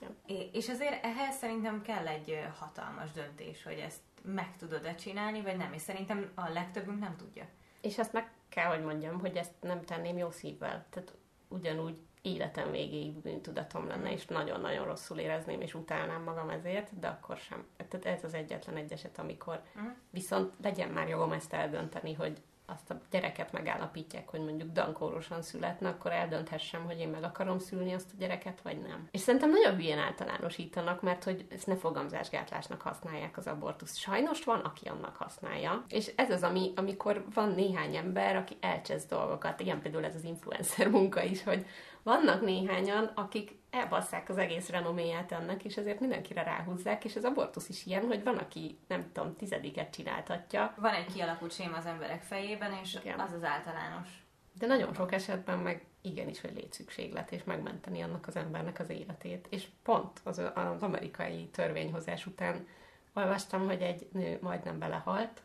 Ja. 0.01 0.09
És 0.53 0.69
azért 0.69 1.05
ehhez 1.05 1.37
szerintem 1.37 1.83
kell 1.83 2.07
egy 2.07 2.39
hatalmas 2.59 3.11
döntés, 3.11 3.63
hogy 3.63 3.79
ezt 3.79 4.01
meg 4.23 4.57
tudod-e 4.57 4.95
csinálni, 4.95 5.43
vagy 5.43 5.57
nem. 5.57 5.73
És 5.73 5.83
szerintem 5.83 6.31
a 6.35 6.49
legtöbbünk 6.49 7.01
nem 7.01 7.17
tudja. 7.17 7.45
És 7.81 7.99
ezt 7.99 8.13
meg 8.13 8.31
kell, 8.49 8.67
hogy 8.67 8.85
mondjam, 8.85 9.21
hogy 9.21 9.37
ezt 9.37 9.53
nem 9.61 9.83
tenném 9.83 10.19
jó 10.19 10.31
szívvel. 10.31 10.87
Tehát 10.91 11.15
ugyanúgy 11.49 11.99
életem 12.23 12.71
végéig 12.71 13.13
bűntudatom 13.13 13.87
lenne, 13.87 14.13
és 14.13 14.27
nagyon-nagyon 14.27 14.85
rosszul 14.85 15.19
érezném, 15.19 15.61
és 15.61 15.75
utálnám 15.75 16.23
magam 16.23 16.51
ezért, 16.51 16.99
de 16.99 17.09
akkor 17.09 17.37
sem. 17.37 17.67
Tehát 17.89 18.07
ez 18.07 18.25
az 18.25 18.35
egyetlen 18.35 18.77
egy 18.77 18.93
eset, 18.93 19.19
amikor 19.19 19.63
uh-huh. 19.77 19.93
viszont 20.11 20.53
legyen 20.63 20.89
már 20.89 21.09
jogom 21.09 21.33
ezt 21.33 21.53
eldönteni, 21.53 22.13
hogy 22.13 22.43
azt 22.67 22.91
a 22.91 23.01
gyereket 23.11 23.53
megállapítják, 23.53 24.29
hogy 24.29 24.41
mondjuk 24.41 24.73
dankórosan 24.73 25.43
születne, 25.43 25.89
akkor 25.89 26.13
eldönthessem, 26.13 26.85
hogy 26.85 26.99
én 26.99 27.09
meg 27.09 27.23
akarom 27.23 27.59
szülni 27.59 27.93
azt 27.93 28.11
a 28.13 28.17
gyereket, 28.19 28.61
vagy 28.63 28.81
nem. 28.81 29.09
És 29.11 29.21
szerintem 29.21 29.51
nagyon 29.51 29.75
hülyén 29.75 29.99
általánosítanak, 29.99 31.03
mert 31.03 31.25
hogy 31.25 31.47
ezt 31.51 31.67
ne 31.67 31.77
fogamzásgátlásnak 31.77 32.81
használják 32.81 33.37
az 33.37 33.47
abortusz. 33.47 33.97
Sajnos 33.97 34.45
van, 34.45 34.61
aki 34.61 34.89
annak 34.89 35.17
használja. 35.17 35.85
És 35.89 36.13
ez 36.17 36.31
az, 36.31 36.43
ami, 36.43 36.73
amikor 36.77 37.25
van 37.35 37.51
néhány 37.51 37.97
ember, 37.97 38.37
aki 38.37 38.57
elcsesz 38.61 39.07
dolgokat. 39.07 39.61
Igen, 39.61 39.81
például 39.81 40.05
ez 40.05 40.15
az 40.15 40.25
influencer 40.25 40.89
munka 40.89 41.23
is, 41.23 41.43
hogy 41.43 41.67
vannak 42.03 42.41
néhányan, 42.41 43.05
akik 43.15 43.56
elbasszák 43.71 44.29
az 44.29 44.39
egész 44.39 44.69
renoméját 44.69 45.33
ennek, 45.33 45.65
és 45.65 45.77
ezért 45.77 46.01
mindenkire 46.01 46.43
ráhúzzák, 46.43 47.05
és 47.05 47.17
az 47.17 47.25
abortusz 47.25 47.69
is 47.69 47.87
ilyen, 47.87 48.07
hogy 48.07 48.23
van, 48.23 48.37
aki 48.37 48.79
nem 48.87 49.11
tudom, 49.13 49.37
tizediket 49.37 49.95
csináltatja. 49.95 50.75
Van 50.77 50.95
egy 50.95 51.13
kialakult 51.13 51.53
sém 51.53 51.75
az 51.79 51.87
emberek 51.87 52.23
fejében, 52.23 52.73
és 52.83 52.99
Igen. 53.03 53.19
az 53.19 53.33
az 53.33 53.45
általános. 53.45 54.09
De 54.59 54.67
nagyon 54.67 54.95
sok 54.95 55.13
esetben 55.13 55.59
meg 55.59 55.85
igenis, 56.01 56.41
hogy 56.41 56.55
létszükséglet, 56.55 57.33
és 57.33 57.45
megmenteni 57.45 58.03
annak 58.03 58.27
az 58.27 58.37
embernek 58.37 58.79
az 58.81 58.91
életét. 58.91 59.47
És 59.51 59.67
pont 59.83 60.21
az, 60.25 60.43
az 60.55 60.83
amerikai 60.83 61.49
törvényhozás 61.53 62.27
után 62.27 62.67
olvastam, 63.15 63.67
hogy 63.67 63.81
egy 63.81 64.09
nő 64.13 64.39
majdnem 64.41 64.79
belehalt, 64.79 65.43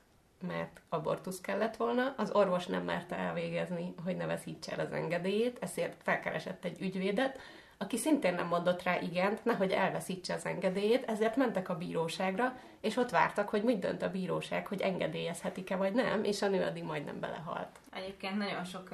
mert 0.47 0.82
abortusz 0.89 1.41
kellett 1.41 1.76
volna, 1.76 2.13
az 2.17 2.32
orvos 2.32 2.65
nem 2.65 2.84
merte 2.84 3.15
elvégezni, 3.15 3.93
hogy 4.03 4.15
ne 4.15 4.26
veszítse 4.26 4.72
el 4.72 4.86
az 4.86 4.91
engedélyét, 4.91 5.57
ezért 5.61 6.03
felkeresett 6.03 6.65
egy 6.65 6.82
ügyvédet, 6.82 7.39
aki 7.82 7.97
szintén 7.97 8.34
nem 8.34 8.47
mondott 8.47 8.84
rá 8.84 8.99
igent, 8.99 9.45
nehogy 9.45 9.71
elveszítse 9.71 10.34
az 10.34 10.45
engedélyét, 10.45 11.09
ezért 11.09 11.36
mentek 11.36 11.69
a 11.69 11.77
bíróságra, 11.77 12.55
és 12.82 12.97
ott 12.97 13.09
vártak, 13.09 13.49
hogy 13.49 13.63
mit 13.63 13.79
dönt 13.79 14.01
a 14.01 14.11
bíróság, 14.11 14.67
hogy 14.67 14.82
engedélyezhetik-e 14.82 15.75
vagy 15.75 15.93
nem, 15.93 16.23
és 16.23 16.41
a 16.41 16.47
nő 16.47 16.63
addig 16.63 16.84
majdnem 16.84 17.19
belehalt. 17.19 17.79
Egyébként 17.93 18.38
nagyon 18.38 18.63
sok, 18.63 18.89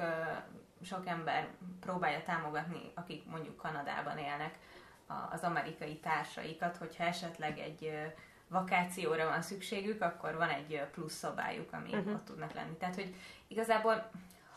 sok 0.82 1.06
ember 1.06 1.48
próbálja 1.80 2.22
támogatni, 2.22 2.80
akik 2.94 3.26
mondjuk 3.30 3.56
Kanadában 3.56 4.18
élnek, 4.18 4.54
az 5.30 5.42
amerikai 5.42 5.96
társaikat, 5.96 6.76
hogyha 6.76 7.04
esetleg 7.04 7.58
egy 7.58 7.92
vakációra 8.48 9.28
van 9.28 9.42
szükségük, 9.42 10.02
akkor 10.02 10.36
van 10.36 10.48
egy 10.48 10.82
plusz 10.92 11.14
szabályuk, 11.14 11.72
ami 11.72 11.92
uh-huh. 11.92 12.12
ott 12.12 12.24
tudnak 12.24 12.52
lenni. 12.52 12.76
Tehát, 12.76 12.94
hogy 12.94 13.14
igazából, 13.46 14.10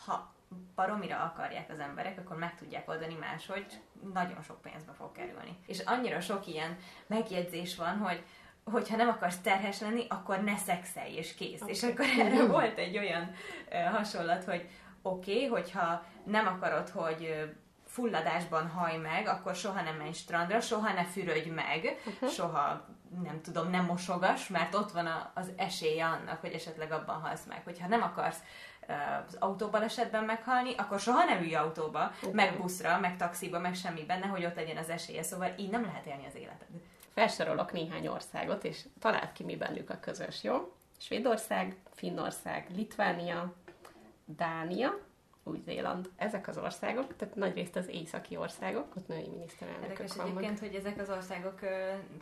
ha 0.05 0.33
baromira 0.75 1.23
akarják 1.23 1.69
az 1.69 1.79
emberek, 1.79 2.17
akkor 2.17 2.37
meg 2.37 2.55
tudják 2.55 2.89
oldani 2.89 3.13
máshogy, 3.13 3.65
nagyon 4.13 4.41
sok 4.41 4.61
pénzbe 4.61 4.91
fog 4.93 5.11
kerülni. 5.11 5.57
És 5.65 5.79
annyira 5.79 6.19
sok 6.19 6.47
ilyen 6.47 6.77
megjegyzés 7.07 7.75
van, 7.75 7.97
hogy 7.97 8.23
hogyha 8.63 8.95
nem 8.95 9.09
akarsz 9.09 9.37
terhes 9.37 9.79
lenni, 9.79 10.05
akkor 10.09 10.43
ne 10.43 10.57
szexelj, 10.57 11.13
és 11.13 11.35
kész. 11.35 11.61
Okay. 11.61 11.73
És 11.73 11.83
akkor 11.83 12.05
erre 12.19 12.45
volt 12.45 12.77
egy 12.77 12.97
olyan 12.97 13.31
hasonlat, 13.91 14.43
hogy 14.43 14.69
oké, 15.01 15.33
okay, 15.33 15.47
hogyha 15.47 16.05
nem 16.23 16.47
akarod, 16.47 16.89
hogy 16.89 17.51
fulladásban 17.85 18.67
haj 18.67 18.97
meg, 18.97 19.27
akkor 19.27 19.55
soha 19.55 19.81
nem 19.81 19.95
menj 19.95 20.11
strandra, 20.11 20.59
soha 20.59 20.93
ne 20.93 21.03
fürödj 21.03 21.49
meg, 21.49 21.99
uh-huh. 22.05 22.29
soha 22.29 22.85
nem 23.23 23.41
tudom, 23.41 23.69
nem 23.69 23.85
mosogas, 23.85 24.47
mert 24.47 24.75
ott 24.75 24.91
van 24.91 25.05
a, 25.05 25.31
az 25.33 25.51
esélye 25.57 26.05
annak, 26.05 26.41
hogy 26.41 26.53
esetleg 26.53 26.91
abban 26.91 27.21
halsz 27.21 27.45
meg. 27.45 27.61
Hogyha 27.63 27.87
nem 27.87 28.01
akarsz 28.01 28.39
az 28.87 29.35
autóbalesetben 29.39 30.23
meghalni, 30.23 30.73
akkor 30.77 30.99
soha 30.99 31.23
nem 31.23 31.41
ülj 31.41 31.55
autóba, 31.55 32.11
okay. 32.21 32.33
meg 32.33 32.57
buszra, 32.57 32.99
meg 32.99 33.17
taxiba, 33.17 33.59
meg 33.59 33.75
semmiben, 33.75 34.19
nehogy 34.19 34.45
ott 34.45 34.55
legyen 34.55 34.77
az 34.77 34.89
esélye, 34.89 35.23
szóval 35.23 35.53
így 35.57 35.69
nem 35.69 35.85
lehet 35.85 36.05
élni 36.05 36.25
az 36.25 36.35
életed. 36.35 36.67
Felsorolok 37.13 37.71
néhány 37.71 38.07
országot, 38.07 38.63
és 38.63 38.85
találd 38.99 39.31
ki, 39.31 39.43
mi 39.43 39.55
bennük 39.55 39.89
a 39.89 39.99
közös, 39.99 40.43
jó? 40.43 40.73
Svédország, 40.97 41.75
Finnország, 41.93 42.67
Litvánia, 42.75 43.53
Dánia, 44.25 44.99
új-Zéland. 45.43 46.09
Ezek 46.15 46.47
az 46.47 46.57
országok, 46.57 47.15
tehát 47.15 47.35
nagyrészt 47.35 47.75
az 47.75 47.87
északi 47.87 48.37
országok, 48.37 48.95
ott 48.95 49.07
női 49.07 49.27
miniszterelnökök 49.27 49.89
Érdekes 49.89 50.25
egyébként, 50.25 50.59
hogy 50.59 50.75
ezek 50.75 50.99
az 50.99 51.09
országok 51.09 51.59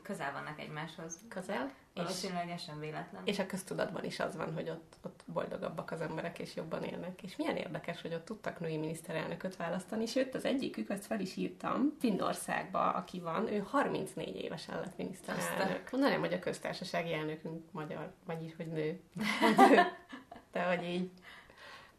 közel 0.02 0.32
vannak 0.32 0.60
egymáshoz. 0.60 1.18
Közel. 1.28 1.72
Valószínűleg 1.94 2.60
sem 2.60 2.80
véletlen. 2.80 3.22
És 3.26 3.40
a 3.40 3.46
köztudatban 3.46 4.04
is 4.04 4.20
az 4.20 4.36
van, 4.36 4.54
hogy 4.54 4.70
ott, 4.70 4.96
ott 5.04 5.24
boldogabbak 5.26 5.92
az 5.92 6.02
emberek, 6.02 6.40
és 6.40 6.56
jobban 6.56 6.84
élnek. 6.84 7.24
És 7.24 7.36
milyen 7.36 7.56
érdekes, 7.56 8.02
hogy 8.02 8.14
ott 8.14 8.26
tudtak 8.26 8.60
női 8.60 8.78
miniszterelnököt 8.78 9.56
választani, 9.56 10.06
sőt, 10.06 10.36
az 10.36 10.46
egyikük, 10.46 10.90
azt 10.90 11.06
fel 11.06 11.20
is 11.20 11.36
írtam, 11.36 11.96
Finnországba, 12.00 12.92
aki 12.92 13.20
van, 13.20 13.48
ő 13.48 13.60
34 13.60 14.36
évesen 14.36 14.80
lett 14.80 14.98
miniszterelnök. 14.98 15.92
Mondanám, 15.92 16.20
hogy 16.20 16.34
a 16.34 16.40
köztársasági 16.40 17.14
elnökünk 17.14 17.72
magyar, 17.72 18.12
vagyis, 18.26 18.56
hogy 18.56 18.68
nő. 18.68 19.00
De 20.52 20.64
hogy 20.64 20.84
így 20.84 21.12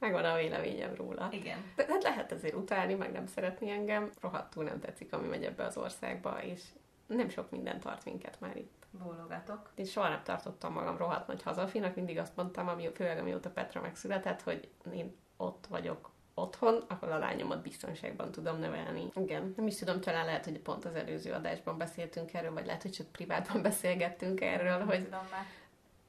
megvan 0.01 0.24
a 0.24 0.36
véleményem 0.36 0.94
róla. 0.94 1.28
Igen. 1.32 1.59
De 1.76 1.86
hát 1.88 2.03
lehet 2.03 2.32
azért 2.32 2.55
utálni, 2.55 2.94
meg 2.94 3.12
nem 3.12 3.26
szeretni 3.26 3.70
engem. 3.70 4.11
Rohadtul 4.20 4.64
nem 4.64 4.80
tetszik, 4.80 5.12
ami 5.12 5.28
megy 5.28 5.44
ebbe 5.44 5.64
az 5.64 5.76
országba, 5.76 6.42
és 6.42 6.62
nem 7.07 7.28
sok 7.28 7.51
minden 7.51 7.80
tart 7.80 8.05
minket 8.05 8.40
már 8.40 8.57
itt. 8.57 8.86
Bólogatok. 8.90 9.70
Én 9.74 9.84
soha 9.84 10.09
nem 10.09 10.22
tartottam 10.22 10.72
magam 10.72 10.96
rohadt 10.96 11.26
nagy 11.26 11.42
hazafinak, 11.42 11.94
mindig 11.94 12.18
azt 12.18 12.36
mondtam, 12.36 12.68
ami, 12.68 12.90
főleg 12.94 13.18
amióta 13.18 13.51
Petra 13.51 13.80
megszületett, 13.80 14.42
hogy 14.42 14.68
én 14.92 15.16
ott 15.36 15.66
vagyok 15.68 16.11
otthon, 16.34 16.84
ahol 16.88 17.12
a 17.12 17.18
lányomat 17.18 17.62
biztonságban 17.62 18.30
tudom 18.30 18.59
nevelni. 18.59 19.11
Igen, 19.14 19.55
nem 19.57 19.66
is 19.66 19.76
tudom, 19.76 20.01
talán 20.01 20.24
lehet, 20.24 20.44
hogy 20.44 20.59
pont 20.59 20.84
az 20.84 20.94
előző 20.94 21.32
adásban 21.32 21.78
beszéltünk 21.78 22.34
erről, 22.34 22.53
vagy 22.53 22.66
lehet, 22.66 22.82
hogy 22.82 22.90
csak 22.90 23.07
privátban 23.07 23.62
beszélgettünk 23.62 24.40
erről, 24.40 24.78
nem 24.78 24.86
hogy, 24.86 25.05
tudom 25.05 25.26
már 25.30 25.44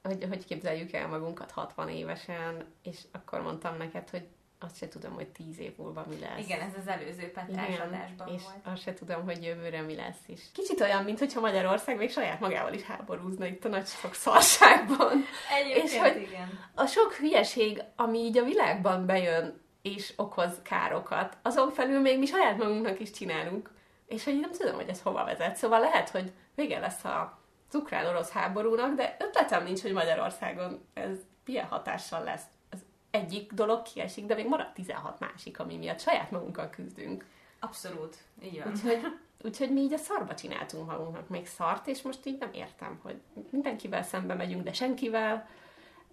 hogy, 0.03 0.25
hogy 0.29 0.45
képzeljük 0.45 0.91
el 0.91 1.07
magunkat 1.07 1.51
60 1.51 1.89
évesen, 1.89 2.65
és 2.83 2.99
akkor 3.11 3.41
mondtam 3.41 3.77
neked, 3.77 4.09
hogy 4.09 4.27
azt 4.63 4.77
se 4.77 4.87
tudom, 4.87 5.13
hogy 5.13 5.27
10 5.27 5.59
év 5.59 5.77
múlva 5.77 6.05
mi 6.09 6.19
lesz. 6.19 6.39
Igen, 6.45 6.59
ez 6.59 6.73
az 6.79 6.87
előző 6.87 7.31
petrás 7.31 7.79
adásban 7.79 8.27
és 8.27 8.41
volt. 8.43 8.55
azt 8.63 8.81
se 8.81 8.93
tudom, 8.93 9.23
hogy 9.23 9.43
jövőre 9.43 9.81
mi 9.81 9.95
lesz 9.95 10.27
is. 10.27 10.41
Kicsit 10.53 10.81
olyan, 10.81 11.03
mintha 11.03 11.39
Magyarország 11.39 11.97
még 11.97 12.11
saját 12.11 12.39
magával 12.39 12.73
is 12.73 12.81
háborúzna 12.81 13.45
itt 13.45 13.65
a 13.65 13.69
nagy 13.69 13.85
sok 13.85 14.13
szarságban. 14.13 15.23
Egyébként 15.59 15.87
és 15.87 15.97
hogy 15.97 16.21
igen. 16.21 16.59
A 16.75 16.85
sok 16.85 17.13
hülyeség, 17.13 17.83
ami 17.95 18.19
így 18.19 18.37
a 18.37 18.43
világban 18.43 19.05
bejön, 19.05 19.61
és 19.81 20.13
okoz 20.15 20.61
károkat, 20.63 21.37
azon 21.41 21.71
felül 21.71 21.99
még 21.99 22.19
mi 22.19 22.25
saját 22.25 22.57
magunknak 22.57 22.99
is 22.99 23.11
csinálunk. 23.11 23.71
És 24.07 24.23
hogy 24.23 24.39
nem 24.39 24.51
tudom, 24.51 24.75
hogy 24.75 24.89
ez 24.89 25.01
hova 25.01 25.23
vezet. 25.23 25.55
Szóval 25.55 25.79
lehet, 25.79 26.09
hogy 26.09 26.31
vége 26.55 26.79
lesz 26.79 27.03
a 27.03 27.40
az 27.71 27.79
ukrán-orosz 27.79 28.29
háborúnak, 28.29 28.95
de 28.95 29.15
ötletem 29.19 29.63
nincs, 29.63 29.81
hogy 29.81 29.93
Magyarországon 29.93 30.85
ez 30.93 31.17
milyen 31.45 31.65
hatással 31.65 32.23
lesz. 32.23 32.43
Az 32.69 32.79
egyik 33.11 33.51
dolog 33.51 33.81
kiesik, 33.81 34.25
de 34.25 34.35
még 34.35 34.47
marad 34.47 34.73
16 34.73 35.19
másik, 35.19 35.59
ami 35.59 35.77
miatt 35.77 35.99
saját 35.99 36.31
magunkkal 36.31 36.69
küzdünk. 36.69 37.25
Abszolút, 37.59 38.17
így 38.43 38.63
van. 38.63 38.71
Úgyhogy, 38.71 39.01
úgyhogy 39.43 39.71
mi 39.71 39.81
így 39.81 39.93
a 39.93 39.97
szarba 39.97 40.35
csináltunk 40.35 40.87
magunknak 40.87 41.29
még 41.29 41.47
szart, 41.47 41.87
és 41.87 42.01
most 42.01 42.25
így 42.25 42.37
nem 42.39 42.53
értem, 42.53 42.99
hogy 43.03 43.21
mindenkivel 43.49 44.03
szembe 44.03 44.33
megyünk, 44.33 44.63
de 44.63 44.73
senkivel, 44.73 45.47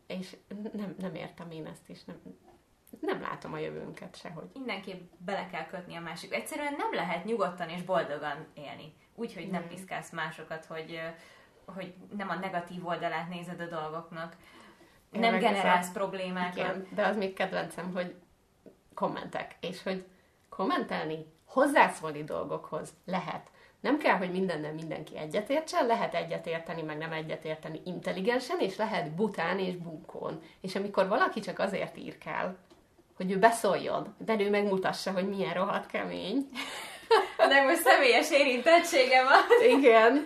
és 0.07 0.37
nem, 0.73 0.95
nem 0.99 1.15
értem 1.15 1.51
én 1.51 1.67
ezt, 1.67 1.89
és 1.89 2.05
nem, 2.05 2.17
nem 3.01 3.21
látom 3.21 3.53
a 3.53 3.59
jövőnket 3.59 4.17
sehogy. 4.17 4.49
Mindenképp 4.53 5.11
bele 5.19 5.47
kell 5.47 5.67
kötni 5.67 5.95
a 5.95 6.01
másik. 6.01 6.35
Egyszerűen 6.35 6.75
nem 6.77 6.95
lehet 6.95 7.25
nyugodtan 7.25 7.69
és 7.69 7.83
boldogan 7.83 8.47
élni. 8.55 8.95
Úgyhogy 9.15 9.51
nem 9.51 9.69
piszkálsz 9.69 10.11
másokat, 10.11 10.65
hogy 10.65 11.01
hogy 11.75 11.95
nem 12.17 12.29
a 12.29 12.35
negatív 12.35 12.87
oldalát 12.87 13.29
nézed 13.29 13.61
a 13.61 13.67
dolgoknak. 13.67 14.37
Én 15.13 15.21
nem 15.21 15.39
generálsz 15.39 15.89
a... 15.89 15.93
problémákat. 15.93 16.57
Igen, 16.57 16.87
de 16.95 17.07
az 17.07 17.17
még 17.17 17.35
kedvencem, 17.35 17.93
hogy 17.93 18.15
kommentek, 18.95 19.57
és 19.61 19.83
hogy 19.83 20.05
kommentelni, 20.49 21.27
hozzászólni 21.47 22.25
dolgokhoz 22.25 22.93
lehet. 23.05 23.51
Nem 23.81 23.99
kell, 23.99 24.17
hogy 24.17 24.31
mindennel 24.31 24.73
mindenki 24.73 25.19
egyetértsen, 25.19 25.87
lehet 25.87 26.15
egyetérteni, 26.15 26.83
meg 26.83 26.99
nem 26.99 27.13
egyetérteni 27.13 27.81
intelligensen, 27.85 28.59
és 28.59 28.77
lehet 28.77 29.15
bután 29.15 29.59
és 29.59 29.77
bunkón. 29.77 30.43
És 30.61 30.75
amikor 30.75 31.09
valaki 31.09 31.41
csak 31.41 31.59
azért 31.59 31.97
ír 31.97 32.19
kell, 32.19 32.57
hogy 33.17 33.31
ő 33.31 33.39
beszóljon, 33.39 34.15
de 34.19 34.41
ő 34.41 34.51
megmutassa, 34.51 35.13
hogy 35.13 35.29
milyen 35.29 35.55
rohadt 35.55 35.87
kemény. 35.87 36.49
De 37.37 37.63
most 37.63 37.81
személyes 37.81 38.31
érintettsége 38.31 39.23
van. 39.23 39.71
Igen. 39.79 40.25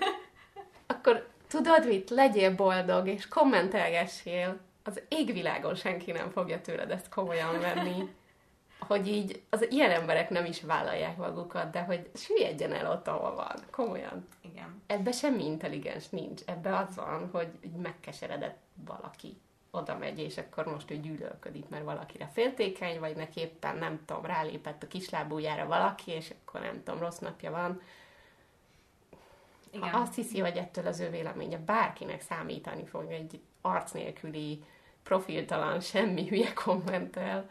Akkor 0.86 1.31
tudod 1.52 1.86
mit, 1.86 2.10
legyél 2.10 2.54
boldog, 2.54 3.08
és 3.08 3.28
kommentelgessél. 3.28 4.58
Az 4.82 5.02
égvilágon 5.08 5.74
senki 5.74 6.12
nem 6.12 6.30
fogja 6.30 6.60
tőled 6.60 6.90
ezt 6.90 7.08
komolyan 7.08 7.60
venni. 7.60 8.14
Hogy 8.78 9.08
így 9.08 9.42
az 9.50 9.66
ilyen 9.70 9.90
emberek 9.90 10.30
nem 10.30 10.44
is 10.44 10.62
vállalják 10.62 11.16
magukat, 11.16 11.70
de 11.70 11.80
hogy 11.82 12.10
süllyedjen 12.14 12.72
el 12.72 12.90
ott, 12.90 13.08
ahol 13.08 13.34
van. 13.34 13.56
Komolyan. 13.70 14.28
Igen. 14.40 14.82
Ebbe 14.86 15.12
semmi 15.12 15.44
intelligens 15.44 16.08
nincs. 16.08 16.42
Ebbe 16.46 16.76
az 16.76 16.96
van, 16.96 17.28
hogy 17.32 17.48
megkeseredett 17.82 18.58
valaki. 18.86 19.36
oda 19.74 19.96
megy, 19.98 20.18
és 20.18 20.36
akkor 20.36 20.66
most 20.66 20.90
ő 20.90 20.96
gyűlölködik, 21.00 21.68
mert 21.68 21.84
valakire 21.84 22.30
féltékeny, 22.32 22.98
vagy 22.98 23.16
neki 23.16 23.40
éppen 23.40 23.76
nem 23.76 24.00
tudom, 24.06 24.24
rálépett 24.24 24.82
a 24.82 24.86
kislábújára 24.86 25.66
valaki, 25.66 26.10
és 26.10 26.34
akkor 26.44 26.60
nem 26.60 26.82
tudom, 26.84 27.00
rossz 27.00 27.18
napja 27.18 27.50
van. 27.50 27.80
Igen. 29.72 29.88
Ha 29.88 29.98
azt 29.98 30.14
hiszi, 30.14 30.40
hogy 30.40 30.56
ettől 30.56 30.86
az 30.86 31.00
ő 31.00 31.10
véleménye 31.10 31.58
bárkinek 31.58 32.20
számítani 32.20 32.84
fog 32.84 33.10
egy 33.10 33.40
arc 33.60 33.90
nélküli, 33.90 34.62
profiltalan, 35.02 35.80
semmi 35.80 36.28
hülye 36.28 36.52
kommentel, 36.52 37.50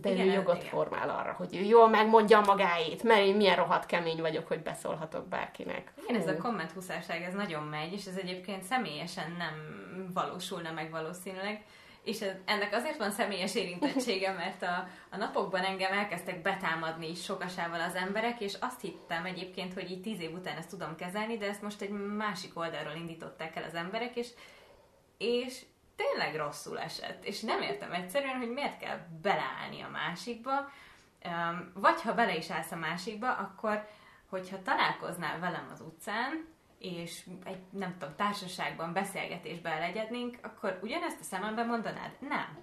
de 0.00 0.10
igen, 0.10 0.26
ő 0.26 0.32
jogot 0.32 0.56
igen. 0.56 0.68
formál 0.68 1.10
arra, 1.10 1.32
hogy 1.32 1.56
ő 1.56 1.60
jól 1.60 1.88
megmondja 1.88 2.40
magáét, 2.40 3.02
mert 3.02 3.20
én 3.20 3.36
milyen 3.36 3.56
rohadt 3.56 3.86
kemény 3.86 4.20
vagyok, 4.20 4.46
hogy 4.46 4.62
beszólhatok 4.62 5.28
bárkinek. 5.28 5.92
Igen, 6.08 6.20
ez 6.20 6.28
a 6.28 6.36
komment 6.36 6.72
húszárság, 6.72 7.22
ez 7.22 7.34
nagyon 7.34 7.62
megy, 7.62 7.92
és 7.92 8.06
ez 8.06 8.16
egyébként 8.16 8.62
személyesen 8.62 9.34
nem 9.38 9.54
valósulna 10.14 10.72
meg 10.72 10.90
valószínűleg. 10.90 11.64
És 12.06 12.20
ez, 12.20 12.34
ennek 12.44 12.74
azért 12.74 12.98
van 12.98 13.10
személyes 13.10 13.54
érintettsége, 13.54 14.32
mert 14.32 14.62
a, 14.62 14.88
a 15.10 15.16
napokban 15.16 15.62
engem 15.62 15.92
elkezdtek 15.92 16.42
betámadni 16.42 17.14
sokasával 17.14 17.80
az 17.80 17.94
emberek, 17.94 18.40
és 18.40 18.54
azt 18.60 18.80
hittem 18.80 19.24
egyébként, 19.24 19.74
hogy 19.74 19.90
így 19.90 20.00
tíz 20.00 20.20
év 20.20 20.32
után 20.32 20.56
ezt 20.56 20.68
tudom 20.68 20.96
kezelni, 20.96 21.36
de 21.36 21.48
ezt 21.48 21.62
most 21.62 21.80
egy 21.80 21.90
másik 21.90 22.58
oldalról 22.58 22.94
indították 22.94 23.56
el 23.56 23.62
az 23.62 23.74
emberek, 23.74 24.16
és, 24.16 24.28
és 25.18 25.64
tényleg 25.96 26.36
rosszul 26.36 26.80
esett, 26.80 27.24
és 27.24 27.40
nem 27.40 27.62
értem 27.62 27.92
egyszerűen, 27.92 28.36
hogy 28.36 28.50
miért 28.50 28.78
kell 28.78 28.98
beleállni 29.22 29.80
a 29.80 29.88
másikba, 29.88 30.70
vagy 31.74 32.00
ha 32.02 32.14
bele 32.14 32.36
is 32.36 32.50
állsz 32.50 32.72
a 32.72 32.76
másikba, 32.76 33.32
akkor 33.32 33.88
hogyha 34.28 34.62
találkoznál 34.62 35.38
velem 35.38 35.68
az 35.72 35.80
utcán, 35.80 36.46
és 36.86 37.28
egy, 37.44 37.60
nem 37.70 37.96
tudom, 37.98 38.14
társaságban, 38.16 38.92
beszélgetésben 38.92 39.78
legyednénk, 39.78 40.38
akkor 40.42 40.78
ugyanezt 40.82 41.20
a 41.20 41.24
szememben 41.24 41.66
mondanád? 41.66 42.16
Nem. 42.20 42.58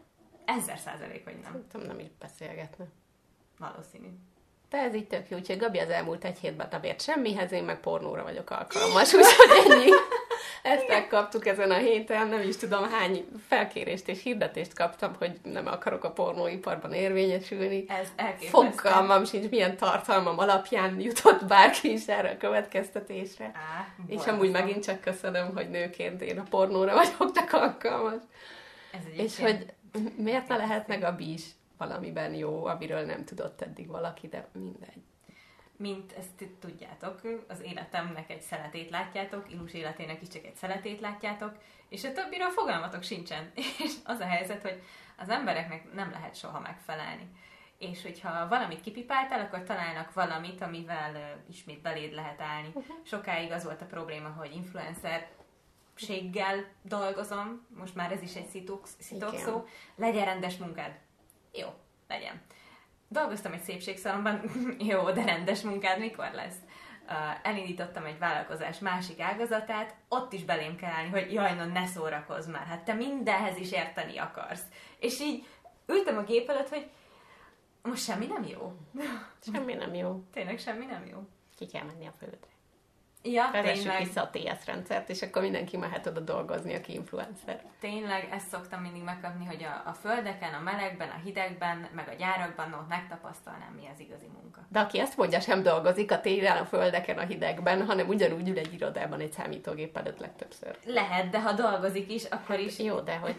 Ezer 0.45 0.77
százalék, 0.77 1.23
hogy 1.23 1.39
nem. 1.39 1.51
Szerintem 1.51 1.81
nem 1.81 1.99
is 1.99 2.07
beszélgetne. 2.19 2.85
Valószínű. 3.57 4.07
De 4.73 4.79
ez 4.79 4.95
így 4.95 5.07
tök 5.07 5.29
jó, 5.29 5.37
úgyhogy 5.37 5.57
Gabi 5.57 5.79
az 5.79 5.89
elmúlt 5.89 6.25
egy 6.25 6.37
hétben 6.37 6.67
nem 6.71 6.83
ért 6.83 7.01
semmihez, 7.01 7.51
én 7.51 7.63
meg 7.63 7.79
pornóra 7.79 8.23
vagyok 8.23 8.49
alkalmas, 8.49 9.13
úgyhogy 9.13 9.71
ennyi. 9.71 9.89
Ezt 10.73 10.87
megkaptuk 10.87 11.47
ezen 11.47 11.71
a 11.71 11.77
héten, 11.77 12.27
nem 12.27 12.41
is 12.41 12.57
tudom 12.57 12.89
hány 12.89 13.25
felkérést 13.47 14.07
és 14.07 14.21
hirdetést 14.23 14.73
kaptam, 14.73 15.15
hogy 15.17 15.39
nem 15.43 15.67
akarok 15.67 16.03
a 16.03 16.11
pornóiparban 16.11 16.93
érvényesülni. 16.93 17.85
Ez 17.87 18.07
elképesztő. 18.15 18.69
Fogalmam 18.69 19.25
sincs, 19.25 19.49
milyen 19.49 19.77
tartalmam 19.77 20.39
alapján 20.39 20.99
jutott 20.99 21.45
bárki 21.45 21.91
is 21.91 22.05
erre 22.07 22.29
a 22.29 22.37
következtetésre. 22.37 23.51
Á, 23.53 23.87
és 24.07 24.25
amúgy 24.25 24.51
megint 24.51 24.83
csak 24.83 25.01
köszönöm, 25.01 25.51
hogy 25.55 25.69
nőként 25.69 26.21
én 26.21 26.39
a 26.39 26.43
pornóra 26.49 26.93
vagyok 27.17 27.31
csak 27.31 27.53
alkalmas. 27.53 28.21
Ez 28.91 29.23
és 29.23 29.39
hogy 29.39 29.65
miért 30.15 30.47
ne 30.47 30.55
lehetne 30.55 31.07
a 31.07 31.15
is 31.19 31.43
valamiben 31.87 32.33
jó, 32.33 32.65
amiről 32.65 33.05
nem 33.05 33.25
tudott 33.25 33.61
eddig 33.61 33.87
valaki, 33.87 34.27
de 34.27 34.47
mindegy 34.53 35.03
mint 35.77 36.11
ezt 36.11 36.49
tudjátok, 36.59 37.21
az 37.47 37.61
életemnek 37.61 38.29
egy 38.29 38.41
szeletét 38.41 38.89
látjátok, 38.89 39.51
Ilus 39.51 39.73
életének 39.73 40.21
is 40.21 40.27
csak 40.27 40.45
egy 40.45 40.55
szeletét 40.55 40.99
látjátok, 40.99 41.57
és 41.89 42.03
a 42.03 42.11
többiről 42.11 42.49
fogalmatok 42.49 43.03
sincsen. 43.03 43.51
És 43.83 43.93
az 44.03 44.19
a 44.19 44.25
helyzet, 44.25 44.61
hogy 44.61 44.81
az 45.17 45.29
embereknek 45.29 45.93
nem 45.93 46.11
lehet 46.11 46.35
soha 46.35 46.59
megfelelni. 46.59 47.29
És 47.77 48.01
hogyha 48.01 48.47
valamit 48.47 48.81
kipipáltál, 48.81 49.39
akkor 49.39 49.63
találnak 49.63 50.13
valamit, 50.13 50.61
amivel 50.61 51.11
uh, 51.13 51.49
ismét 51.49 51.81
beléd 51.81 52.13
lehet 52.13 52.41
állni. 52.41 52.67
Uh-huh. 52.67 52.95
Sokáig 53.03 53.51
az 53.51 53.63
volt 53.63 53.81
a 53.81 53.85
probléma, 53.85 54.29
hogy 54.29 54.55
influencer 54.55 55.29
séggel 55.95 56.65
dolgozom, 56.81 57.65
most 57.77 57.95
már 57.95 58.11
ez 58.11 58.21
is 58.21 58.35
egy 58.35 58.47
szitok, 58.47 58.87
szitok 58.99 59.37
szó, 59.37 59.65
legyen 59.95 60.25
rendes 60.25 60.57
munkád. 60.57 60.99
Jó, 61.53 61.67
legyen 62.07 62.41
dolgoztam 63.13 63.53
egy 63.53 63.61
szépségszalomban, 63.61 64.41
jó, 64.91 65.11
de 65.11 65.23
rendes 65.23 65.61
munkád 65.61 65.99
mikor 65.99 66.29
lesz? 66.33 66.55
Elindítottam 67.43 68.05
egy 68.05 68.17
vállalkozás 68.17 68.79
másik 68.79 69.19
ágazatát, 69.19 69.95
ott 70.07 70.33
is 70.33 70.43
belém 70.43 70.75
kell 70.75 70.91
állni, 70.91 71.09
hogy 71.09 71.33
jaj, 71.33 71.55
no, 71.55 71.65
ne 71.65 71.85
szórakozz 71.85 72.47
már, 72.47 72.65
hát 72.65 72.83
te 72.83 72.93
mindenhez 72.93 73.57
is 73.57 73.71
érteni 73.71 74.17
akarsz. 74.17 74.63
És 74.99 75.19
így 75.19 75.45
ültem 75.87 76.17
a 76.17 76.23
gép 76.23 76.49
előtt, 76.49 76.69
hogy 76.69 76.89
most 77.81 78.03
semmi 78.03 78.25
nem 78.25 78.43
jó. 78.43 78.73
Semmi 79.53 79.73
nem 79.73 79.93
jó. 79.93 80.23
Tényleg 80.31 80.59
semmi 80.59 80.85
nem 80.85 81.05
jó. 81.05 81.27
Ki 81.55 81.65
kell 81.65 81.83
menni 81.83 82.05
a 82.05 82.11
földre. 82.19 82.52
Ja, 83.23 83.49
Vezessük 83.51 83.83
tényleg. 83.83 84.03
vissza 84.03 84.21
a 84.21 84.29
TS 84.29 84.65
rendszert, 84.65 85.09
és 85.09 85.21
akkor 85.21 85.41
mindenki 85.41 85.77
mehet 85.77 86.05
oda 86.05 86.19
dolgozni, 86.19 86.75
aki 86.75 86.93
influencer. 86.93 87.61
Tényleg, 87.79 88.29
ezt 88.31 88.47
szoktam 88.47 88.81
mindig 88.81 89.03
megkapni, 89.03 89.45
hogy 89.45 89.63
a, 89.63 89.89
a 89.89 89.93
földeken, 89.93 90.53
a 90.53 90.59
melegben, 90.59 91.09
a 91.09 91.19
hidegben, 91.23 91.87
meg 91.95 92.07
a 92.07 92.13
gyárakban 92.13 92.73
ott 92.73 92.87
megtapasztalnám, 92.87 93.73
mi 93.75 93.87
az 93.93 93.99
igazi 93.99 94.27
munka. 94.41 94.61
De 94.69 94.79
aki 94.79 94.99
ezt 94.99 95.17
mondja, 95.17 95.39
sem 95.39 95.63
dolgozik 95.63 96.11
a 96.11 96.21
télen, 96.21 96.57
a 96.57 96.65
földeken, 96.65 97.17
a 97.17 97.25
hidegben, 97.25 97.85
hanem 97.85 98.07
ugyanúgy 98.07 98.49
ül 98.49 98.57
egy 98.57 98.73
irodában 98.73 99.19
egy 99.19 99.31
számítógép 99.31 99.97
előtt 99.97 100.19
legtöbbször. 100.19 100.77
Lehet, 100.85 101.29
de 101.29 101.41
ha 101.41 101.51
dolgozik 101.53 102.11
is, 102.11 102.23
akkor 102.23 102.59
is... 102.59 102.79
Jó, 102.79 102.99
de 102.99 103.15
hogy 103.15 103.35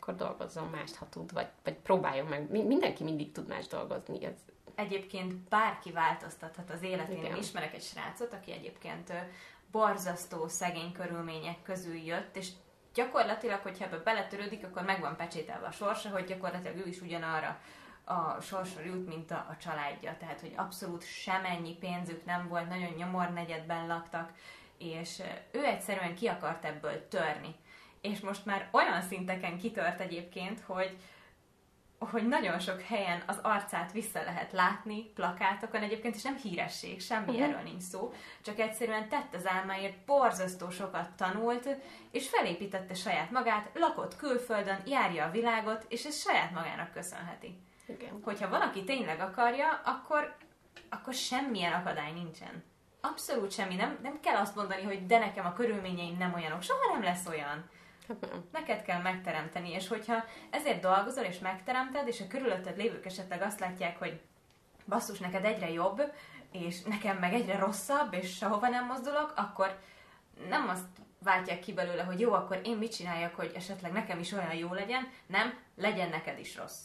akkor 0.00 0.14
dolgozzon 0.14 0.68
mást, 0.68 0.94
ha 0.94 1.06
tud, 1.10 1.32
vagy, 1.32 1.46
vagy 1.64 1.74
próbáljon 1.74 2.26
meg. 2.26 2.50
Mindenki 2.50 3.04
mindig 3.04 3.32
tud 3.32 3.48
más 3.48 3.66
dolgozni. 3.66 4.24
Ez, 4.24 4.34
egyébként 4.74 5.34
bárki 5.34 5.92
változtathat 5.92 6.70
az 6.70 6.82
életén. 6.82 7.16
Igen. 7.16 7.30
Én 7.30 7.36
ismerek 7.36 7.74
egy 7.74 7.82
srácot, 7.82 8.32
aki 8.32 8.52
egyébként 8.52 9.12
borzasztó 9.70 10.48
szegény 10.48 10.92
körülmények 10.92 11.62
közül 11.62 11.96
jött, 11.96 12.36
és 12.36 12.48
gyakorlatilag, 12.94 13.60
hogyha 13.60 13.84
ebbe 13.84 13.96
beletörődik, 13.96 14.64
akkor 14.64 14.82
meg 14.82 15.00
van 15.00 15.16
pecsételve 15.16 15.66
a 15.66 15.70
sorsa, 15.70 16.08
hogy 16.08 16.24
gyakorlatilag 16.24 16.76
ő 16.76 16.88
is 16.88 17.00
ugyanarra 17.00 17.60
a 18.04 18.40
sorsra 18.40 18.82
jut, 18.84 19.06
mint 19.06 19.30
a, 19.30 19.46
a 19.50 19.56
családja. 19.56 20.16
Tehát, 20.18 20.40
hogy 20.40 20.52
abszolút 20.56 21.06
semennyi 21.06 21.74
pénzük 21.74 22.24
nem 22.24 22.48
volt, 22.48 22.68
nagyon 22.68 22.92
nyomor 22.92 23.32
negyedben 23.32 23.86
laktak, 23.86 24.32
és 24.78 25.22
ő 25.50 25.64
egyszerűen 25.64 26.14
ki 26.14 26.26
akart 26.26 26.64
ebből 26.64 27.08
törni. 27.08 27.54
És 28.00 28.20
most 28.20 28.44
már 28.44 28.68
olyan 28.70 29.02
szinteken 29.02 29.58
kitört 29.58 30.00
egyébként, 30.00 30.60
hogy, 30.60 30.96
hogy 32.10 32.28
nagyon 32.28 32.58
sok 32.58 32.80
helyen 32.80 33.22
az 33.26 33.38
arcát 33.42 33.92
vissza 33.92 34.22
lehet 34.22 34.52
látni 34.52 35.02
plakátokon 35.02 35.82
egyébként, 35.82 36.14
és 36.14 36.22
nem 36.22 36.36
híresség, 36.36 37.00
semmi 37.00 37.28
uh-huh. 37.28 37.42
erről 37.42 37.62
nincs 37.62 37.82
szó, 37.82 38.12
csak 38.42 38.58
egyszerűen 38.58 39.08
tett 39.08 39.34
az 39.34 39.46
álmáért, 39.46 40.04
borzasztó 40.06 40.70
sokat 40.70 41.10
tanult, 41.16 41.68
és 42.10 42.28
felépítette 42.28 42.94
saját 42.94 43.30
magát, 43.30 43.70
lakott 43.74 44.16
külföldön, 44.16 44.82
járja 44.86 45.24
a 45.24 45.30
világot, 45.30 45.84
és 45.88 46.04
ez 46.04 46.20
saját 46.20 46.52
magának 46.52 46.92
köszönheti. 46.92 47.58
Igen. 47.86 48.20
Hogyha 48.24 48.48
valaki 48.48 48.84
tényleg 48.84 49.20
akarja, 49.20 49.80
akkor, 49.84 50.36
akkor 50.88 51.14
semmilyen 51.14 51.72
akadály 51.72 52.12
nincsen. 52.12 52.64
Abszolút 53.00 53.52
semmi. 53.52 53.74
Nem, 53.74 53.98
nem 54.02 54.20
kell 54.20 54.36
azt 54.36 54.56
mondani, 54.56 54.82
hogy 54.82 55.06
de 55.06 55.18
nekem 55.18 55.46
a 55.46 55.52
körülményeim 55.52 56.16
nem 56.16 56.34
olyanok. 56.34 56.62
Soha 56.62 56.92
nem 56.92 57.02
lesz 57.02 57.26
olyan. 57.26 57.70
Neked 58.52 58.82
kell 58.82 59.00
megteremteni, 59.00 59.70
és 59.70 59.88
hogyha 59.88 60.24
ezért 60.50 60.80
dolgozol 60.80 61.24
és 61.24 61.38
megteremted, 61.38 62.08
és 62.08 62.20
a 62.20 62.26
körülötted 62.26 62.76
lévők 62.76 63.06
esetleg 63.06 63.42
azt 63.42 63.60
látják, 63.60 63.98
hogy 63.98 64.20
basszus, 64.86 65.18
neked 65.18 65.44
egyre 65.44 65.70
jobb, 65.70 66.02
és 66.52 66.82
nekem 66.82 67.16
meg 67.16 67.32
egyre 67.32 67.58
rosszabb, 67.58 68.14
és 68.14 68.36
sehova 68.36 68.68
nem 68.68 68.86
mozdulok, 68.86 69.32
akkor 69.36 69.78
nem 70.48 70.68
azt 70.68 70.86
váltják 71.22 71.60
ki 71.60 71.72
belőle, 71.72 72.02
hogy 72.02 72.20
jó, 72.20 72.32
akkor 72.32 72.60
én 72.64 72.76
mit 72.76 72.94
csináljak, 72.94 73.34
hogy 73.34 73.52
esetleg 73.54 73.92
nekem 73.92 74.18
is 74.18 74.32
olyan 74.32 74.54
jó 74.54 74.72
legyen, 74.72 75.08
nem, 75.26 75.54
legyen 75.76 76.08
neked 76.08 76.38
is 76.38 76.56
rossz. 76.56 76.84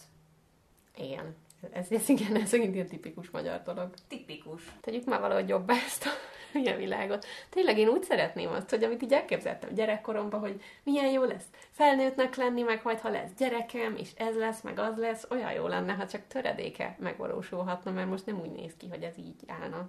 Igen. 0.96 1.36
Ez, 1.72 1.92
ez 1.92 2.10
igen, 2.10 2.36
ez 2.36 2.54
egy 2.54 2.88
tipikus 2.90 3.30
magyar 3.30 3.62
dolog. 3.62 3.94
Tipikus. 4.08 4.62
Tegyük 4.82 5.06
már 5.06 5.20
valahogy 5.20 5.50
jobb 5.50 5.70
ezt 5.70 6.06
a 6.06 6.10
hülye 6.54 6.76
világot. 6.76 7.26
Tényleg 7.50 7.78
én 7.78 7.88
úgy 7.88 8.04
szeretném 8.04 8.50
azt, 8.50 8.70
hogy 8.70 8.84
amit 8.84 9.02
így 9.02 9.14
elképzeltem 9.14 9.74
gyerekkoromban, 9.74 10.40
hogy 10.40 10.62
milyen 10.84 11.12
jó 11.12 11.24
lesz 11.24 11.46
felnőttnek 11.72 12.36
lenni, 12.36 12.62
meg 12.62 12.82
majd 12.84 13.00
ha 13.00 13.10
lesz 13.10 13.32
gyerekem, 13.38 13.96
és 13.96 14.10
ez 14.16 14.36
lesz, 14.36 14.62
meg 14.62 14.80
az 14.80 14.98
lesz, 14.98 15.28
olyan 15.30 15.52
jó 15.52 15.68
lenne, 15.68 15.94
ha 15.94 16.08
csak 16.08 16.22
töredéke 16.28 16.96
megvalósulhatna, 17.00 17.92
mert 17.92 18.10
most 18.10 18.26
nem 18.26 18.40
úgy 18.40 18.52
néz 18.52 18.72
ki, 18.78 18.88
hogy 18.90 19.04
ez 19.04 19.18
így 19.18 19.44
állna. 19.48 19.86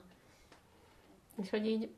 És 1.43 1.51
hogy 1.51 1.67
így 1.67 1.91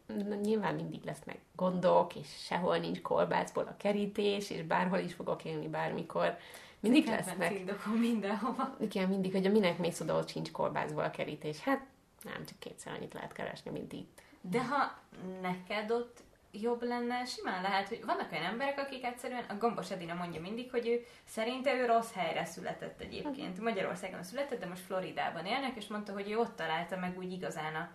nyilván 0.43 0.75
mindig 0.75 1.05
lesznek 1.05 1.39
gondok, 1.57 2.15
és 2.15 2.29
sehol 2.45 2.79
nincs 2.79 3.01
kolbászból 3.01 3.65
a 3.65 3.77
kerítés, 3.77 4.51
és 4.51 4.63
bárhol 4.63 4.99
is 4.99 5.15
fogok 5.15 5.45
élni 5.45 5.69
bármikor. 5.69 6.37
Mindig 6.81 7.07
lesznek. 7.07 7.65
mindenhova. 8.01 8.77
Igen, 8.81 9.09
mindig, 9.09 9.33
hogy 9.33 9.47
a 9.47 9.51
minek 9.51 9.79
mész 9.79 10.01
oda, 10.01 10.17
ott 10.17 10.29
sincs 10.29 10.51
kolbászból 10.51 11.05
a 11.05 11.11
kerítés. 11.11 11.61
Hát 11.61 11.87
nem, 12.23 12.45
csak 12.47 12.59
kétszer 12.59 12.93
annyit 12.93 13.15
lehet 13.15 13.33
keresni, 13.33 13.71
mint 13.71 13.93
itt. 13.93 14.23
De 14.41 14.64
ha 14.64 14.99
neked 15.41 15.91
ott 15.91 16.22
jobb 16.53 16.82
lenne, 16.82 17.24
simán 17.24 17.62
lehet, 17.62 17.88
hogy 17.88 18.05
vannak 18.05 18.32
olyan 18.32 18.45
emberek, 18.45 18.78
akik 18.78 19.05
egyszerűen, 19.05 19.45
a 19.49 19.57
Gombos 19.57 19.91
Edina 19.91 20.14
mondja 20.14 20.41
mindig, 20.41 20.70
hogy 20.70 20.88
ő 20.88 21.07
szerinte 21.24 21.74
ő 21.74 21.86
rossz 21.86 22.12
helyre 22.12 22.45
született 22.45 23.01
egyébként. 23.01 23.61
Magyarországon 23.61 24.22
született, 24.22 24.61
de 24.61 24.66
most 24.66 24.82
Floridában 24.82 25.47
élnek, 25.47 25.76
és 25.76 25.86
mondta, 25.86 26.12
hogy 26.12 26.30
ő 26.30 26.38
ott 26.38 26.57
találta 26.57 26.97
meg 26.97 27.18
úgy 27.18 27.32
igazán 27.32 27.74
a, 27.74 27.91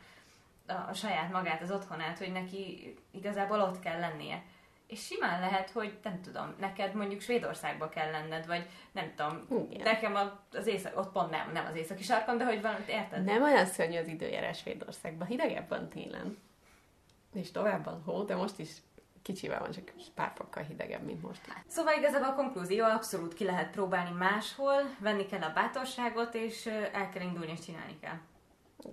a, 0.73 0.89
a 0.89 0.93
saját 0.93 1.31
magát, 1.31 1.61
az 1.61 1.71
otthonát, 1.71 2.17
hogy 2.17 2.31
neki 2.31 2.93
igazából 3.11 3.61
ott 3.61 3.79
kell 3.79 3.99
lennie. 3.99 4.43
És 4.88 5.05
simán 5.05 5.39
lehet, 5.39 5.69
hogy 5.69 5.97
nem 6.03 6.21
tudom, 6.21 6.55
neked 6.59 6.93
mondjuk 6.93 7.21
Svédországba 7.21 7.89
kell 7.89 8.11
lenned, 8.11 8.45
vagy 8.45 8.69
nem 8.91 9.13
tudom, 9.15 9.67
Igen. 9.69 9.83
nekem 9.83 10.15
az 10.51 10.67
észak, 10.67 10.97
ott 10.97 11.11
pont 11.11 11.29
nem, 11.29 11.51
nem 11.51 11.65
az 11.65 11.75
északi 11.75 12.03
sarkon, 12.03 12.38
de 12.38 12.45
hogy 12.45 12.61
valamit 12.61 12.88
érted? 12.88 13.23
Nem 13.23 13.43
olyan 13.43 13.65
szörnyű 13.65 13.97
az 13.97 14.07
időjárás 14.07 14.57
Svédországban, 14.57 15.27
hidegebb 15.27 15.69
van 15.69 15.89
télen. 15.89 16.38
És 17.33 17.51
tovább 17.51 17.83
van 17.83 18.01
hó, 18.05 18.23
de 18.23 18.36
most 18.36 18.59
is 18.59 18.69
kicsivel 19.21 19.59
van, 19.59 19.71
csak 19.71 19.93
pár 20.15 20.31
fokkal 20.36 20.63
hidegebb, 20.63 21.03
mint 21.03 21.21
most. 21.21 21.41
Szóval 21.67 21.97
igazából 21.97 22.27
a 22.27 22.36
konklúzió 22.36 22.86
abszolút 22.86 23.33
ki 23.33 23.43
lehet 23.43 23.71
próbálni 23.71 24.17
máshol, 24.17 24.81
venni 24.99 25.25
kell 25.25 25.41
a 25.41 25.53
bátorságot, 25.53 26.33
és 26.33 26.65
el 26.65 27.09
kell 27.09 27.21
indulni, 27.21 27.51
és 27.51 27.59
csinálni 27.59 27.99
kell. 27.99 28.17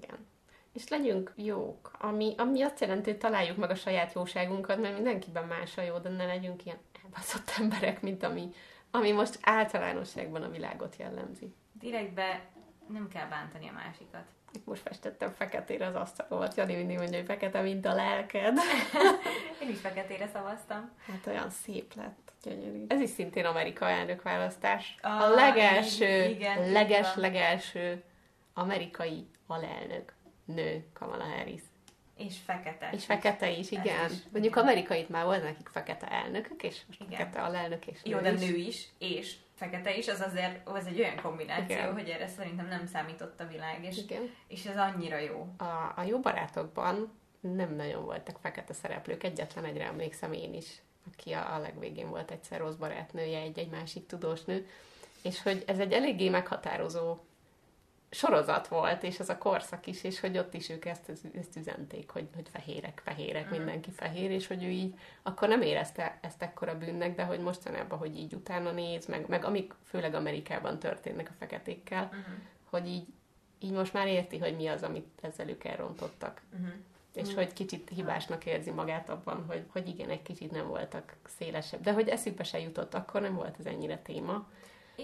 Igen. 0.01 0.31
És 0.73 0.89
legyünk 0.89 1.33
jók, 1.37 1.91
ami, 1.99 2.35
ami 2.39 2.63
azt 2.63 2.81
jelenti, 2.81 3.11
hogy 3.11 3.19
találjuk 3.19 3.57
meg 3.57 3.71
a 3.71 3.75
saját 3.75 4.13
jóságunkat, 4.13 4.81
mert 4.81 4.95
mindenkiben 4.95 5.45
más 5.47 5.77
a 5.79 5.83
jó, 5.83 5.99
de 5.99 6.09
ne 6.09 6.27
legyünk 6.27 6.65
ilyen 6.67 6.79
elbaszott 7.05 7.53
emberek, 7.61 8.01
mint 8.01 8.23
ami, 8.23 8.49
ami 8.91 9.13
most 9.13 9.39
általánosságban 9.43 10.43
a 10.43 10.51
világot 10.51 10.97
jellemzi. 10.99 11.55
Direktbe 11.73 12.41
nem 12.89 13.09
kell 13.09 13.27
bántani 13.29 13.69
a 13.69 13.73
másikat. 13.73 14.25
Most 14.65 14.83
festettem 14.83 15.31
feketére 15.31 15.87
az 15.87 15.95
asztalomat, 15.95 16.55
Jani 16.57 16.75
mindig 16.75 16.97
mondja, 16.99 17.17
hogy 17.17 17.27
fekete, 17.27 17.61
mint 17.61 17.87
a 17.87 17.95
lelked. 17.95 18.59
Én 19.63 19.69
is 19.69 19.81
feketére 19.81 20.29
szavaztam. 20.33 20.91
Hát 21.07 21.27
olyan 21.27 21.51
szép 21.51 21.95
lett, 21.95 22.33
gyönyörű. 22.43 22.85
Ez 22.89 23.01
is 23.01 23.11
szintén 23.11 23.45
Amerika 23.45 23.89
elnökválasztás. 23.89 24.95
A 25.03 25.09
Ah, 25.09 25.35
legelső, 25.35 26.25
igen, 26.25 26.65
így 26.65 26.73
leges, 26.73 27.15
van. 27.15 27.21
legelső 27.21 28.03
amerikai 28.55 29.27
alelnök 29.47 30.13
nő, 30.55 30.85
Kamala 30.93 31.25
Harris. 31.25 31.61
És 32.17 32.37
fekete. 32.45 32.91
És 32.93 33.05
fekete 33.05 33.51
is, 33.51 33.71
igen. 33.71 34.11
is, 34.11 34.17
Mondjuk 34.33 34.55
igen. 34.55 34.65
amerikait 34.65 35.09
már 35.09 35.25
volt 35.25 35.43
nekik 35.43 35.69
fekete 35.69 36.07
elnökök, 36.09 36.63
és 36.63 36.81
most 36.87 37.01
Igen. 37.01 37.19
fekete 37.19 37.43
alelnök, 37.43 37.87
és 37.87 37.99
Jó, 38.05 38.19
nő 38.19 38.23
de 38.23 38.33
is. 38.33 38.51
nő 38.51 38.57
is, 38.57 38.89
és 38.99 39.35
fekete 39.55 39.97
is, 39.97 40.09
az 40.09 40.21
azért 40.21 40.69
az 40.69 40.87
egy 40.87 40.99
olyan 41.01 41.17
kombináció, 41.23 41.77
Igen. 41.77 41.93
hogy 41.93 42.09
erre 42.09 42.29
szerintem 42.29 42.69
nem 42.69 42.87
számított 42.87 43.41
a 43.41 43.47
világ, 43.47 43.85
és, 43.85 43.99
Igen. 43.99 44.31
és 44.49 44.65
ez 44.67 44.77
annyira 44.77 45.19
jó. 45.19 45.47
A, 45.57 45.93
a 45.97 46.03
jó 46.03 46.21
barátokban 46.21 47.13
nem 47.41 47.75
nagyon 47.75 48.05
voltak 48.05 48.39
fekete 48.41 48.73
szereplők, 48.73 49.25
egyetlen 49.25 49.65
egyre 49.65 49.85
emlékszem 49.85 50.33
én 50.33 50.55
is, 50.55 50.83
aki 51.13 51.33
a, 51.33 51.55
a 51.55 51.59
legvégén 51.59 52.09
volt 52.09 52.31
egyszer 52.31 52.59
rossz 52.61 52.75
barátnője, 52.75 53.41
egy-egy 53.41 53.71
másik 53.71 54.07
tudós 54.07 54.45
nő, 54.45 54.69
és 55.23 55.43
hogy 55.43 55.65
ez 55.67 55.79
egy 55.79 55.93
eléggé 55.93 56.29
meghatározó 56.29 57.17
sorozat 58.15 58.69
volt, 58.69 59.03
és 59.03 59.19
ez 59.19 59.29
a 59.29 59.39
korszak 59.39 59.87
is, 59.87 60.05
és 60.05 60.21
hogy 60.21 60.39
ott 60.39 60.55
is 60.55 60.69
ők 60.69 60.85
ezt, 60.85 61.13
ezt 61.39 61.57
üzenték, 61.57 62.11
hogy, 62.11 62.29
hogy 62.35 62.49
fehérek, 62.53 63.01
fehérek, 63.05 63.45
Mhm. 63.49 63.57
mindenki 63.57 63.91
fehér, 63.91 64.31
és 64.31 64.47
hogy 64.47 64.65
ő 64.65 64.69
így 64.69 64.95
akkor 65.23 65.49
nem 65.49 65.63
érezte 65.63 66.19
ezt 66.21 66.43
ekkora 66.43 66.79
bűnnek, 66.79 67.15
de 67.15 67.23
hogy 67.25 67.41
mostanában, 67.41 67.99
hogy 67.99 68.19
így 68.19 68.35
utána 68.35 68.71
néz, 68.71 69.07
meg, 69.07 69.29
meg 69.29 69.45
amik 69.45 69.75
főleg 69.85 70.15
Amerikában 70.15 70.79
történnek 70.79 71.29
a 71.29 71.35
feketékkel, 71.39 72.05
Uh-huh. 72.05 72.25
hogy 72.71 72.87
így, 72.89 73.07
így 73.59 73.73
most 73.73 73.93
már 73.93 74.07
érti, 74.07 74.39
hogy 74.39 74.57
mi 74.57 74.67
az, 74.67 74.83
amit 74.83 75.09
ezzel 75.21 75.49
ők 75.49 75.65
elrontottak. 75.65 76.41
Uh-huh. 76.53 76.69
És 77.15 77.31
Mm. 77.31 77.35
hogy 77.35 77.53
kicsit 77.53 77.89
hibásnak 77.95 78.47
érzi 78.47 78.71
magát 78.71 79.09
abban, 79.09 79.45
hogy, 79.49 79.65
hogy 79.73 79.89
igen, 79.89 80.11
egy 80.11 80.23
kicsit 80.23 80.51
nem 80.51 80.67
voltak 80.67 81.15
szélesebb. 81.39 81.81
De 81.81 81.93
hogy 81.93 82.09
eszükbe 82.09 82.43
se 82.45 82.59
jutott, 82.61 82.95
akkor 82.95 83.21
nem 83.21 83.35
volt 83.35 83.57
ez 83.59 83.67
ennyire 83.67 83.99
téma, 83.99 84.49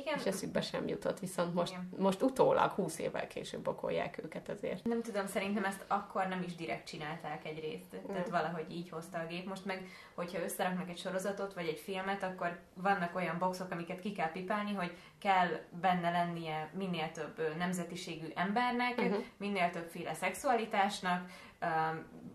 Igen, 0.01 0.19
és 0.19 0.25
eszükbe 0.25 0.61
sem 0.61 0.89
jutott. 0.89 1.19
Viszont 1.19 1.55
most, 1.55 1.73
Igen. 1.73 1.89
most 1.99 2.23
utólag, 2.23 2.71
húsz 2.71 2.99
évvel 2.99 3.27
később 3.27 3.69
okolják 3.69 4.19
őket 4.25 4.49
ezért. 4.49 4.85
nem 4.85 5.03
tudom, 5.03 5.27
szerintem 5.27 5.65
ezt 5.65 5.85
akkor 5.87 6.27
nem 6.27 6.43
is 6.43 6.55
direkt 6.55 6.87
csinálták 6.87 7.45
egyrészt. 7.45 7.97
Tehát 8.07 8.29
Mm. 8.29 8.31
valahogy 8.31 8.71
így 8.71 8.89
hozta 8.89 9.19
a 9.19 9.27
gép. 9.27 9.49
Most 9.49 9.65
meg, 9.65 9.89
hogyha 10.15 10.43
összeraknak 10.43 10.89
egy 10.89 10.99
sorozatot, 10.99 11.55
vagy 11.55 11.67
egy 11.67 11.79
filmet, 11.79 12.23
akkor 12.23 12.59
vannak 12.75 13.17
olyan 13.17 13.39
boxok, 13.39 13.71
amiket 13.71 14.01
ki 14.01 14.13
kell 14.13 14.31
pipálni, 14.33 14.73
hogy 14.75 14.97
kell 15.19 15.49
benne 15.81 16.11
lennie 16.11 16.71
minél 16.73 17.11
több 17.13 17.57
nemzetiségű 17.59 18.27
embernek, 18.35 18.97
Uh-huh. 18.99 19.25
minél 19.37 19.71
többféle 19.71 20.15
szexualitásnak, 20.15 21.31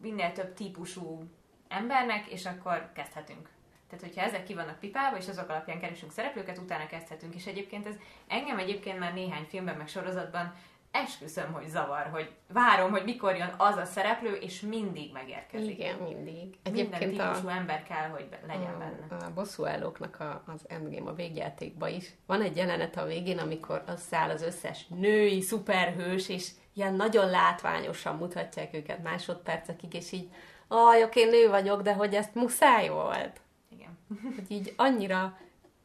minél 0.02 0.32
több 0.32 0.54
típusú 0.54 1.24
embernek, 1.68 2.28
és 2.28 2.46
akkor 2.46 2.92
kezdhetünk. 2.94 3.50
Tehát, 3.96 4.14
hogyha 4.14 4.28
ezek 4.28 4.44
ki 4.44 4.54
vannak 4.54 4.80
pipálva, 4.80 5.18
és 5.18 5.28
azok 5.28 5.50
alapján 5.50 5.80
keresünk 5.80 6.12
szereplőket, 6.12 6.58
utána 6.58 6.88
kezdhetünk. 6.88 7.36
És 7.36 7.46
egyébként 7.46 7.88
ez 7.88 7.96
engem 8.28 8.58
egyébként 8.58 9.00
már 9.00 9.14
néhány 9.14 9.46
filmben, 9.50 9.78
meg 9.78 9.88
sorozatban 9.88 10.54
esküszöm, 10.92 11.52
hogy 11.52 11.68
zavar, 11.68 12.10
hogy 12.12 12.32
várom, 12.54 12.92
hogy 12.92 13.04
mikor 13.04 13.36
jön 13.36 13.54
az 13.58 13.76
a 13.76 13.86
szereplő, 13.86 14.34
és 14.34 14.62
mindig 14.62 15.12
megérkezik. 15.12 15.78
Igen, 15.78 15.98
mindig. 15.98 16.58
Minden 16.64 16.94
Egyébként 16.94 17.20
a, 17.20 17.24
típusú 17.24 17.48
ember 17.48 17.84
kell, 17.84 18.10
hogy 18.10 18.28
legyen 18.48 18.80
benne. 18.80 19.24
a, 19.24 19.26
a 19.26 19.34
bosszúállóknak 19.34 20.20
a, 20.20 20.44
az 20.46 20.62
Endgame 20.68 21.10
a 21.10 21.14
végjátékban 21.14 21.90
is. 21.90 22.14
Van 22.26 22.42
egy 22.42 22.58
jelenet 22.58 22.98
a 22.98 23.06
végén, 23.06 23.38
amikor 23.38 23.84
összeáll 23.88 24.30
az 24.30 24.42
összes 24.42 24.88
női 24.88 25.42
szuperhős, 25.42 26.30
és 26.30 26.50
ilyen 26.74 26.94
nagyon 26.94 27.30
látványosan 27.30 28.16
mutatják 28.16 28.74
őket 28.74 29.04
másodpercekig, 29.04 29.94
és 29.94 30.12
így, 30.12 30.30
aj, 30.68 31.04
oké, 31.04 31.30
nő 31.30 31.50
vagyok, 31.50 31.82
de 31.82 31.94
hogy 31.94 32.14
ezt 32.14 32.36
muszáj 32.36 32.90
volt. 32.90 33.42
Hogy 34.36 34.52
így 34.52 34.74
annyira 34.76 35.38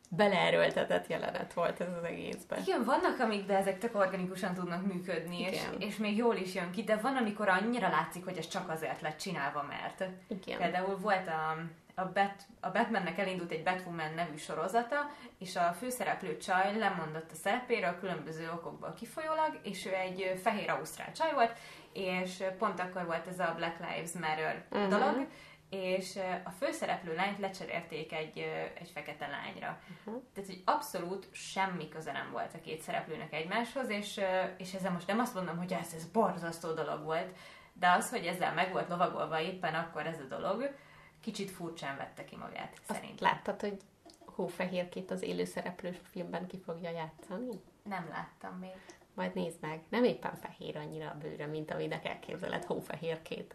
beleerőltetett 0.09 1.07
jelenet 1.07 1.53
volt 1.53 1.81
ez 1.81 1.89
az 1.99 2.05
egészben. 2.05 2.59
Igen, 2.61 2.85
vannak, 2.85 3.21
amikben 3.21 3.57
ezek 3.57 3.79
tök 3.79 3.95
organikusan 3.95 4.55
tudnak 4.55 4.87
működni, 4.87 5.41
és, 5.41 5.63
Igen. 5.63 5.81
és 5.81 5.97
még 5.97 6.17
jól 6.17 6.37
is 6.37 6.55
jön 6.55 6.71
ki, 6.71 6.83
de 6.83 6.97
van, 6.97 7.17
amikor 7.17 7.49
annyira 7.49 7.89
látszik, 7.89 8.25
hogy 8.25 8.37
ez 8.37 8.49
csak 8.49 8.71
azért 8.71 9.01
lett 9.01 9.19
csinálva, 9.19 9.67
mert. 9.69 10.05
Igen. 10.29 10.59
Például 10.59 10.97
volt 10.97 11.29
a, 11.29 11.57
a, 12.01 12.05
Bat, 12.13 12.43
a 12.61 12.71
Batmannek 12.71 13.19
elindult 13.19 13.51
egy 13.51 13.63
Batwoman 13.63 14.15
nevű 14.15 14.37
sorozata, 14.37 15.11
és 15.39 15.57
a 15.57 15.75
főszereplő 15.79 16.37
csaj 16.37 16.79
lemondott 16.79 17.31
a 17.33 17.35
szerepéről 17.35 17.99
különböző 17.99 18.51
okokból 18.55 18.95
kifolyólag, 18.99 19.59
és 19.63 19.87
ő 19.87 19.95
egy 19.95 20.41
fehér 20.43 20.71
ausztrál 20.71 21.13
csaj 21.13 21.33
volt, 21.33 21.53
és 21.93 22.43
pont 22.59 22.81
akkor 22.81 23.07
volt 23.07 23.27
ez 23.27 23.39
a 23.39 23.55
Black 23.57 23.79
Lives 23.79 24.13
Matter 24.13 24.65
uh-huh. 24.71 24.89
dolog, 24.89 25.27
és 25.71 26.19
a 26.45 26.51
főszereplő 26.51 27.15
lányt 27.15 27.39
lecserélték 27.39 28.13
egy, 28.13 28.39
egy 28.75 28.91
fekete 28.91 29.27
lányra. 29.27 29.81
Uh-huh. 29.99 30.23
Tehát, 30.33 30.51
hogy 30.51 30.63
abszolút 30.65 31.29
semmi 31.33 31.89
köze 31.89 32.13
nem 32.13 32.31
volt 32.31 32.55
a 32.55 32.61
két 32.61 32.81
szereplőnek 32.81 33.33
egymáshoz, 33.33 33.89
és, 33.89 34.21
és 34.57 34.75
ezzel 34.75 34.93
most 34.93 35.07
nem 35.07 35.19
azt 35.19 35.35
mondom, 35.35 35.57
hogy 35.57 35.73
ez, 35.73 35.93
ez 35.95 36.11
borzasztó 36.11 36.73
dolog 36.73 37.05
volt, 37.05 37.37
de 37.73 37.91
az, 37.91 38.11
hogy 38.11 38.27
ezzel 38.27 38.55
meg 38.55 38.73
volt 38.73 38.89
lovagolva 38.89 39.41
éppen 39.41 39.75
akkor 39.75 40.07
ez 40.07 40.19
a 40.19 40.37
dolog, 40.37 40.75
kicsit 41.21 41.51
furcsán 41.51 41.97
vette 41.97 42.25
ki 42.25 42.37
magát, 42.37 42.73
Azt 42.87 42.99
szerintem. 42.99 43.29
láttad, 43.31 43.61
hogy 43.61 43.77
hófehérkét 44.25 45.11
az 45.11 45.23
élőszereplős 45.23 45.97
filmben 46.11 46.47
ki 46.47 46.59
fogja 46.59 46.91
játszani? 46.91 47.61
Nem 47.83 48.09
láttam 48.11 48.59
még. 48.59 48.71
Majd 49.15 49.35
nézd 49.35 49.61
meg. 49.61 49.81
Nem 49.89 50.05
éppen 50.05 50.35
fehér 50.35 50.77
annyira 50.77 51.11
a 51.11 51.19
bőre, 51.19 51.47
mint 51.47 51.71
aminek 51.71 52.05
elképzeled 52.05 52.65
hófehérkét. 52.65 53.55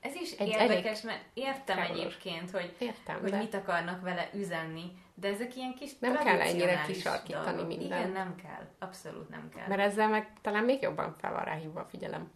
Ez 0.00 0.14
is 0.14 0.32
Egy 0.32 0.48
érdekes, 0.48 1.00
mert 1.00 1.20
értem 1.34 1.76
károlos. 1.76 1.98
egyébként, 2.00 2.50
hogy, 2.50 2.74
Értem, 2.78 3.20
hogy 3.20 3.30
de 3.30 3.38
mit 3.38 3.54
akarnak 3.54 4.02
vele 4.02 4.28
üzenni, 4.34 4.92
de 5.14 5.28
ezek 5.28 5.56
ilyen 5.56 5.74
kis 5.74 5.98
Nem 5.98 6.16
kell 6.16 6.40
ennyire 6.40 6.82
kisarkítani 6.86 7.62
mindent. 7.62 8.00
Igen, 8.00 8.10
nem 8.10 8.34
kell. 8.42 8.66
Abszolút 8.78 9.28
nem 9.28 9.48
kell. 9.56 9.66
mert 9.66 9.80
ezzel 9.80 10.08
meg 10.08 10.32
talán 10.42 10.64
még 10.64 10.82
jobban 10.82 11.14
fel 11.20 11.32
van 11.32 11.44
ráhívva 11.44 11.80
a 11.80 11.84
figyelem. 11.84 12.30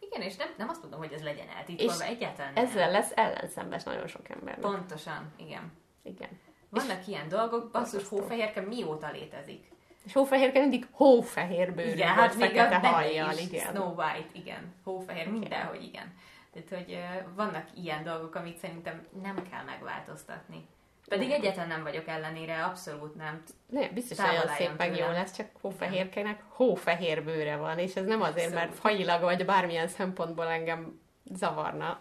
Igen, 0.00 0.20
és 0.20 0.36
nem, 0.36 0.48
nem 0.56 0.68
azt 0.68 0.80
mondom, 0.80 1.00
hogy 1.00 1.12
ez 1.12 1.22
legyen 1.22 1.48
eltitkolva, 1.56 2.04
És 2.04 2.08
egyáltalán 2.10 2.52
nem. 2.52 2.64
Ezzel 2.64 2.90
lesz 2.90 3.12
ellenszembes 3.14 3.82
nagyon 3.82 4.06
sok 4.06 4.28
embernek. 4.28 4.60
Pontosan, 4.60 5.32
igen. 5.36 5.72
Igen. 6.02 6.28
Vannak 6.68 7.06
ilyen 7.06 7.28
dolgok, 7.28 7.70
basszus 7.70 8.08
hófehérke 8.08 8.60
mióta 8.60 9.10
létezik. 9.10 9.70
És 10.04 10.12
hófehérke 10.12 10.60
mindig 10.60 10.86
hófehér 10.90 11.74
bőrű, 11.74 11.90
igen, 11.90 12.08
hát 12.08 12.34
még 12.36 12.48
fekete 12.48 12.76
a 12.76 12.86
hajjal, 12.86 13.36
igen. 13.38 13.66
Snow 13.66 13.94
White, 13.94 14.28
igen. 14.32 14.74
Hófehér, 14.84 15.28
mindenhogy 15.28 15.82
igen. 15.82 16.14
Tehát, 16.52 16.68
hogy 16.68 16.98
vannak 17.34 17.66
ilyen 17.74 18.04
dolgok, 18.04 18.34
amit 18.34 18.58
szerintem 18.58 19.06
nem 19.22 19.48
kell 19.50 19.64
megváltoztatni. 19.64 20.68
Pedig 21.08 21.28
Nem. 21.28 21.40
egyáltalán 21.40 21.68
nem 21.68 21.82
vagyok 21.82 22.08
ellenére, 22.08 22.64
abszolút 22.64 23.14
nem. 23.14 23.42
Ne, 23.66 23.88
biztos 23.88 24.18
olyan 24.18 24.48
szép 24.48 24.70
meg 24.76 24.96
jó 24.96 25.10
lesz, 25.10 25.36
csak 25.36 25.46
hófehérkének 25.60 26.42
hófehér 26.48 27.24
bőre 27.24 27.56
van, 27.56 27.78
és 27.78 27.94
ez 27.94 28.04
nem 28.04 28.22
azért, 28.22 28.54
mert 28.54 28.68
Abszolút. 28.68 28.80
fajilag 28.80 29.20
vagy 29.20 29.44
bármilyen 29.44 29.88
szempontból 29.88 30.46
engem 30.46 31.00
zavarna. 31.32 32.00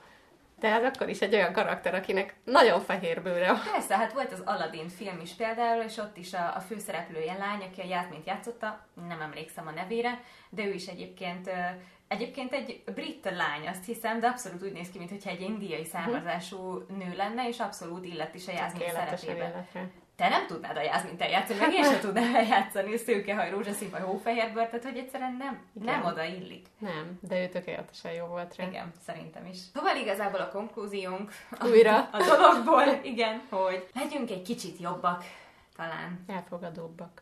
De 0.59 0.67
ez 0.67 0.83
akkor 0.83 1.09
is 1.09 1.21
egy 1.21 1.33
olyan 1.33 1.53
karakter, 1.53 1.95
akinek 1.95 2.35
nagyon 2.43 2.79
fehér 2.79 3.21
bőre 3.21 3.51
van. 3.51 3.61
Persze, 3.71 3.97
hát 3.97 4.13
volt 4.13 4.31
az 4.31 4.41
Aladdin 4.45 4.89
film 4.89 5.19
is 5.19 5.33
például, 5.33 5.83
és 5.83 5.97
ott 5.97 6.17
is 6.17 6.33
a, 6.33 6.55
a 6.55 6.59
főszereplője 6.59 7.37
lány, 7.37 7.61
aki 7.61 7.81
a 7.81 7.85
Jászmint 7.85 8.25
játszotta, 8.25 8.85
nem 9.07 9.21
emlékszem 9.21 9.67
a 9.67 9.71
nevére, 9.71 10.21
de 10.49 10.65
ő 10.65 10.73
is 10.73 10.87
egyébként 10.87 11.49
Egyébként 12.09 12.53
egy 12.53 12.83
brit 12.93 13.25
lány, 13.25 13.67
azt 13.67 13.85
hiszem, 13.85 14.19
de 14.19 14.27
abszolút 14.27 14.63
úgy 14.63 14.71
néz 14.71 14.89
ki, 14.89 14.97
mintha 14.97 15.29
egy 15.29 15.41
indiai 15.41 15.85
származású 15.85 16.83
nő 16.97 17.15
lenne, 17.15 17.47
és 17.47 17.59
abszolút 17.59 18.05
illet 18.05 18.35
is 18.35 18.47
a 18.47 18.51
Jászmin 18.51 18.87
szerepébe. 18.89 19.33
életre. 19.33 19.89
te 20.15 20.29
nem 20.29 20.47
tudnád 20.47 20.77
a 20.77 20.81
Jászmint 20.81 21.21
eljátszani, 21.21 21.59
meg 21.59 21.73
én 21.73 21.83
sem 21.83 21.99
tudnám 21.99 22.35
eljátszani 22.35 22.97
szőkehaj, 22.97 23.49
rózsaszín 23.49 23.89
vagy 23.89 24.01
hófehérből, 24.01 24.65
tehát 24.65 24.83
hogy 24.83 24.97
egyszerűen 24.97 25.35
nem, 25.37 25.65
nem 25.73 26.05
oda 26.05 26.23
illik. 26.23 26.67
Nem, 26.77 27.19
de 27.21 27.41
ő 27.43 27.47
tökéletesen 27.47 28.11
jó 28.11 28.25
volt 28.25 28.55
rá. 28.55 28.67
Igen, 28.67 28.93
szerintem 29.05 29.45
is. 29.45 29.57
Szóval 29.73 29.95
igazából 29.95 30.39
a 30.39 30.49
konklúziónk 30.49 31.31
Újra. 31.63 31.95
a, 31.97 32.09
a 32.11 32.23
dologból, 32.23 32.99
igen, 33.03 33.41
hogy 33.49 33.87
legyünk 33.93 34.29
egy 34.31 34.41
kicsit 34.41 34.79
jobbak, 34.79 35.23
talán, 35.75 36.23
Elfogadóbbak. 36.27 37.21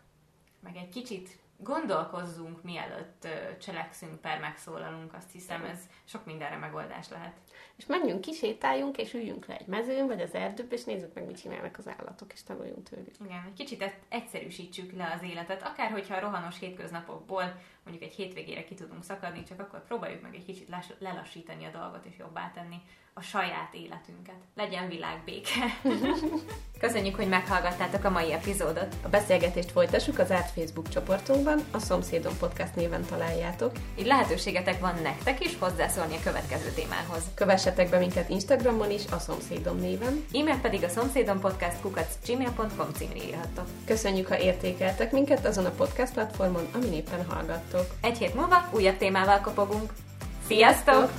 meg 0.64 0.76
egy 0.76 0.90
kicsit 0.90 1.30
gondolkozzunk, 1.58 2.64
mielőtt 2.64 3.28
cselekszünk, 3.60 4.22
per 4.22 4.40
megszólalunk, 4.40 5.14
azt 5.14 5.32
hiszem, 5.32 5.64
ez 5.64 5.80
sok 6.06 6.26
mindenre 6.26 6.58
megoldás 6.58 7.10
lehet. 7.10 7.34
És 7.76 7.86
menjünk, 7.86 8.22
kisétáljunk, 8.22 8.98
és 8.98 9.14
üljünk 9.14 9.46
le 9.46 9.58
egy 9.58 9.68
mezőn, 9.68 10.08
vagy 10.08 10.22
az 10.22 10.34
erdőbe, 10.34 10.76
és 10.76 10.84
nézzük 10.84 11.14
meg, 11.14 11.26
mit 11.26 11.42
csinálnak 11.42 11.78
az 11.78 11.88
állatok, 11.88 12.34
és 12.34 12.44
tanuljunk 12.44 12.90
tőlük. 12.90 13.16
Igen, 13.26 13.44
egy 13.46 13.54
kicsit 13.54 13.82
e- 13.82 14.00
egyszerűsítsük 14.10 14.92
le 14.92 15.12
az 15.16 15.24
életet, 15.24 15.64
akár 15.64 15.92
hogyha 15.92 16.16
a 16.16 16.20
rohanos 16.20 16.60
hétköznapokból 16.60 17.62
mondjuk 17.84 18.10
egy 18.10 18.16
hétvégére 18.16 18.64
ki 18.64 18.76
tudunk 18.76 19.04
szakadni, 19.04 19.44
csak 19.44 19.60
akkor 19.60 19.84
próbáljuk 19.84 20.22
meg 20.22 20.36
egy 20.36 20.46
kicsit 20.46 20.70
lass- 20.70 20.96
lelassítani 21.00 21.66
a 21.66 21.72
dolgot, 21.72 22.06
és 22.06 22.18
jobbá 22.18 22.52
tenni 22.52 22.82
a 23.18 23.22
saját 23.22 23.74
életünket. 23.74 24.36
Legyen 24.56 24.88
világbéke! 24.88 25.80
Köszönjük, 26.80 27.16
hogy 27.16 27.28
meghallgattátok 27.28 28.04
a 28.04 28.10
mai 28.10 28.34
epizódot. 28.34 28.96
A 29.04 29.10
beszélgetést 29.10 29.72
folytassuk 29.72 30.20
az 30.20 30.32
árt 30.32 30.52
Facebook 30.52 30.90
csoportunkban, 30.90 31.60
a 31.72 31.80
Szomszédom 31.80 32.38
Podcast 32.38 32.76
néven 32.76 33.06
találjátok. 33.06 33.72
Így 34.00 34.06
lehetőségetek 34.06 34.80
van 34.80 34.96
nektek 35.04 35.46
is 35.46 35.58
hozzászólni 35.60 36.16
a 36.16 36.24
következő 36.24 36.70
témához. 36.70 37.24
Kövessetek 37.36 37.90
be 37.90 37.98
minket 37.98 38.30
Instagramon 38.30 38.92
is, 38.92 39.02
a 39.12 39.20
Szomszédom 39.20 39.80
néven. 39.80 40.26
E-mail 40.34 40.60
pedig 40.62 40.84
a 40.84 40.90
szomszédom 40.90 41.40
podcast 41.40 42.18
gmail.com 42.26 42.94
címre 42.94 43.24
írhattok. 43.26 43.66
Köszönjük, 43.86 44.28
ha 44.28 44.40
értékeltek 44.40 45.12
minket 45.12 45.46
azon 45.46 45.66
a 45.66 45.70
podcast 45.72 46.14
platformon, 46.14 46.68
amin 46.74 46.94
éppen 46.94 47.26
hallgattok. 47.30 47.86
Egy 48.02 48.18
hét 48.18 48.36
múlva 48.36 48.70
újabb 48.74 48.98
témával 48.98 49.40
kopogunk. 49.42 49.94
Sziasztok! 50.48 51.12